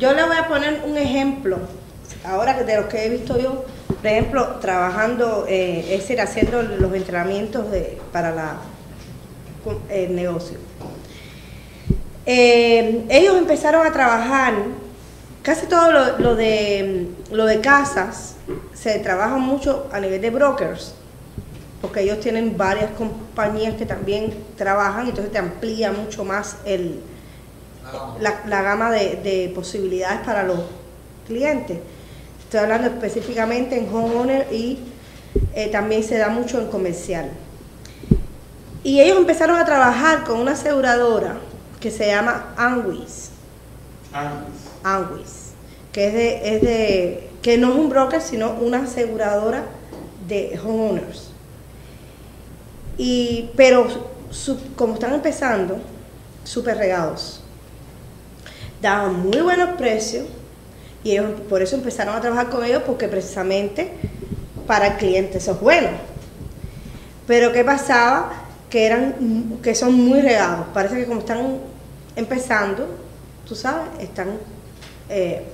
Yo 0.00 0.14
le 0.14 0.24
voy 0.24 0.36
a 0.38 0.48
poner 0.48 0.80
un 0.86 0.96
ejemplo, 0.96 1.58
ahora 2.24 2.54
de 2.62 2.74
los 2.74 2.86
que 2.86 3.04
he 3.04 3.10
visto 3.10 3.38
yo, 3.38 3.66
por 3.86 4.06
ejemplo, 4.06 4.46
trabajando, 4.58 5.44
eh, 5.46 5.80
es 5.90 6.00
decir, 6.00 6.22
haciendo 6.22 6.62
los 6.62 6.94
entrenamientos 6.94 7.70
de, 7.70 8.00
para 8.10 8.34
la, 8.34 8.56
el 9.90 10.16
negocio. 10.16 10.56
Eh, 12.24 13.04
ellos 13.10 13.36
empezaron 13.36 13.86
a 13.86 13.92
trabajar, 13.92 14.54
casi 15.42 15.66
todo 15.66 15.92
lo, 15.92 16.18
lo 16.18 16.34
de, 16.34 17.08
lo 17.30 17.44
de 17.44 17.60
casas, 17.60 18.36
se 18.72 19.00
trabaja 19.00 19.36
mucho 19.36 19.90
a 19.92 20.00
nivel 20.00 20.22
de 20.22 20.30
brokers, 20.30 20.94
porque 21.82 22.00
ellos 22.00 22.20
tienen 22.20 22.56
varias 22.56 22.90
compañías 22.92 23.74
que 23.74 23.84
también 23.84 24.32
trabajan, 24.56 25.08
entonces 25.08 25.30
te 25.30 25.38
amplía 25.38 25.92
mucho 25.92 26.24
más 26.24 26.56
el, 26.64 27.00
la, 28.20 28.42
la 28.46 28.62
gama 28.62 28.90
de, 28.90 29.16
de 29.16 29.52
posibilidades 29.54 30.20
para 30.24 30.42
los 30.42 30.60
clientes. 31.26 31.78
Estoy 32.44 32.60
hablando 32.60 32.88
específicamente 32.88 33.78
en 33.78 33.88
homeowner 33.94 34.46
y 34.52 34.78
eh, 35.54 35.68
también 35.68 36.02
se 36.02 36.18
da 36.18 36.28
mucho 36.28 36.60
en 36.60 36.66
comercial. 36.68 37.30
Y 38.82 39.00
ellos 39.00 39.18
empezaron 39.18 39.56
a 39.58 39.64
trabajar 39.64 40.24
con 40.24 40.38
una 40.40 40.52
aseguradora 40.52 41.36
que 41.80 41.90
se 41.90 42.06
llama 42.06 42.54
Anwis. 42.56 43.30
Anwis. 44.82 45.50
Que 45.92 46.06
es 46.08 46.14
de, 46.14 46.56
es 46.56 46.62
de, 46.62 47.30
que 47.42 47.58
no 47.58 47.70
es 47.72 47.76
un 47.76 47.88
broker, 47.90 48.20
sino 48.20 48.52
una 48.54 48.84
aseguradora 48.84 49.64
de 50.26 50.58
homeowners. 50.64 51.30
Y, 52.98 53.50
pero 53.56 53.86
su- 54.30 54.58
como 54.76 54.94
están 54.94 55.12
empezando, 55.14 55.78
súper 56.44 56.76
regados. 56.78 57.39
Daban 58.80 59.20
muy 59.20 59.40
buenos 59.40 59.76
precios 59.76 60.26
y 61.04 61.12
ellos 61.12 61.40
por 61.48 61.62
eso 61.62 61.76
empezaron 61.76 62.14
a 62.14 62.20
trabajar 62.20 62.48
con 62.48 62.64
ellos 62.64 62.82
porque 62.86 63.08
precisamente 63.08 63.92
para 64.66 64.88
el 64.88 64.94
cliente 64.94 65.38
eso 65.38 65.52
es 65.52 65.60
bueno. 65.60 65.88
Pero 67.26 67.52
¿qué 67.52 67.64
pasaba? 67.64 68.32
Que 68.68 68.86
eran 68.86 69.58
que 69.62 69.74
son 69.74 69.94
muy 69.94 70.20
regados. 70.20 70.66
Parece 70.72 70.96
que 70.96 71.06
como 71.06 71.20
están 71.20 71.58
empezando, 72.16 72.88
tú 73.46 73.54
sabes, 73.54 73.88
están 74.00 74.38
eh, 75.08 75.44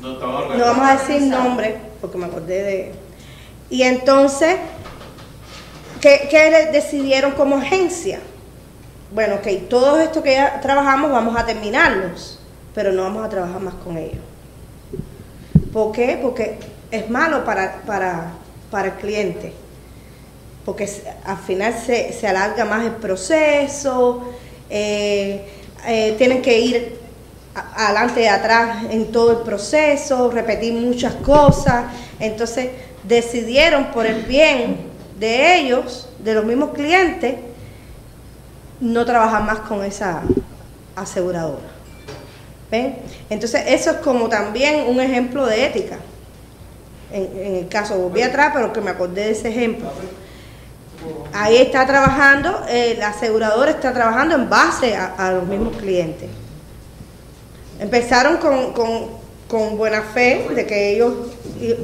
No 0.00 0.18
vamos 0.18 0.88
a 0.88 0.96
decir 0.96 1.22
nombre 1.22 1.76
porque 2.00 2.18
me 2.18 2.26
acordé 2.26 2.62
de 2.62 2.92
y 3.70 3.82
entonces 3.82 4.56
¿qué, 6.00 6.28
qué 6.30 6.70
decidieron 6.72 7.32
como 7.32 7.56
agencia? 7.56 8.20
Bueno, 9.12 9.36
ok, 9.36 9.68
todo 9.68 9.98
esto 10.00 10.22
que 10.22 10.32
ya 10.32 10.60
trabajamos 10.60 11.10
vamos 11.10 11.36
a 11.36 11.44
terminarlos, 11.44 12.37
pero 12.78 12.92
no 12.92 13.02
vamos 13.02 13.26
a 13.26 13.28
trabajar 13.28 13.60
más 13.60 13.74
con 13.74 13.96
ellos. 13.96 14.20
¿Por 15.72 15.90
qué? 15.90 16.16
Porque 16.22 16.60
es 16.92 17.10
malo 17.10 17.44
para, 17.44 17.82
para, 17.84 18.34
para 18.70 18.86
el 18.90 18.94
cliente. 18.94 19.52
Porque 20.64 20.88
al 21.24 21.38
final 21.38 21.74
se, 21.74 22.12
se 22.12 22.28
alarga 22.28 22.64
más 22.64 22.86
el 22.86 22.92
proceso, 22.92 24.22
eh, 24.70 25.44
eh, 25.88 26.14
tienen 26.18 26.40
que 26.40 26.56
ir 26.56 27.00
adelante 27.74 28.22
y 28.22 28.26
atrás 28.26 28.84
en 28.88 29.10
todo 29.10 29.32
el 29.32 29.38
proceso, 29.38 30.30
repetir 30.30 30.72
muchas 30.72 31.14
cosas. 31.14 31.86
Entonces 32.20 32.68
decidieron 33.02 33.86
por 33.86 34.06
el 34.06 34.22
bien 34.22 34.82
de 35.18 35.56
ellos, 35.56 36.08
de 36.20 36.32
los 36.32 36.44
mismos 36.44 36.70
clientes, 36.74 37.40
no 38.78 39.04
trabajar 39.04 39.42
más 39.42 39.58
con 39.68 39.82
esa 39.84 40.22
aseguradora. 40.94 41.77
¿Ven? 42.70 42.96
Entonces 43.30 43.62
eso 43.68 43.90
es 43.92 43.96
como 43.98 44.28
también 44.28 44.88
un 44.88 45.00
ejemplo 45.00 45.46
de 45.46 45.66
ética. 45.66 45.96
En, 47.10 47.22
en 47.38 47.54
el 47.56 47.68
caso, 47.68 47.96
volví 47.98 48.20
atrás, 48.22 48.50
pero 48.54 48.72
que 48.72 48.80
me 48.82 48.90
acordé 48.90 49.24
de 49.24 49.30
ese 49.30 49.48
ejemplo. 49.48 49.88
Ahí 51.32 51.56
está 51.56 51.86
trabajando, 51.86 52.64
eh, 52.68 52.96
la 52.98 53.08
aseguradora 53.08 53.70
está 53.70 53.92
trabajando 53.94 54.34
en 54.34 54.50
base 54.50 54.94
a, 54.96 55.14
a 55.16 55.32
los 55.32 55.46
mismos 55.46 55.76
clientes. 55.76 56.28
Empezaron 57.80 58.38
con, 58.38 58.72
con- 58.72 59.18
con 59.48 59.78
buena 59.78 60.02
fe 60.02 60.46
de 60.54 60.66
que 60.66 60.90
ellos 60.96 61.14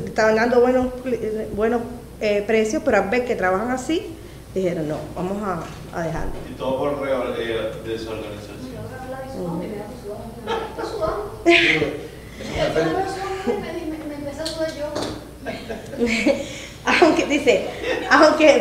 estaban 0.06 0.34
dando 0.36 0.60
buenos, 0.60 0.88
buenos 1.56 1.80
eh, 2.20 2.44
precios, 2.46 2.82
pero 2.84 2.98
al 2.98 3.08
ver 3.08 3.24
que 3.24 3.36
trabajan 3.36 3.70
así, 3.70 4.14
dijeron, 4.54 4.86
no, 4.88 4.98
vamos 5.16 5.38
a, 5.42 5.62
a 5.98 6.02
dejarlo. 6.02 6.32
Y 6.50 6.54
todo 6.58 6.76
por 6.78 7.08
eh, 7.08 7.72
desorganización. 7.86 8.54
Aunque 16.86 17.24
dice, 17.24 17.66
aunque, 18.10 18.56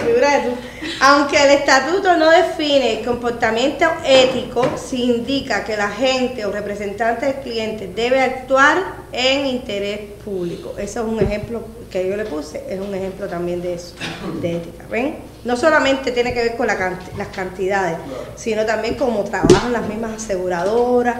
el 1.43 1.49
estatuto 1.49 2.15
no 2.15 2.29
define 2.29 2.99
el 2.99 3.05
comportamiento 3.05 3.85
ético, 4.05 4.65
sí 4.77 5.03
indica 5.03 5.65
que 5.65 5.75
la 5.75 5.89
gente 5.89 6.45
o 6.45 6.51
representante 6.51 7.25
del 7.25 7.35
cliente 7.35 7.91
debe 7.93 8.21
actuar 8.21 8.77
en 9.11 9.45
interés 9.47 9.99
público. 10.23 10.73
Eso 10.77 11.01
es 11.01 11.05
un 11.05 11.19
ejemplo 11.19 11.63
que 11.91 12.07
yo 12.07 12.15
le 12.15 12.23
puse, 12.23 12.63
es 12.69 12.79
un 12.79 12.95
ejemplo 12.95 13.27
también 13.27 13.61
de 13.61 13.73
eso, 13.73 13.93
de 14.41 14.55
ética. 14.57 14.85
¿Ven? 14.89 15.17
No 15.43 15.57
solamente 15.57 16.13
tiene 16.13 16.33
que 16.33 16.43
ver 16.43 16.55
con 16.55 16.67
las 16.67 17.27
cantidades, 17.35 17.97
sino 18.37 18.65
también 18.65 18.95
cómo 18.95 19.25
trabajan 19.25 19.73
las 19.73 19.85
mismas 19.87 20.23
aseguradoras. 20.23 21.17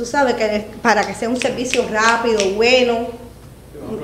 Tú 0.00 0.06
sabes 0.06 0.34
que 0.34 0.66
para 0.80 1.06
que 1.06 1.14
sea 1.14 1.28
un 1.28 1.36
servicio 1.36 1.84
rápido, 1.90 2.38
bueno, 2.56 3.08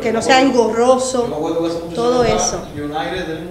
que 0.02 0.12
no 0.12 0.20
sea 0.20 0.42
engorroso. 0.42 1.22
Todo 1.94 2.22
eso. 2.22 2.60
United 2.74 3.48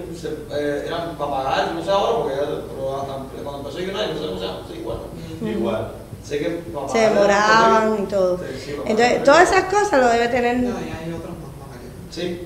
eh, 0.52 0.84
eran 0.86 1.16
para 1.16 1.30
pagar, 1.32 1.74
no 1.74 1.82
sé 1.82 1.90
ahora, 1.90 2.22
porque 2.22 3.42
cuando 3.42 3.68
empezó 3.68 3.78
United, 3.78 4.14
no 4.14 4.20
sé 4.20 4.26
cómo 4.28 4.38
se 4.38 4.46
llama, 4.46 4.60
sí, 4.70 4.78
igual. 4.78 4.98
Igual. 5.44 5.92
Sé 6.22 6.38
que 6.38 6.62
se 6.92 6.98
demoraban 6.98 8.04
y 8.04 8.06
todo. 8.06 8.38
Sí, 8.38 8.44
sí, 8.64 8.72
para 8.74 8.90
Entonces, 8.90 9.24
todas 9.24 9.50
esas 9.50 9.64
cosas 9.64 10.00
lo 10.00 10.08
debe 10.08 10.28
tener. 10.28 10.58
No, 10.58 10.68
y 10.68 10.84
hay 10.84 11.12
otros 11.12 11.32
más. 11.32 12.14
Sí, 12.14 12.42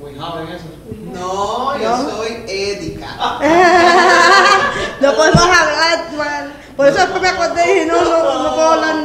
muy 0.00 0.18
joven 0.18 0.48
eso. 0.48 0.64
No, 1.12 1.78
yo 1.78 2.10
soy 2.10 2.42
ética. 2.48 3.38
no 5.02 5.14
podemos 5.14 5.42
hablar 5.42 6.12
mal. 6.16 6.61
Por 6.76 6.86
eso 6.86 6.98
después 6.98 7.22
me 7.22 7.28
acordé 7.28 7.64
y 7.64 7.74
dije, 7.74 7.86
no, 7.86 8.02
no, 8.02 8.42
no 8.42 8.54
puedo 8.54 8.72
hablar. 8.72 8.96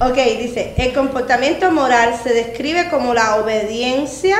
Ok, 0.00 0.16
dice, 0.38 0.74
el 0.76 0.92
comportamiento 0.92 1.70
moral 1.70 2.14
se 2.22 2.34
describe 2.34 2.90
como 2.90 3.14
la 3.14 3.36
obediencia 3.36 4.36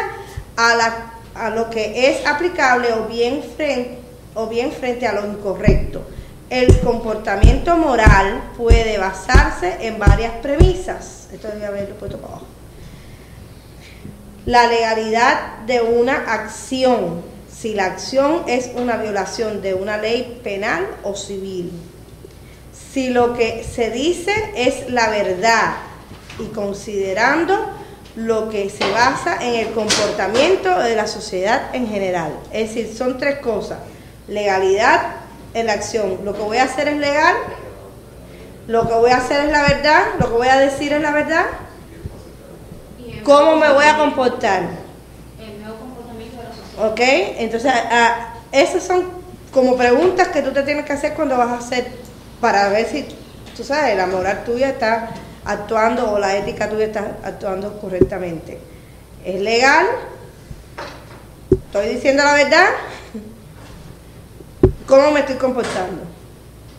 a, 0.57 0.75
la, 0.75 1.13
a 1.35 1.51
lo 1.51 1.71
que 1.71 2.11
es 2.11 2.27
aplicable 2.27 2.93
o 2.93 3.07
bien, 3.07 3.43
frente, 3.57 3.99
o 4.35 4.47
bien 4.47 4.73
frente 4.73 5.07
a 5.07 5.13
lo 5.15 5.27
incorrecto. 5.27 6.07
El 6.51 6.81
comportamiento 6.81 7.77
moral 7.77 8.53
puede 8.57 8.99
basarse 8.99 9.79
en 9.81 9.99
varias 9.99 10.33
premisas. 10.43 11.29
Esto 11.33 11.49
debe 11.49 11.67
haberlo 11.67 11.95
puesto 11.97 12.19
para 12.19 12.35
abajo. 12.35 12.47
la 14.47 14.67
legalidad 14.67 15.59
de 15.67 15.83
una 15.83 16.15
acción, 16.33 17.23
si 17.51 17.75
la 17.75 17.85
acción 17.87 18.45
es 18.47 18.71
una 18.75 18.97
violación 18.97 19.61
de 19.61 19.75
una 19.75 19.99
ley 19.99 20.41
penal 20.43 20.87
o 21.03 21.15
civil. 21.15 21.71
Si 22.93 23.11
lo 23.11 23.35
que 23.35 23.65
se 23.65 23.91
dice 23.91 24.33
es 24.57 24.91
la 24.91 25.09
verdad 25.11 25.73
y 26.39 26.47
considerando 26.47 27.71
lo 28.17 28.49
que 28.49 28.71
se 28.71 28.91
basa 28.91 29.37
en 29.41 29.55
el 29.67 29.73
comportamiento 29.73 30.79
de 30.81 30.97
la 30.97 31.07
sociedad 31.07 31.75
en 31.75 31.89
general. 31.89 32.33
Es 32.53 32.69
decir, 32.75 32.95
son 32.97 33.19
tres 33.19 33.39
cosas. 33.39 33.79
Legalidad 34.27 35.01
en 35.55 35.67
la 35.67 35.75
acción. 35.75 36.19
Lo 36.25 36.35
que 36.35 36.41
voy 36.43 36.59
a 36.59 36.65
hacer 36.65 36.89
es 36.89 36.97
legal, 36.99 37.35
lo 38.67 38.87
que 38.89 38.95
voy 38.95 39.11
a 39.11 39.19
hacer 39.19 39.47
es 39.47 39.53
la 39.53 39.63
verdad, 39.63 40.03
lo 40.19 40.27
que 40.29 40.35
voy 40.35 40.49
a 40.49 40.59
decir 40.59 40.93
es 40.93 41.01
la 41.01 41.11
verdad. 41.13 41.45
¿Cómo 43.25 43.57
me 43.57 43.71
voy 43.73 43.85
a 43.85 43.99
comportar? 43.99 44.63
El 45.41 45.61
nuevo 45.63 45.79
comportamiento 45.79 46.37
de 46.39 46.45
la 46.45 46.55
sociedad. 46.55 46.93
¿Ok? 46.93 47.01
Entonces, 47.41 47.73
a- 47.75 48.35
esas 48.53 48.83
son 48.83 49.05
como 49.53 49.77
preguntas 49.77 50.29
que 50.29 50.43
tú 50.43 50.53
te 50.53 50.63
tienes 50.63 50.85
que 50.87 50.93
hacer 50.93 51.15
cuando 51.15 51.37
vas 51.37 51.49
a 51.51 51.59
hacer 51.59 51.91
para 52.41 52.69
ver 52.69 52.87
si, 52.87 53.07
tú 53.57 53.65
sabes, 53.65 53.97
la 53.97 54.07
moral 54.07 54.45
tuya 54.45 54.71
está 54.71 55.11
actuando 55.45 56.13
o 56.13 56.19
la 56.19 56.37
ética 56.37 56.69
tuya 56.69 56.87
está 56.87 57.17
actuando 57.23 57.79
correctamente. 57.81 58.59
¿Es 59.25 59.41
legal? 59.41 59.87
¿Estoy 61.51 61.89
diciendo 61.95 62.23
la 62.25 62.35
verdad? 62.35 62.67
¿Cómo 64.87 65.11
me 65.11 65.21
estoy 65.21 65.37
comportando? 65.37 66.03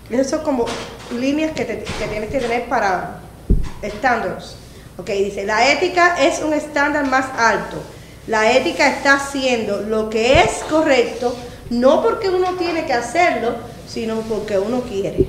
Esas 0.10 0.30
son 0.30 0.44
como 0.44 0.66
líneas 1.20 1.52
que, 1.52 1.66
te- 1.66 1.84
que 1.84 2.08
tienes 2.08 2.30
que 2.30 2.40
tener 2.40 2.66
para 2.68 3.20
estándares 3.82 4.56
Ok, 4.98 5.10
dice, 5.12 5.46
la 5.46 5.72
ética 5.72 6.22
es 6.22 6.40
un 6.42 6.54
estándar 6.54 7.08
más 7.08 7.28
alto. 7.38 7.78
La 8.28 8.52
ética 8.52 8.88
está 8.90 9.14
haciendo 9.14 9.80
lo 9.82 10.10
que 10.10 10.42
es 10.42 10.50
correcto, 10.70 11.34
no 11.70 12.04
porque 12.04 12.28
uno 12.28 12.56
tiene 12.58 12.86
que 12.86 12.92
hacerlo, 12.92 13.56
sino 13.88 14.16
porque 14.24 14.60
uno 14.60 14.82
quiere. 14.82 15.26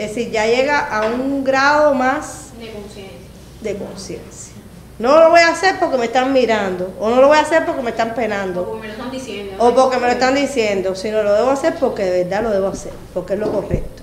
Es 0.00 0.08
decir, 0.14 0.30
ya 0.30 0.46
llega 0.46 0.78
a 0.78 1.04
un 1.06 1.44
grado 1.44 1.94
más 1.94 2.52
De 2.58 2.70
conciencia. 2.72 3.18
de 3.60 3.76
conciencia. 3.76 4.54
No 4.98 5.18
lo 5.20 5.28
voy 5.28 5.40
a 5.40 5.48
hacer 5.48 5.78
porque 5.78 5.98
me 5.98 6.06
están 6.06 6.32
mirando, 6.32 6.94
o 6.98 7.10
no 7.10 7.20
lo 7.20 7.28
voy 7.28 7.36
a 7.36 7.40
hacer 7.42 7.66
porque 7.66 7.82
me 7.82 7.90
están 7.90 8.12
O 8.12 8.14
penando, 8.14 8.64
como 8.64 8.78
me 8.80 8.86
lo 8.86 8.92
están 8.94 9.10
diciendo. 9.10 9.52
o 9.58 9.74
porque 9.74 9.96
me 9.98 10.06
lo 10.06 10.12
están 10.12 10.34
diciendo, 10.34 10.94
sino 10.94 11.22
lo 11.22 11.34
debo 11.34 11.50
hacer 11.50 11.74
porque 11.74 12.02
de 12.04 12.24
verdad 12.24 12.42
lo 12.44 12.50
debo 12.50 12.68
hacer, 12.68 12.92
porque 13.12 13.34
es 13.34 13.40
lo 13.40 13.52
correcto. 13.52 14.02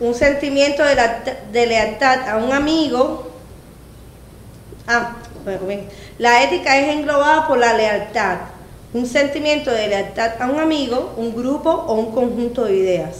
Un 0.00 0.14
sentimiento 0.14 0.82
de, 0.84 0.94
la- 0.96 1.22
de 1.52 1.66
lealtad 1.66 2.28
a 2.28 2.36
un 2.38 2.52
amigo. 2.52 3.30
Ah, 4.88 5.16
bueno, 5.44 5.60
bien. 5.66 5.88
La 6.18 6.42
ética 6.42 6.78
es 6.78 6.88
englobada 6.96 7.46
por 7.46 7.58
la 7.58 7.74
lealtad. 7.74 8.38
Un 8.92 9.06
sentimiento 9.06 9.70
de 9.70 9.86
lealtad 9.88 10.32
a 10.40 10.46
un 10.46 10.58
amigo, 10.60 11.12
un 11.16 11.34
grupo 11.34 11.70
o 11.70 11.94
un 11.94 12.12
conjunto 12.12 12.64
de 12.64 12.74
ideas. 12.76 13.16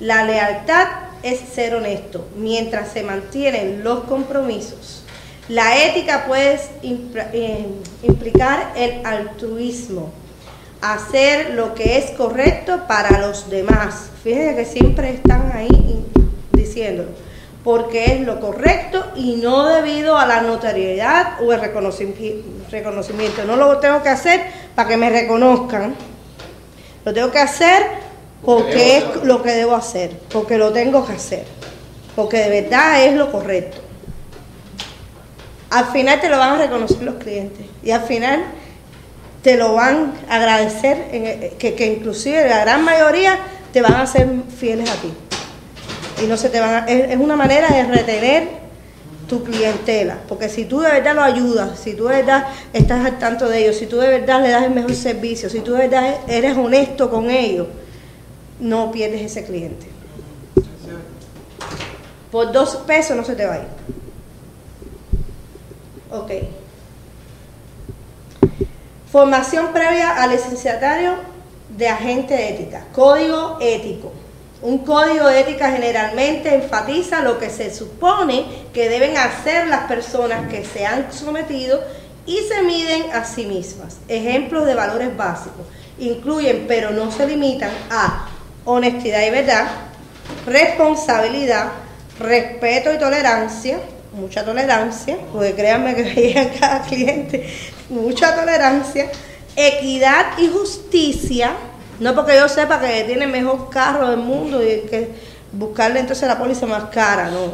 La 0.00 0.24
lealtad 0.24 0.88
es 1.22 1.40
ser 1.40 1.74
honesto 1.74 2.26
mientras 2.36 2.92
se 2.92 3.02
mantienen 3.02 3.82
los 3.82 4.04
compromisos. 4.04 5.04
La 5.48 5.82
ética 5.84 6.26
puede 6.26 6.60
eh, 6.82 7.66
implicar 8.02 8.72
el 8.76 9.06
altruismo, 9.06 10.12
hacer 10.82 11.54
lo 11.54 11.74
que 11.74 11.96
es 11.96 12.10
correcto 12.10 12.82
para 12.86 13.20
los 13.20 13.48
demás. 13.48 14.10
Fíjense 14.22 14.56
que 14.56 14.64
siempre 14.66 15.10
están 15.10 15.52
ahí 15.54 16.04
diciéndolo, 16.52 17.08
porque 17.64 18.16
es 18.16 18.20
lo 18.20 18.38
correcto 18.38 19.02
y 19.16 19.36
no 19.36 19.66
debido 19.66 20.18
a 20.18 20.26
la 20.26 20.42
notoriedad 20.42 21.40
o 21.40 21.54
el 21.54 21.60
reconocimiento. 21.60 23.44
No 23.46 23.56
lo 23.56 23.78
tengo 23.78 24.02
que 24.02 24.10
hacer 24.10 24.42
para 24.74 24.90
que 24.90 24.96
me 24.98 25.08
reconozcan, 25.08 25.94
lo 27.04 27.14
tengo 27.14 27.30
que 27.30 27.38
hacer 27.38 28.05
porque 28.44 28.98
es 28.98 29.04
lo 29.24 29.42
que 29.42 29.50
debo 29.52 29.74
hacer, 29.74 30.10
porque 30.30 30.56
lo 30.58 30.72
tengo 30.72 31.04
que 31.06 31.12
hacer, 31.14 31.44
porque 32.14 32.38
de 32.38 32.60
verdad 32.62 33.04
es 33.04 33.14
lo 33.14 33.32
correcto. 33.32 33.78
Al 35.70 35.86
final 35.86 36.20
te 36.20 36.28
lo 36.28 36.38
van 36.38 36.54
a 36.54 36.58
reconocer 36.58 37.02
los 37.02 37.16
clientes. 37.16 37.66
Y 37.82 37.90
al 37.90 38.02
final 38.02 38.44
te 39.42 39.56
lo 39.56 39.74
van 39.74 40.12
a 40.28 40.36
agradecer, 40.36 41.08
en 41.12 41.26
el- 41.26 41.50
que, 41.58 41.74
que 41.74 41.86
inclusive 41.86 42.48
la 42.48 42.60
gran 42.60 42.84
mayoría 42.84 43.38
te 43.72 43.82
van 43.82 43.94
a 43.94 44.06
ser 44.06 44.28
fieles 44.58 44.88
a 44.88 44.94
ti. 44.94 45.12
Y 46.22 46.26
no 46.26 46.36
se 46.36 46.48
te 46.48 46.60
van 46.60 46.74
a- 46.84 46.86
es, 46.86 47.10
es 47.10 47.16
una 47.18 47.36
manera 47.36 47.68
de 47.68 47.82
retener 47.84 48.48
tu 49.28 49.42
clientela, 49.42 50.18
porque 50.28 50.48
si 50.48 50.64
tú 50.66 50.80
de 50.80 50.88
verdad 50.90 51.14
lo 51.16 51.22
ayudas, 51.22 51.80
si 51.80 51.94
tú 51.94 52.06
de 52.06 52.18
verdad 52.18 52.46
estás 52.72 53.04
al 53.04 53.18
tanto 53.18 53.48
de 53.48 53.64
ellos, 53.64 53.76
si 53.76 53.86
tú 53.86 53.98
de 53.98 54.06
verdad 54.08 54.40
le 54.40 54.50
das 54.50 54.62
el 54.62 54.70
mejor 54.70 54.94
servicio, 54.94 55.50
si 55.50 55.60
tú 55.60 55.72
de 55.72 55.88
verdad 55.88 56.14
eres 56.28 56.56
honesto 56.56 57.10
con 57.10 57.28
ellos, 57.28 57.66
no 58.60 58.90
pierdes 58.90 59.22
ese 59.22 59.44
cliente. 59.44 59.86
Por 62.30 62.52
dos 62.52 62.76
pesos 62.86 63.16
no 63.16 63.24
se 63.24 63.34
te 63.34 63.46
va 63.46 63.54
a 63.54 63.58
ir. 63.58 63.68
Ok. 66.10 66.30
Formación 69.10 69.72
previa 69.72 70.22
al 70.22 70.30
licenciatario 70.30 71.14
de 71.76 71.88
agente 71.88 72.48
ética. 72.50 72.84
Código 72.92 73.58
ético. 73.60 74.12
Un 74.62 74.78
código 74.78 75.28
de 75.28 75.40
ética 75.40 75.70
generalmente 75.70 76.54
enfatiza 76.54 77.22
lo 77.22 77.38
que 77.38 77.50
se 77.50 77.72
supone 77.72 78.46
que 78.72 78.88
deben 78.88 79.16
hacer 79.16 79.68
las 79.68 79.84
personas 79.84 80.50
que 80.50 80.64
se 80.64 80.86
han 80.86 81.12
sometido 81.12 81.80
y 82.26 82.38
se 82.48 82.62
miden 82.62 83.10
a 83.12 83.24
sí 83.24 83.46
mismas. 83.46 83.98
Ejemplos 84.08 84.66
de 84.66 84.74
valores 84.74 85.16
básicos 85.16 85.66
incluyen, 85.98 86.66
pero 86.66 86.90
no 86.90 87.10
se 87.10 87.26
limitan 87.26 87.70
a 87.90 88.28
honestidad 88.66 89.26
y 89.26 89.30
verdad, 89.30 89.68
responsabilidad, 90.44 91.68
respeto 92.18 92.92
y 92.92 92.98
tolerancia, 92.98 93.78
mucha 94.12 94.44
tolerancia, 94.44 95.16
porque 95.32 95.54
créanme 95.54 95.94
que 95.94 96.04
llegan 96.14 96.50
cada 96.60 96.82
cliente, 96.82 97.48
mucha 97.88 98.34
tolerancia, 98.34 99.10
equidad 99.54 100.38
y 100.38 100.48
justicia, 100.48 101.52
no 102.00 102.14
porque 102.14 102.34
yo 102.34 102.48
sepa 102.48 102.80
que 102.80 103.04
tiene 103.04 103.24
el 103.24 103.30
mejor 103.30 103.70
carro 103.70 104.10
del 104.10 104.18
mundo 104.18 104.62
y 104.62 104.80
que 104.88 105.10
buscarle 105.52 106.00
entonces 106.00 106.28
la 106.28 106.36
póliza 106.36 106.66
más 106.66 106.84
cara, 106.90 107.30
no, 107.30 107.52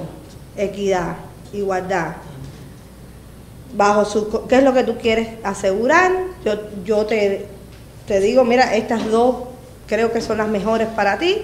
equidad, 0.57 1.17
igualdad. 1.53 2.17
Bajo 3.75 4.05
su, 4.05 4.47
¿qué 4.49 4.57
es 4.57 4.65
lo 4.65 4.75
que 4.75 4.85
tú 4.85 4.97
quieres 4.99 5.29
asegurar? 5.45 6.13
Yo, 6.45 6.55
yo 6.85 7.07
te, 7.07 7.47
te 8.07 8.21
digo, 8.21 8.45
mira, 8.45 8.75
estas 8.75 9.11
dos 9.11 9.52
creo 9.93 10.11
que 10.11 10.23
son 10.23 10.39
las 10.39 10.49
mejores 10.49 10.89
para 10.89 11.19
ti, 11.19 11.43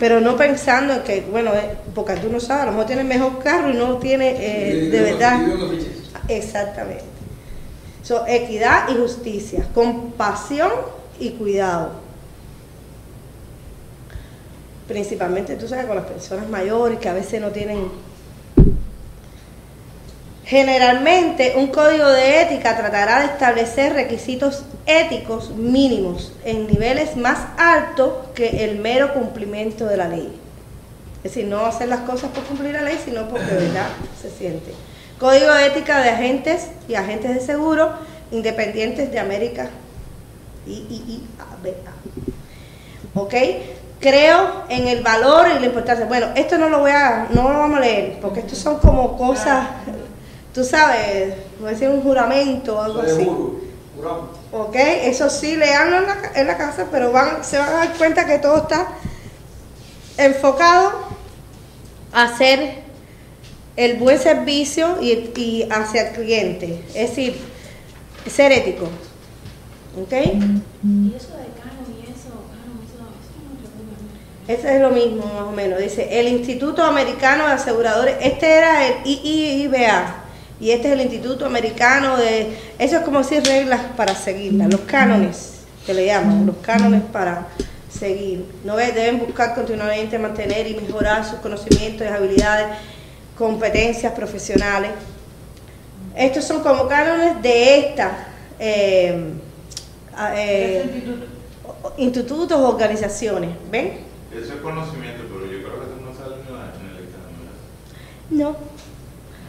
pero 0.00 0.22
no 0.22 0.38
pensando 0.38 0.94
en 0.94 1.02
que, 1.02 1.20
bueno, 1.30 1.52
eh, 1.52 1.76
porque 1.94 2.14
tú 2.14 2.30
no 2.32 2.40
sabes, 2.40 2.62
a 2.62 2.66
lo 2.66 2.72
mejor 2.72 2.86
tiene 2.86 3.02
el 3.02 3.08
mejor 3.08 3.42
carro 3.42 3.68
y 3.68 3.74
no 3.74 3.98
tiene 3.98 4.36
eh, 4.38 4.88
de 4.88 5.00
verdad. 5.02 5.38
Exactamente. 6.28 7.04
So, 8.02 8.24
equidad 8.26 8.88
y 8.88 8.96
justicia, 8.96 9.66
compasión 9.74 10.70
y 11.20 11.32
cuidado. 11.32 11.90
Principalmente, 14.86 15.56
tú 15.56 15.68
sabes, 15.68 15.84
con 15.84 15.96
las 15.96 16.06
personas 16.06 16.48
mayores 16.48 16.98
que 16.98 17.10
a 17.10 17.12
veces 17.12 17.38
no 17.38 17.50
tienen... 17.50 17.90
Generalmente, 20.46 21.52
un 21.58 21.66
código 21.66 22.08
de 22.08 22.40
ética 22.40 22.74
tratará 22.78 23.18
de 23.18 23.26
establecer 23.26 23.92
requisitos 23.92 24.64
éticos 24.88 25.50
mínimos 25.50 26.32
en 26.44 26.66
niveles 26.66 27.16
más 27.16 27.38
altos 27.58 28.10
que 28.34 28.64
el 28.64 28.78
mero 28.78 29.12
cumplimiento 29.12 29.84
de 29.84 29.98
la 29.98 30.08
ley. 30.08 30.32
Es 31.18 31.34
decir, 31.34 31.46
no 31.46 31.66
hacer 31.66 31.88
las 31.88 32.00
cosas 32.00 32.30
por 32.30 32.42
cumplir 32.44 32.72
la 32.72 32.82
ley, 32.82 32.98
sino 33.04 33.28
porque 33.28 33.44
de 33.44 33.66
verdad 33.66 33.88
se 34.20 34.30
siente. 34.30 34.72
Código 35.20 35.52
de 35.52 35.66
ética 35.66 36.00
de 36.00 36.10
agentes 36.10 36.68
y 36.88 36.94
agentes 36.94 37.34
de 37.34 37.40
seguro 37.40 37.90
independientes 38.30 39.12
de 39.12 39.18
América 39.18 39.68
y, 40.66 40.72
y, 40.72 41.04
y 41.08 41.22
¿Ok? 43.14 43.34
Creo 44.00 44.64
en 44.68 44.86
el 44.86 45.02
valor 45.02 45.48
y 45.54 45.58
la 45.58 45.66
importancia. 45.66 46.06
Bueno, 46.06 46.28
esto 46.34 46.56
no 46.56 46.68
lo 46.68 46.80
voy 46.80 46.92
a, 46.92 47.26
no 47.30 47.42
lo 47.52 47.58
vamos 47.58 47.78
a 47.78 47.80
leer, 47.80 48.18
porque 48.22 48.40
estos 48.40 48.58
son 48.58 48.78
como 48.78 49.18
cosas, 49.18 49.66
tú 50.54 50.64
sabes, 50.64 51.34
voy 51.58 51.68
a 51.68 51.72
decir 51.72 51.88
un 51.88 52.00
juramento 52.00 52.76
o 52.76 52.80
algo 52.80 53.00
así. 53.00 53.28
¿Ok? 54.52 54.74
Eso 54.76 55.28
sí, 55.30 55.56
leanlo 55.56 55.98
en 55.98 56.06
la, 56.06 56.16
en 56.34 56.46
la 56.46 56.56
casa, 56.56 56.86
pero 56.90 57.12
van, 57.12 57.44
se 57.44 57.58
van 57.58 57.68
a 57.68 57.72
dar 57.72 57.96
cuenta 57.96 58.26
que 58.26 58.38
todo 58.38 58.58
está 58.58 58.88
enfocado 60.16 60.92
a 62.12 62.24
hacer 62.24 62.82
el 63.76 63.96
buen 63.96 64.18
servicio 64.18 64.98
y, 65.00 65.32
y 65.36 65.68
hacia 65.70 66.08
el 66.08 66.14
cliente. 66.14 66.84
Es 66.94 67.10
decir, 67.10 67.38
ser 68.28 68.52
ético. 68.52 68.84
¿Ok? 70.00 70.12
Y 70.12 71.14
eso 71.16 71.36
de. 71.36 71.48
Ese 74.48 74.76
es 74.76 74.80
lo 74.80 74.90
mismo, 74.90 75.24
más 75.26 75.42
o 75.42 75.52
menos. 75.52 75.78
Dice, 75.78 76.18
el 76.18 76.26
Instituto 76.26 76.82
Americano 76.82 77.46
de 77.46 77.52
Aseguradores, 77.52 78.16
este 78.22 78.50
era 78.50 78.86
el 78.88 78.94
IIBA, 79.04 80.17
y 80.60 80.70
este 80.70 80.88
es 80.88 80.94
el 80.94 81.00
Instituto 81.02 81.46
Americano 81.46 82.16
de... 82.16 82.56
Eso 82.78 82.96
es 82.96 83.02
como 83.02 83.18
decir 83.18 83.42
reglas 83.44 83.80
para 83.96 84.14
seguirlas, 84.14 84.70
los 84.72 84.80
cánones, 84.82 85.60
que 85.86 85.94
le 85.94 86.06
llaman, 86.06 86.46
los 86.46 86.56
cánones 86.56 87.02
para 87.12 87.46
seguir. 87.88 88.44
¿No 88.64 88.76
ves? 88.76 88.94
Deben 88.94 89.20
buscar 89.20 89.54
continuamente 89.54 90.18
mantener 90.18 90.66
y 90.66 90.74
mejorar 90.74 91.24
sus 91.24 91.38
conocimientos 91.38 92.06
y 92.06 92.10
habilidades, 92.10 92.66
competencias 93.36 94.12
profesionales. 94.12 94.90
Estos 96.16 96.44
son 96.44 96.62
como 96.62 96.88
cánones 96.88 97.40
de 97.42 97.78
estas... 97.78 98.12
eh, 98.58 99.32
eh, 100.34 100.82
Ese 100.84 100.96
instituto. 100.96 101.94
institutos 101.96 102.58
o 102.58 102.68
organizaciones, 102.68 103.50
¿ven? 103.70 104.00
Eso 104.32 104.54
es 104.54 104.60
conocimiento, 104.60 105.22
pero 105.28 105.46
yo 105.46 105.58
creo 105.62 105.78
que 105.78 105.86
eso 105.86 105.96
no 106.04 106.12
sale 106.12 106.34
en 106.34 106.90
el 106.90 107.04
examen. 107.04 107.28
No, 108.30 108.56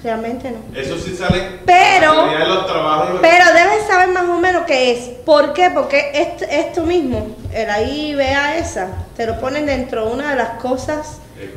realmente 0.04 0.52
no. 0.52 0.80
Eso 0.80 0.98
sí 0.98 1.16
sale 1.16 1.60
Pero- 1.66 2.14
la 2.16 2.22
mayoría 2.24 2.46
de 2.48 2.54
los 2.54 2.66
trabajos. 2.68 3.20
Pero 3.22 3.46
debes 3.54 3.86
saber 3.88 4.10
más 4.10 4.24
o 4.24 4.38
menos 4.40 4.64
qué 4.66 4.92
es. 4.92 5.00
¿Por 5.26 5.54
qué? 5.54 5.70
Porque 5.72 6.12
esto, 6.14 6.46
esto 6.50 6.84
mismo, 6.84 7.36
el 7.54 7.70
ahí 7.70 8.16
vea 8.16 8.58
esa, 8.58 8.88
te 9.16 9.26
lo 9.28 9.40
ponen 9.40 9.66
dentro 9.66 10.06
de 10.08 10.14
una 10.14 10.30
de 10.32 10.36
las 10.38 10.50
cosas 10.62 11.20
Es 11.38 11.50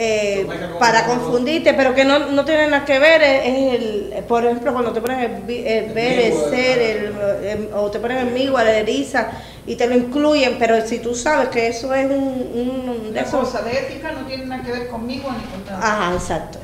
eh, 0.00 0.46
para 0.78 1.06
confundirte, 1.06 1.74
pero 1.74 1.92
que 1.92 2.04
no, 2.04 2.20
no 2.30 2.44
tiene 2.44 2.68
nada 2.68 2.84
que 2.84 2.98
ver. 3.00 3.20
Es, 3.20 3.42
es 3.46 3.74
el, 4.14 4.24
por 4.28 4.44
ejemplo, 4.44 4.72
cuando 4.72 4.92
te 4.92 5.00
ponen 5.00 5.18
el, 5.20 5.42
vi- 5.42 5.66
el 5.66 5.92
ver, 5.92 6.18
el 6.20 6.32
ser, 6.34 6.78
el- 6.78 7.04
el, 7.06 7.44
el- 7.46 7.68
o 7.74 7.90
te 7.90 7.98
ponen 7.98 8.18
el 8.18 8.26
migo, 8.32 8.56
la 8.58 8.70
eriza, 8.76 9.28
y 9.66 9.74
te 9.74 9.88
lo 9.88 9.96
incluyen, 9.96 10.56
pero 10.58 10.86
si 10.86 11.00
tú 11.00 11.14
sabes 11.16 11.48
que 11.48 11.66
eso 11.66 11.92
es 11.94 12.06
un, 12.06 12.12
un 12.14 13.12
de 13.12 13.20
La 13.22 13.26
esos. 13.26 13.40
cosa 13.48 13.62
de 13.62 13.72
ética 13.72 14.12
no 14.12 14.24
tiene 14.26 14.46
nada 14.46 14.62
que 14.62 14.70
ver 14.70 14.86
conmigo 14.88 15.30
ni 15.32 15.44
con 15.50 15.64
nada. 15.66 15.78
Ajá, 16.04 16.14
exacto. 16.14 16.58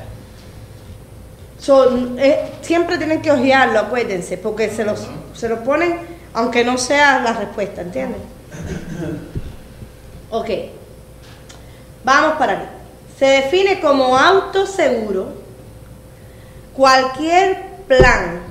Son, 1.65 2.15
eh, 2.19 2.51
siempre 2.61 2.97
tienen 2.99 3.21
que 3.23 3.31
ojearlo, 3.31 3.79
acuérdense, 3.79 4.37
porque 4.37 4.69
se 4.69 4.83
los, 4.85 5.07
se 5.33 5.49
lo 5.49 5.63
ponen, 5.63 5.97
aunque 6.35 6.63
no 6.63 6.77
sea 6.77 7.19
la 7.19 7.33
respuesta, 7.33 7.81
¿entienden? 7.81 8.21
Ok. 10.31 10.49
Vamos 12.03 12.37
para 12.37 12.53
aquí. 12.53 12.65
Se 13.17 13.25
define 13.25 13.79
como 13.79 14.17
autoseguro 14.17 15.29
cualquier 16.75 17.63
plan, 17.87 18.41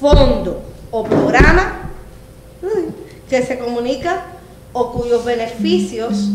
fondo 0.00 0.62
o 0.90 1.04
programa 1.04 1.90
que 3.28 3.42
se 3.42 3.58
comunica 3.58 4.24
o 4.72 4.92
cuyos 4.92 5.24
beneficios 5.24 6.30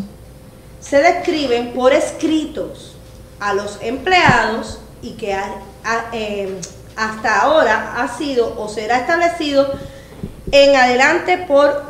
se 0.79 1.01
describen 1.01 1.73
por 1.73 1.91
escritos 1.91 2.95
a 3.39 3.53
los 3.53 3.77
empleados 3.81 4.79
y 5.01 5.11
que 5.13 5.33
ha- 5.33 5.55
eh, 6.13 6.59
hasta 6.95 7.41
ahora 7.41 7.93
ha 7.97 8.07
sido 8.17 8.59
o 8.59 8.67
será 8.69 8.97
establecido 8.97 9.71
en 10.51 10.75
adelante 10.75 11.37
por 11.47 11.83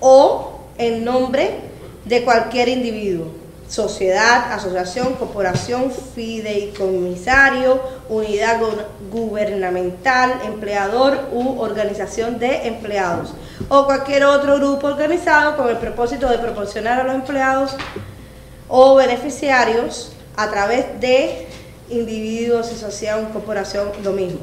o 0.00 0.60
en 0.78 1.04
nombre 1.04 1.60
de 2.04 2.24
cualquier 2.24 2.68
individuo, 2.68 3.26
sociedad, 3.68 4.52
asociación, 4.52 5.14
corporación, 5.14 5.92
fideicomisario, 6.14 7.80
unidad 8.08 8.60
gu- 8.60 8.84
gubernamental, 9.10 10.40
empleador 10.44 11.28
u 11.32 11.60
organización 11.60 12.38
de 12.38 12.66
empleados. 12.68 13.34
O 13.68 13.84
cualquier 13.84 14.24
otro 14.24 14.56
grupo 14.56 14.86
organizado 14.86 15.56
con 15.56 15.68
el 15.68 15.76
propósito 15.76 16.28
de 16.28 16.38
proporcionar 16.38 17.00
a 17.00 17.04
los 17.04 17.14
empleados 17.14 17.72
o 18.68 18.94
beneficiarios 18.94 20.12
a 20.36 20.48
través 20.50 21.00
de 21.00 21.46
individuos, 21.90 22.66
asociación, 22.68 23.26
corporación, 23.26 23.90
lo 24.02 24.12
mismo, 24.12 24.40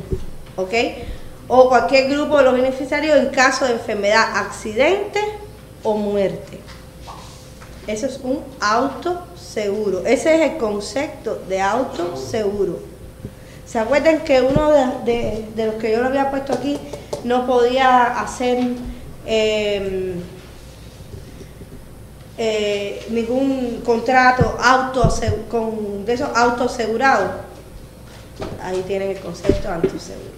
¿ok? 0.55 0.73
O 1.47 1.69
cualquier 1.69 2.09
grupo 2.09 2.37
de 2.37 2.43
los 2.43 2.53
beneficiarios 2.55 3.17
en 3.17 3.27
caso 3.29 3.65
de 3.65 3.73
enfermedad, 3.73 4.35
accidente 4.37 5.19
o 5.83 5.95
muerte. 5.95 6.59
Eso 7.87 8.07
es 8.07 8.19
un 8.23 8.39
autoseguro. 8.59 9.99
Ese 10.05 10.35
es 10.43 10.51
el 10.51 10.57
concepto 10.57 11.39
de 11.47 11.61
autoseguro. 11.61 12.79
¿Se 13.67 13.77
acuerdan 13.79 14.21
que 14.23 14.41
uno 14.41 14.71
de, 15.05 15.45
de- 15.55 15.65
los 15.67 15.75
que 15.75 15.91
yo 15.91 15.99
lo 16.01 16.07
había 16.07 16.31
puesto 16.31 16.53
aquí 16.53 16.79
no 17.23 17.45
podía 17.45 18.19
hacer 18.19 18.57
eh, 19.27 20.15
eh, 22.38 23.05
ningún 23.09 23.81
contrato 23.86 24.57
auto 24.61 25.09
con 25.49 26.05
de 26.05 26.13
esos 26.13 26.29
autoasegurados? 26.36 27.31
Ahí 28.61 28.83
tienen 28.88 29.11
el 29.11 29.19
concepto 29.19 29.67
de 29.67 29.73
autoseguro. 29.75 30.31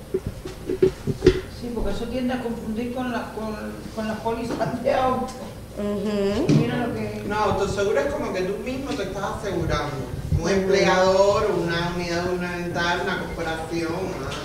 Sí, 1.59 1.71
porque 1.73 1.91
eso 1.91 2.05
tiende 2.05 2.33
a 2.33 2.43
confundir 2.43 2.93
con 2.93 3.11
la, 3.11 3.31
con, 3.33 3.55
con 3.95 4.07
las 4.07 4.19
pólizas 4.19 4.83
de 4.83 4.93
auto. 4.93 5.33
Ujú. 5.77 6.53
Mira 6.59 6.87
lo 6.87 6.93
que... 6.93 7.23
No, 7.27 7.35
autoseguro 7.35 7.99
es 7.99 8.13
como 8.13 8.33
que 8.33 8.41
tú 8.41 8.63
mismo 8.63 8.91
te 8.91 9.03
estás 9.03 9.23
asegurando. 9.39 9.95
Un 10.39 10.49
empleador, 10.49 11.51
una 11.51 11.93
unidad 11.95 12.25
gubernamental, 12.25 13.01
una 13.03 13.19
corporación. 13.19 13.91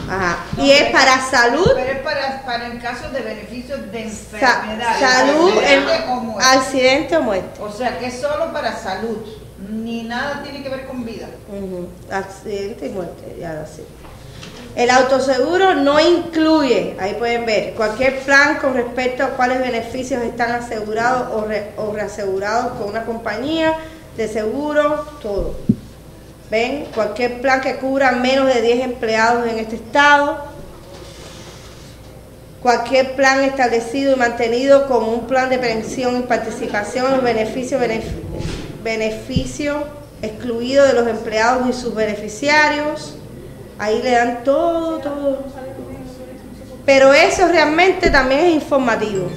una- 0.06 0.14
Ajá. 0.14 0.44
Y 0.58 0.70
es 0.70 0.90
para 0.90 1.20
salud, 1.30 1.70
Pero 1.74 1.92
es 1.92 1.98
para, 1.98 2.42
para 2.44 2.66
el 2.66 2.80
caso 2.80 3.08
de 3.10 3.20
beneficios 3.20 3.80
de 3.92 4.10
sa- 4.10 4.62
enfermedad. 4.62 5.00
salud, 5.00 5.50
accidente 5.58 5.94
en- 5.94 6.08
o 6.10 6.16
muerte. 6.20 6.48
accidente 6.48 7.16
o 7.16 7.22
muerte. 7.22 7.60
O 7.62 7.70
sea 7.70 7.98
que 7.98 8.06
es 8.06 8.20
solo 8.20 8.52
para 8.52 8.76
salud, 8.76 9.18
ni 9.70 10.02
nada 10.04 10.42
tiene 10.42 10.62
que 10.62 10.68
ver 10.70 10.86
con 10.86 11.04
vida. 11.04 11.28
Accidente 12.10 12.86
y 12.86 12.90
muerte, 12.90 13.36
ya 13.38 13.52
lo 13.54 13.66
sé. 13.66 13.84
El 14.74 14.88
autoseguro 14.90 15.74
no 15.74 16.00
incluye, 16.00 16.96
ahí 16.98 17.14
pueden 17.14 17.44
ver, 17.44 17.74
cualquier 17.74 18.20
plan 18.20 18.56
con 18.56 18.72
respecto 18.74 19.22
a 19.22 19.28
cuáles 19.30 19.58
beneficios 19.60 20.22
están 20.22 20.52
asegurados 20.52 21.28
o, 21.34 21.46
re- 21.46 21.72
o 21.76 21.92
reasegurados 21.92 22.72
con 22.78 22.88
una 22.88 23.04
compañía 23.04 23.74
de 24.16 24.28
seguro, 24.28 25.06
todo. 25.20 25.54
¿Ven? 26.52 26.84
Cualquier 26.94 27.40
plan 27.40 27.62
que 27.62 27.76
cubra 27.76 28.12
menos 28.12 28.44
de 28.52 28.60
10 28.60 28.84
empleados 28.84 29.48
en 29.48 29.58
este 29.58 29.76
estado. 29.76 30.44
Cualquier 32.60 33.16
plan 33.16 33.42
establecido 33.42 34.12
y 34.12 34.16
mantenido 34.16 34.86
como 34.86 35.12
un 35.12 35.26
plan 35.26 35.48
de 35.48 35.56
pensión 35.56 36.18
y 36.18 36.22
participación 36.24 37.06
en 37.06 37.12
los 37.12 37.22
beneficios, 37.22 37.80
benef- 37.80 38.02
beneficio 38.84 39.84
de 40.20 40.92
los 40.92 41.08
empleados 41.08 41.70
y 41.70 41.72
sus 41.72 41.94
beneficiarios. 41.94 43.14
Ahí 43.78 44.02
le 44.02 44.10
dan 44.10 44.44
todo, 44.44 44.98
todo. 44.98 45.38
Pero 46.84 47.14
eso 47.14 47.48
realmente 47.48 48.10
también 48.10 48.40
es 48.44 48.54
informativo. 48.56 49.30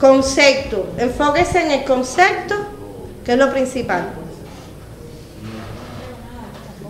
Concepto. 0.00 0.86
Enfóquese 0.96 1.60
en 1.60 1.72
el 1.72 1.84
concepto, 1.84 2.54
que 3.22 3.32
es 3.32 3.38
lo 3.38 3.52
principal. 3.52 4.08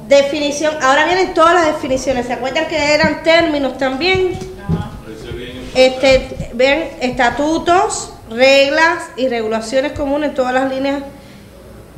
Definición. 0.09 0.75
Ahora 0.83 1.05
vienen 1.07 1.35
todas 1.35 1.55
las 1.55 1.67
definiciones. 1.67 2.27
¿Se 2.27 2.33
acuerdan 2.33 2.67
que 2.69 2.77
eran 2.77 3.23
términos 3.23 3.77
también? 3.77 4.39
Este, 5.75 6.51
ven, 6.55 6.91
estatutos, 7.01 8.13
reglas 8.31 9.11
y 9.17 9.29
regulaciones 9.29 9.93
comunes 9.93 10.31
en 10.31 10.35
todas 10.35 10.55
las 10.55 10.73
líneas, 10.73 11.03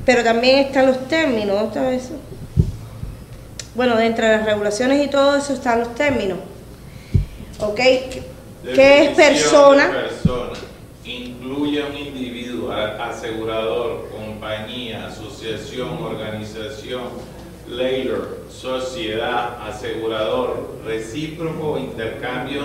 pero 0.04 0.24
también 0.24 0.58
están 0.58 0.86
los 0.86 1.06
términos, 1.06 1.54
¿dónde 1.54 1.68
está 1.68 1.92
eso? 1.92 2.14
Bueno, 3.74 3.96
dentro 3.96 4.26
de 4.26 4.38
las 4.38 4.44
regulaciones 4.44 5.04
y 5.04 5.08
todo 5.08 5.36
eso 5.36 5.52
están 5.52 5.78
los 5.80 5.94
términos. 5.94 6.38
¿Ok? 7.60 7.76
¿Qué 7.76 9.04
es 9.04 9.10
persona? 9.10 9.90
persona. 9.92 10.58
Incluye 11.04 11.82
a 11.82 11.86
un 11.86 11.96
individuo, 11.96 12.72
asegurador, 12.72 14.08
compañía, 14.10 15.06
asociación, 15.06 16.02
organización, 16.02 17.04
layler, 17.70 18.44
sociedad, 18.50 19.68
asegurador, 19.68 20.80
recíproco 20.84 21.78
intercambio 21.78 22.62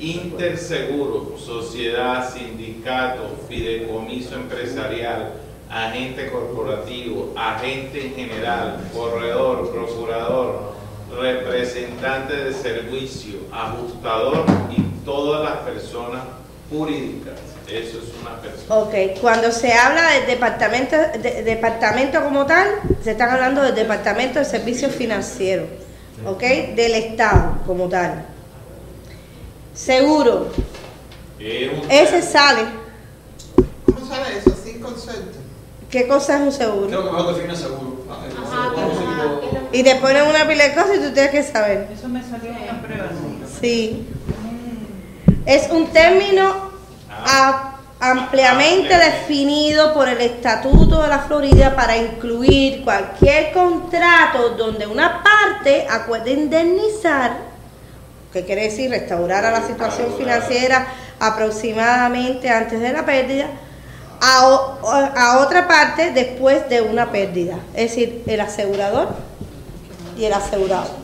interseguro, 0.00 1.36
sociedad, 1.38 2.32
sindicato, 2.32 3.36
fideicomiso 3.48 4.34
empresarial, 4.34 5.34
agente 5.68 6.30
corporativo, 6.30 7.32
agente 7.36 8.06
en 8.06 8.14
general, 8.14 8.80
corredor, 8.94 9.70
procurador, 9.70 10.72
representante 11.18 12.34
de 12.34 12.52
servicio, 12.52 13.40
ajustador 13.52 14.44
y 14.76 15.04
todas 15.04 15.44
las 15.44 15.58
personas 15.60 16.22
jurídicas. 16.70 17.49
Eso 17.72 17.98
es 17.98 18.04
una 18.20 18.40
persona. 18.40 18.74
Ok, 18.74 19.20
cuando 19.20 19.52
se 19.52 19.72
habla 19.72 20.10
del 20.12 20.26
departamento, 20.26 20.96
de- 20.96 21.42
departamento 21.44 22.22
como 22.22 22.46
tal, 22.46 22.66
se 23.02 23.12
están 23.12 23.30
hablando 23.30 23.62
del 23.62 23.74
departamento 23.74 24.38
de 24.40 24.44
servicios 24.44 24.94
financieros, 24.94 25.68
ok, 26.26 26.40
del 26.74 26.94
Estado 26.94 27.58
como 27.66 27.88
tal. 27.88 28.24
Seguro, 29.74 30.48
ese 31.38 32.22
sale. 32.22 32.62
¿Cómo 33.86 34.06
sale 34.06 34.38
eso? 34.38 34.50
Sin 34.62 34.80
concepto. 34.80 35.38
¿Qué 35.90 36.06
cosa 36.06 36.36
es 36.36 36.42
un 36.42 36.52
seguro? 36.52 36.86
Creo 36.88 37.04
que 37.04 37.10
mejor 37.10 37.34
define 37.34 37.56
seguro. 37.56 38.04
Ah, 38.08 38.18
Ajá, 38.42 38.74
seguro, 38.74 39.68
Y 39.72 39.82
te 39.82 39.94
ponen 39.96 40.24
una 40.26 40.46
pila 40.46 40.64
de 40.68 40.74
cosas 40.74 40.96
y 40.96 41.00
tú 41.00 41.12
tienes 41.12 41.30
que 41.30 41.42
saber. 41.42 41.88
Eso 41.92 42.08
me 42.08 42.22
salió 42.22 42.50
en 42.50 42.62
una 42.62 42.82
prueba, 42.82 43.08
sí. 43.10 43.58
Sí. 43.60 44.06
Mm, 44.28 45.42
Es 45.46 45.70
un 45.70 45.86
término 45.88 46.69
a- 47.24 47.66
ampliamente 48.00 48.96
definido 48.96 49.92
por 49.92 50.08
el 50.08 50.20
Estatuto 50.22 51.02
de 51.02 51.08
la 51.08 51.18
Florida 51.20 51.74
para 51.76 51.96
incluir 51.98 52.82
cualquier 52.82 53.52
contrato 53.52 54.50
donde 54.56 54.86
una 54.86 55.22
parte 55.22 55.86
acuerde 55.90 56.30
indemnizar, 56.32 57.32
que 58.32 58.44
quiere 58.46 58.62
decir 58.62 58.90
restaurar 58.90 59.44
a 59.44 59.50
la 59.50 59.66
situación 59.66 60.14
financiera 60.16 60.86
aproximadamente 61.18 62.48
antes 62.48 62.80
de 62.80 62.92
la 62.92 63.04
pérdida, 63.04 63.46
a, 64.22 64.46
o- 64.48 64.78
a 64.86 65.38
otra 65.40 65.66
parte 65.68 66.10
después 66.12 66.68
de 66.68 66.80
una 66.82 67.10
pérdida. 67.10 67.56
Es 67.74 67.90
decir, 67.90 68.22
el 68.26 68.40
asegurador 68.40 69.08
y 70.16 70.24
el 70.24 70.32
asegurado. 70.32 70.99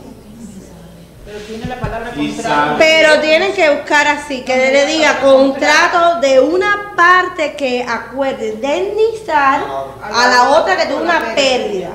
Pero 1.27 1.39
tiene 1.39 1.65
la 1.65 1.77
palabra 1.77 2.11
contrato. 2.11 2.75
Pero 2.77 3.19
tienen 3.19 3.51
que 3.51 3.69
buscar 3.69 4.07
así, 4.07 4.43
que 4.43 4.55
le 4.55 4.85
diga 4.85 5.19
contrato 5.19 6.21
de 6.21 6.39
una 6.39 6.93
parte 6.95 7.53
que 7.55 7.83
acuerde 7.83 8.53
indemnizar 8.53 9.61
a 10.01 10.27
la 10.29 10.49
otra 10.51 10.77
que 10.77 10.85
tuvo 10.85 11.01
una 11.01 11.35
pérdida. 11.35 11.89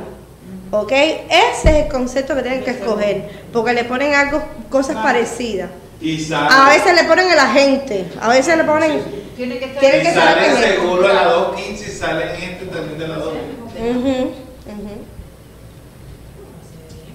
¿Ok? 0.70 0.93
Ese 0.93 1.30
es 1.30 1.64
el 1.64 1.89
concepto 1.89 2.35
que 2.35 2.43
tienen 2.43 2.62
que 2.62 2.72
escoger, 2.72 3.45
porque 3.55 3.72
le 3.72 3.85
ponen 3.85 4.14
algo, 4.14 4.43
cosas 4.68 4.97
parecidas. 4.97 5.70
A 6.35 6.68
veces 6.68 6.95
le 6.95 7.05
ponen 7.05 7.30
el 7.30 7.39
agente, 7.39 8.05
a 8.20 8.28
veces 8.28 8.59
le 8.59 8.64
ponen... 8.64 9.22
Tiene 9.35 9.59
que 9.59 9.64
estar 9.64 9.80
Tiene 9.80 10.03
que 10.03 10.12
sale 10.12 10.57
seguro 10.57 11.09
a 11.09 11.12
la 11.14 11.24
215 11.24 11.91
y 11.91 11.97
sale 11.97 12.37
gente 12.37 12.66
también 12.66 12.99
de 12.99 13.09
la 13.09 13.16
2. 13.16 13.35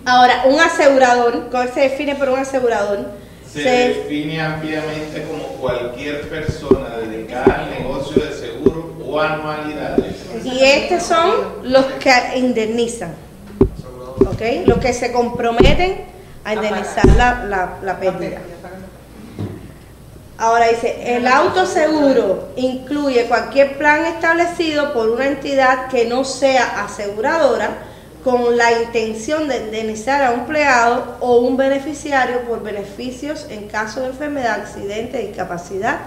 Ahora, 0.10 0.44
un 0.46 0.58
asegurador, 0.58 1.50
¿cómo 1.52 1.64
se 1.74 1.82
define 1.82 2.16
por 2.16 2.30
un 2.30 2.40
asegurador? 2.40 3.00
Se 3.46 3.62
Se- 3.62 3.70
define 3.90 4.40
ampliamente 4.42 5.26
como 5.30 5.44
cualquier 5.60 6.30
persona 6.30 6.96
dedicada 6.98 7.64
al 7.66 7.70
negocio 7.72 8.24
de 8.24 8.32
seguro 8.34 8.96
o 9.06 9.20
anualidades. 9.20 10.16
y 10.46 10.64
estos 10.64 11.04
son 11.04 11.32
los 11.64 11.84
que 12.00 12.12
indemnizan, 12.38 13.16
¿ok? 14.26 14.42
Los 14.66 14.78
que 14.78 14.94
se 14.94 15.12
comprometen 15.12 16.06
a 16.46 16.54
indemnizar 16.54 17.06
la, 17.18 17.44
la, 17.44 17.78
la 17.84 18.00
pérdida. 18.00 18.38
Ahora 20.38 20.68
dice, 20.70 21.18
el 21.18 21.28
autoseguro 21.28 22.50
incluye 22.56 23.26
cualquier 23.26 23.78
plan 23.78 24.06
establecido 24.06 24.94
por 24.94 25.10
una 25.10 25.26
entidad 25.26 25.88
que 25.90 26.06
no 26.06 26.24
sea 26.24 26.86
aseguradora 26.86 27.70
con 28.28 28.58
la 28.58 28.82
intención 28.82 29.48
de 29.48 29.56
indemnizar 29.68 30.22
a 30.22 30.32
un 30.32 30.42
empleado 30.42 31.16
o 31.22 31.38
un 31.38 31.56
beneficiario 31.56 32.42
por 32.42 32.62
beneficios 32.62 33.48
en 33.50 33.70
caso 33.70 34.02
de 34.02 34.08
enfermedad, 34.08 34.60
accidente, 34.64 35.20
discapacidad 35.20 36.00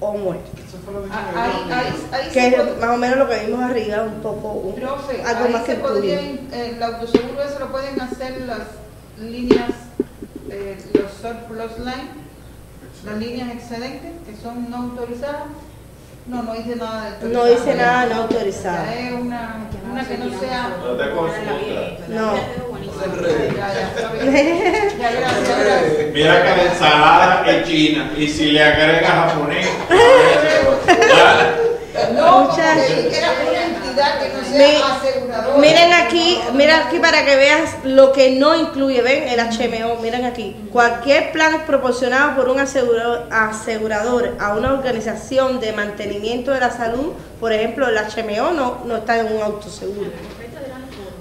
o 0.00 0.14
muerte. 0.14 0.50
Ah, 1.12 1.44
Ahí, 1.44 1.70
ahí, 1.70 2.06
ahí 2.10 2.30
Que 2.32 2.46
es 2.46 2.78
más 2.80 2.90
o 2.90 2.96
menos 2.96 3.18
lo 3.18 3.28
que 3.28 3.44
vimos 3.44 3.60
arriba, 3.62 4.02
un 4.02 4.22
poco, 4.22 4.48
un- 4.48 4.74
Profe, 4.76 5.22
algo 5.22 5.44
ahí 5.44 5.52
más 5.52 5.62
que 5.64 5.72
se 5.74 5.78
podría, 5.78 6.20
eh, 6.22 6.72
el 6.74 6.82
autoseguro 6.82 7.42
eso 7.42 7.58
lo 7.58 7.70
pueden 7.70 8.00
hacer 8.00 8.40
las 8.46 8.68
líneas, 9.20 9.72
eh, 10.48 10.78
los 10.94 11.12
surplus 11.12 11.78
line, 11.80 12.08
las 13.04 13.18
líneas 13.18 13.50
excedentes 13.50 14.10
que 14.26 14.42
son 14.42 14.70
no 14.70 14.76
autorizadas. 14.78 15.42
No, 16.26 16.42
no 16.42 16.54
dice 16.54 16.76
nada 16.76 17.18
de 17.20 17.28
No 17.28 17.44
dice 17.44 17.74
nada 17.74 18.06
no 18.06 18.22
autorizado. 18.22 18.84
Ya 18.86 18.94
es 18.94 19.12
una, 19.12 19.68
una 19.90 20.06
que 20.06 20.18
no 20.18 20.38
sea. 20.38 20.68
No 20.80 20.96
te. 20.96 21.04
No. 22.08 22.62
Mira 26.12 26.42
que 26.42 26.48
la 26.48 26.62
ensalada 26.62 27.44
es 27.46 27.66
china 27.66 28.12
y 28.16 28.28
si 28.28 28.52
le 28.52 28.62
agregas 28.62 29.10
japonés. 29.10 29.68
No, 32.14 32.44
Muchachos. 32.44 32.90
Porque 33.94 34.00
era 34.00 34.14
una 34.14 34.18
entidad 34.18 34.20
que 34.20 34.28
no 34.34 34.40
Mi- 34.42 34.56
sea 34.76 34.94
aseguradora. 34.96 35.58
Miren 35.58 35.92
aquí, 35.92 36.40
mira 36.54 36.86
aquí 36.86 36.98
para 36.98 37.24
que 37.24 37.36
veas 37.36 37.70
lo 37.84 38.12
que 38.12 38.30
no 38.32 38.54
incluye, 38.56 39.02
ven 39.02 39.28
el 39.28 39.40
HMO, 39.40 39.96
miren 40.02 40.24
aquí. 40.24 40.56
Cualquier 40.72 41.32
plan 41.32 41.62
proporcionado 41.66 42.36
por 42.36 42.48
un 42.48 42.60
asegurador, 42.60 43.26
asegurador 43.30 44.36
a 44.40 44.54
una 44.54 44.72
organización 44.72 45.60
de 45.60 45.72
mantenimiento 45.72 46.50
de 46.52 46.60
la 46.60 46.70
salud, 46.70 47.12
por 47.40 47.52
ejemplo 47.52 47.86
el 47.88 47.96
HMO 47.96 48.50
no, 48.52 48.78
no 48.84 48.96
está 48.96 49.18
en 49.18 49.34
un 49.34 49.42
autoseguro. 49.42 50.10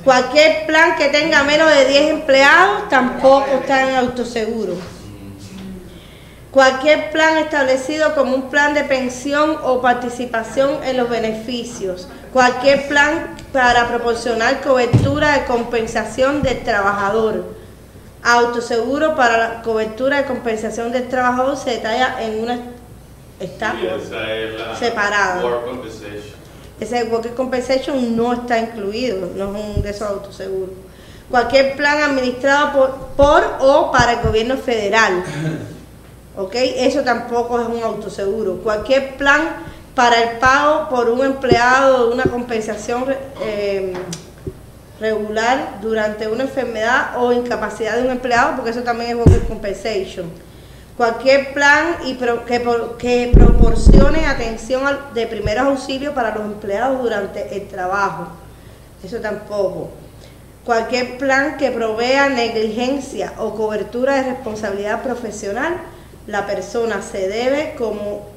Cualquier 0.03 0.65
plan 0.65 0.95
que 0.97 1.09
tenga 1.09 1.43
menos 1.43 1.69
de 1.69 1.85
10 1.85 2.09
empleados 2.09 2.89
tampoco 2.89 3.45
está 3.61 3.87
en 3.87 3.95
autoseguro. 3.97 4.73
Cualquier 6.51 7.11
plan 7.11 7.37
establecido 7.37 8.13
como 8.13 8.35
un 8.35 8.49
plan 8.49 8.73
de 8.73 8.83
pensión 8.83 9.57
o 9.63 9.79
participación 9.81 10.83
en 10.83 10.97
los 10.97 11.07
beneficios. 11.09 12.09
Cualquier 12.33 12.87
plan 12.87 13.35
para 13.51 13.87
proporcionar 13.87 14.61
cobertura 14.61 15.33
de 15.33 15.45
compensación 15.45 16.41
del 16.41 16.63
trabajador. 16.63 17.43
Autoseguro 18.23 19.15
para 19.15 19.37
la 19.37 19.61
cobertura 19.61 20.17
de 20.17 20.25
compensación 20.25 20.91
del 20.91 21.09
trabajador 21.09 21.57
se 21.57 21.71
detalla 21.71 22.23
en 22.23 22.43
una 22.43 22.59
está 23.39 23.73
esa 23.81 24.33
es 24.33 24.59
la 24.59 24.75
Separada. 24.75 25.43
work 25.43 25.65
compensation. 25.65 26.41
ese 26.79 27.03
worker 27.05 27.33
compensation 27.33 28.15
no 28.15 28.33
está 28.33 28.59
incluido, 28.59 29.27
no 29.35 29.57
es 29.57 29.65
un 29.65 29.81
de 29.81 29.89
esos 29.89 30.07
autoseguros. 30.07 30.69
Cualquier 31.29 31.75
plan 31.75 32.03
administrado 32.03 32.73
por, 32.73 32.95
por 33.17 33.43
o 33.59 33.91
para 33.91 34.13
el 34.13 34.21
gobierno 34.21 34.57
federal. 34.57 35.23
¿Ok? 36.37 36.53
Eso 36.55 37.01
tampoco 37.01 37.59
es 37.59 37.67
un 37.67 37.81
autoseguro. 37.83 38.57
Cualquier 38.57 39.17
plan 39.17 39.70
para 39.95 40.21
el 40.21 40.37
pago 40.39 40.89
por 40.89 41.09
un 41.09 41.23
empleado 41.25 42.07
de 42.07 42.13
una 42.13 42.23
compensación 42.23 43.05
eh, 43.41 43.93
regular 44.99 45.79
durante 45.81 46.27
una 46.27 46.43
enfermedad 46.43 47.17
o 47.17 47.31
incapacidad 47.33 47.95
de 47.97 48.03
un 48.03 48.11
empleado, 48.11 48.55
porque 48.55 48.71
eso 48.71 48.83
también 48.83 49.11
es 49.11 49.15
worker 49.17 49.41
compensation. 49.47 50.31
Cualquier 50.95 51.53
plan 51.53 51.95
y 52.05 52.13
pro- 52.13 52.45
que, 52.45 52.59
por- 52.59 52.97
que 52.97 53.31
proporcione 53.33 54.27
atención 54.27 54.83
de 55.13 55.25
primeros 55.27 55.65
auxilios 55.65 56.13
para 56.13 56.35
los 56.35 56.43
empleados 56.45 57.01
durante 57.01 57.55
el 57.57 57.67
trabajo. 57.67 58.27
Eso 59.03 59.17
tampoco. 59.17 59.89
Cualquier 60.63 61.17
plan 61.17 61.57
que 61.57 61.71
provea 61.71 62.29
negligencia 62.29 63.33
o 63.39 63.55
cobertura 63.55 64.15
de 64.15 64.23
responsabilidad 64.33 65.01
profesional, 65.01 65.73
la 66.27 66.45
persona 66.45 67.01
se 67.01 67.27
debe 67.27 67.73
como 67.79 68.29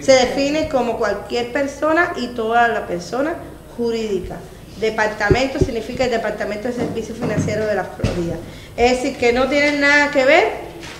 se 0.00 0.12
define 0.12 0.68
como 0.68 0.98
cualquier 0.98 1.52
persona 1.52 2.12
y 2.16 2.28
toda 2.28 2.68
la 2.68 2.86
persona 2.86 3.34
jurídica. 3.76 4.36
Departamento 4.80 5.58
significa 5.58 6.04
el 6.04 6.10
Departamento 6.10 6.68
de 6.68 6.74
Servicios 6.74 7.18
Financieros 7.18 7.66
de 7.66 7.74
la 7.74 7.84
Florida. 7.84 8.36
Es 8.76 8.92
decir, 8.92 9.16
que 9.16 9.32
no 9.32 9.48
tienen 9.48 9.80
nada 9.80 10.10
que 10.10 10.24
ver 10.24 10.44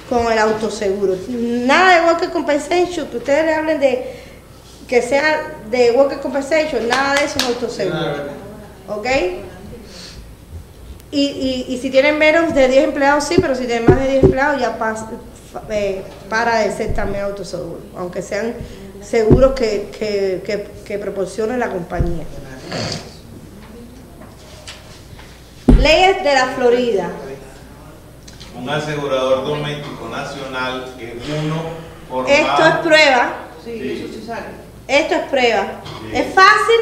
con 0.09 0.33
el 0.33 0.39
autoseguro. 0.39 1.17
Nada 1.29 2.01
de 2.01 2.07
worker 2.07 2.31
compensation, 2.31 3.07
que 3.09 3.19
ustedes 3.19 3.45
le 3.45 3.55
hablen 3.55 3.81
de 3.81 4.15
que 4.89 5.03
sea 5.03 5.59
de 5.71 5.93
worker 5.93 6.19
compensation, 6.19 6.89
nada 6.89 7.15
de 7.15 7.25
eso 7.25 7.39
es 7.39 7.45
autoseguro. 7.45 8.39
¿Ok? 8.89 9.07
Y, 11.11 11.21
y, 11.21 11.67
y 11.69 11.79
si 11.79 11.91
tienen 11.91 12.19
menos 12.19 12.55
de 12.55 12.69
10 12.69 12.85
empleados, 12.85 13.25
sí, 13.25 13.37
pero 13.41 13.55
si 13.55 13.67
tienen 13.67 13.87
más 13.87 13.99
de 14.01 14.09
10 14.11 14.25
empleados, 14.25 14.61
ya 14.61 14.77
eh, 15.71 16.03
para 16.29 16.59
de 16.61 16.73
ser 16.73 16.95
también 16.95 17.25
autoseguro, 17.25 17.81
aunque 17.97 18.23
sean 18.23 18.55
seguros 19.03 19.53
que, 19.53 19.91
que, 19.99 20.43
que, 20.45 20.69
que 20.85 20.99
proporcione 20.99 21.57
la 21.57 21.69
compañía. 21.71 22.25
Leyes 25.79 26.25
de 26.25 26.35
la 26.35 26.47
Florida. 26.49 27.11
Un 28.57 28.69
asegurador 28.69 29.45
doméstico 29.47 30.09
nacional 30.09 30.95
es 30.99 31.13
uno 31.45 31.57
formado. 32.09 32.35
Esto 32.35 32.67
es 32.67 32.75
prueba, 32.87 33.33
Sí, 33.65 34.03
eso 34.03 34.13
sí 34.13 34.25
sale. 34.27 34.47
esto 34.89 35.15
es 35.15 35.23
prueba. 35.29 35.81
Sí. 36.01 36.17
Es 36.17 36.35
fácil, 36.35 36.81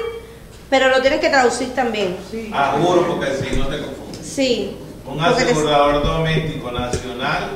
pero 0.71 0.89
lo 0.89 1.01
tienen 1.03 1.21
que 1.21 1.29
traducir 1.29 1.75
también. 1.75 2.17
Sí. 2.31 2.51
Ah, 2.55 2.79
juro, 2.81 3.07
porque 3.07 3.33
si 3.35 3.57
no 3.57 3.67
te 3.67 3.79
confundes. 3.83 4.27
Sí. 4.27 4.77
Un 5.05 5.21
asegurador 5.21 6.03
doméstico 6.03 6.73
nacional 6.73 7.51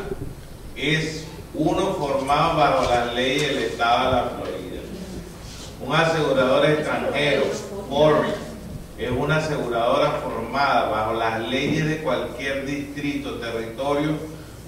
es 0.77 1.25
uno 1.55 1.95
formado 1.95 2.57
bajo 2.59 2.91
las 2.91 3.15
leyes 3.15 3.49
del 3.49 3.59
Estado 3.65 4.11
de 4.11 4.17
la 4.17 4.23
Florida. 4.29 4.50
Un 5.85 5.95
asegurador 5.95 6.67
extranjero, 6.67 7.45
foreign, 7.89 8.35
es 8.99 9.11
una 9.11 9.37
aseguradora 9.39 10.11
formada 10.23 10.89
bajo 10.91 11.15
las 11.15 11.41
leyes 11.49 11.87
de 11.87 11.99
cualquier 12.03 12.67
distrito, 12.67 13.35
territorio 13.37 14.11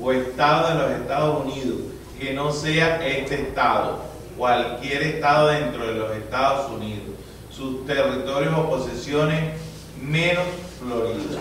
o 0.00 0.10
estado 0.12 0.68
de 0.68 0.74
los 0.82 0.90
Estados 1.02 1.44
Unidos 1.44 1.78
que 2.18 2.32
no 2.32 2.50
sea 2.52 3.06
este 3.06 3.34
estado, 3.42 3.98
cualquier 4.38 5.02
estado 5.02 5.48
dentro 5.48 5.86
de 5.86 5.94
los 5.94 6.16
Estados 6.16 6.70
Unidos, 6.70 7.14
sus 7.50 7.84
territorios 7.86 8.54
o 8.56 8.70
posesiones 8.70 9.54
menos 10.00 10.44
Florida. 10.80 11.40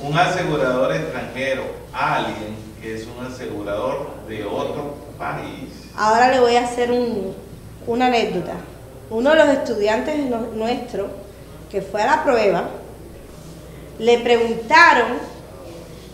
Un 0.00 0.16
asegurador 0.18 0.92
extranjero, 0.92 1.62
alien, 1.92 2.56
que 2.80 2.94
es 2.94 3.06
un 3.06 3.26
asegurador 3.26 4.10
de 4.28 4.44
otro 4.44 4.94
país. 5.18 5.70
Ahora 5.96 6.30
le 6.30 6.40
voy 6.40 6.56
a 6.56 6.64
hacer 6.64 6.90
un- 6.90 7.34
una 7.86 8.06
anécdota. 8.06 8.54
Uno 9.10 9.30
de 9.30 9.36
los 9.36 9.48
estudiantes 9.48 10.18
no- 10.26 10.48
nuestros 10.54 11.08
que 11.70 11.82
fue 11.82 12.02
a 12.02 12.06
la 12.06 12.24
prueba, 12.24 12.68
le 13.98 14.18
preguntaron 14.18 15.08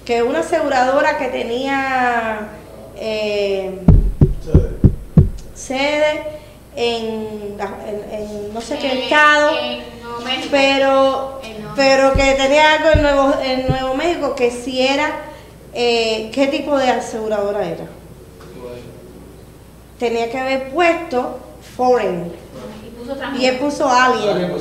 que 0.04 0.22
una 0.22 0.40
aseguradora 0.40 1.18
que 1.18 1.28
tenía 1.28 2.48
eh, 2.96 3.80
sede 5.54 6.22
en, 6.76 7.56
en- 7.86 8.12
en 8.12 8.54
no 8.54 8.60
sé 8.60 8.78
qué 8.78 9.04
estado, 9.04 9.50
pero, 10.50 11.40
pero 11.76 12.12
que 12.14 12.34
tenía 12.34 12.74
algo 12.74 12.88
en 12.94 13.02
Nuevo, 13.02 13.34
en 13.42 13.68
Nuevo 13.68 13.94
México, 13.94 14.34
que 14.34 14.50
si 14.50 14.80
era, 14.86 15.10
eh, 15.74 16.30
¿qué 16.32 16.46
tipo 16.48 16.76
de 16.76 16.88
aseguradora 16.88 17.64
era? 17.66 17.84
Tenía 19.98 20.30
que 20.30 20.38
haber 20.38 20.70
puesto 20.70 21.38
foreign 21.80 22.30
Y 23.38 23.46
él 23.46 23.56
puso 23.58 23.88
alien. 23.88 24.52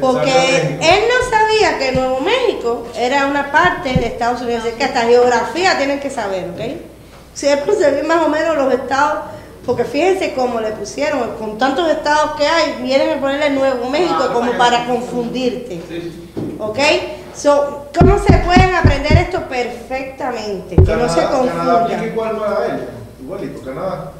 Porque 0.00 0.26
México. 0.26 0.82
él 0.82 1.00
no 1.12 1.30
sabía 1.30 1.78
que 1.78 1.92
Nuevo 1.92 2.20
México 2.20 2.86
era 2.96 3.26
una 3.26 3.50
parte 3.50 3.92
de 3.94 4.06
Estados 4.06 4.42
Unidos, 4.42 4.64
así 4.66 4.74
que 4.76 4.84
hasta 4.84 5.02
geografía 5.02 5.76
tienen 5.76 5.98
que 6.00 6.10
saber, 6.10 6.50
¿ok? 6.50 6.60
Si 7.34 7.46
es 7.46 7.56
por 7.58 7.74
servir 7.74 8.04
más 8.04 8.24
o 8.24 8.28
menos 8.28 8.56
los 8.56 8.72
estados, 8.72 9.20
porque 9.64 9.84
fíjense 9.84 10.34
cómo 10.34 10.60
le 10.60 10.70
pusieron, 10.72 11.36
con 11.38 11.58
tantos 11.58 11.88
estados 11.90 12.32
que 12.36 12.46
hay, 12.46 12.82
vienen 12.82 13.18
a 13.18 13.20
ponerle 13.20 13.50
Nuevo 13.50 13.88
México 13.90 14.24
Ah, 14.28 14.32
como 14.32 14.52
para 14.52 14.86
confundirte. 14.86 15.80
¿ok? 16.58 16.78
So, 17.34 17.86
¿Cómo 17.98 18.18
se 18.18 18.32
pueden 18.38 18.74
aprender 18.74 19.12
esto 19.18 19.40
perfectamente? 19.48 20.76
Que 20.76 20.96
no 20.96 21.08
se 21.08 21.20
Canadá 21.22 21.30
confundan. 21.30 22.04
igual 22.04 22.88
igualito, 23.20 23.60
Canadá. 23.64 24.12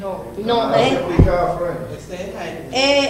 No. 0.00 0.24
No, 0.44 0.60
Canadá 0.60 0.78
se 0.78 0.88
es, 0.88 0.98
aplica 0.98 1.42
a 1.42 1.56
Francia. 1.58 1.86
Ese 1.98 2.14
es 2.14 2.20
el- 2.20 2.74
eh, 2.74 3.02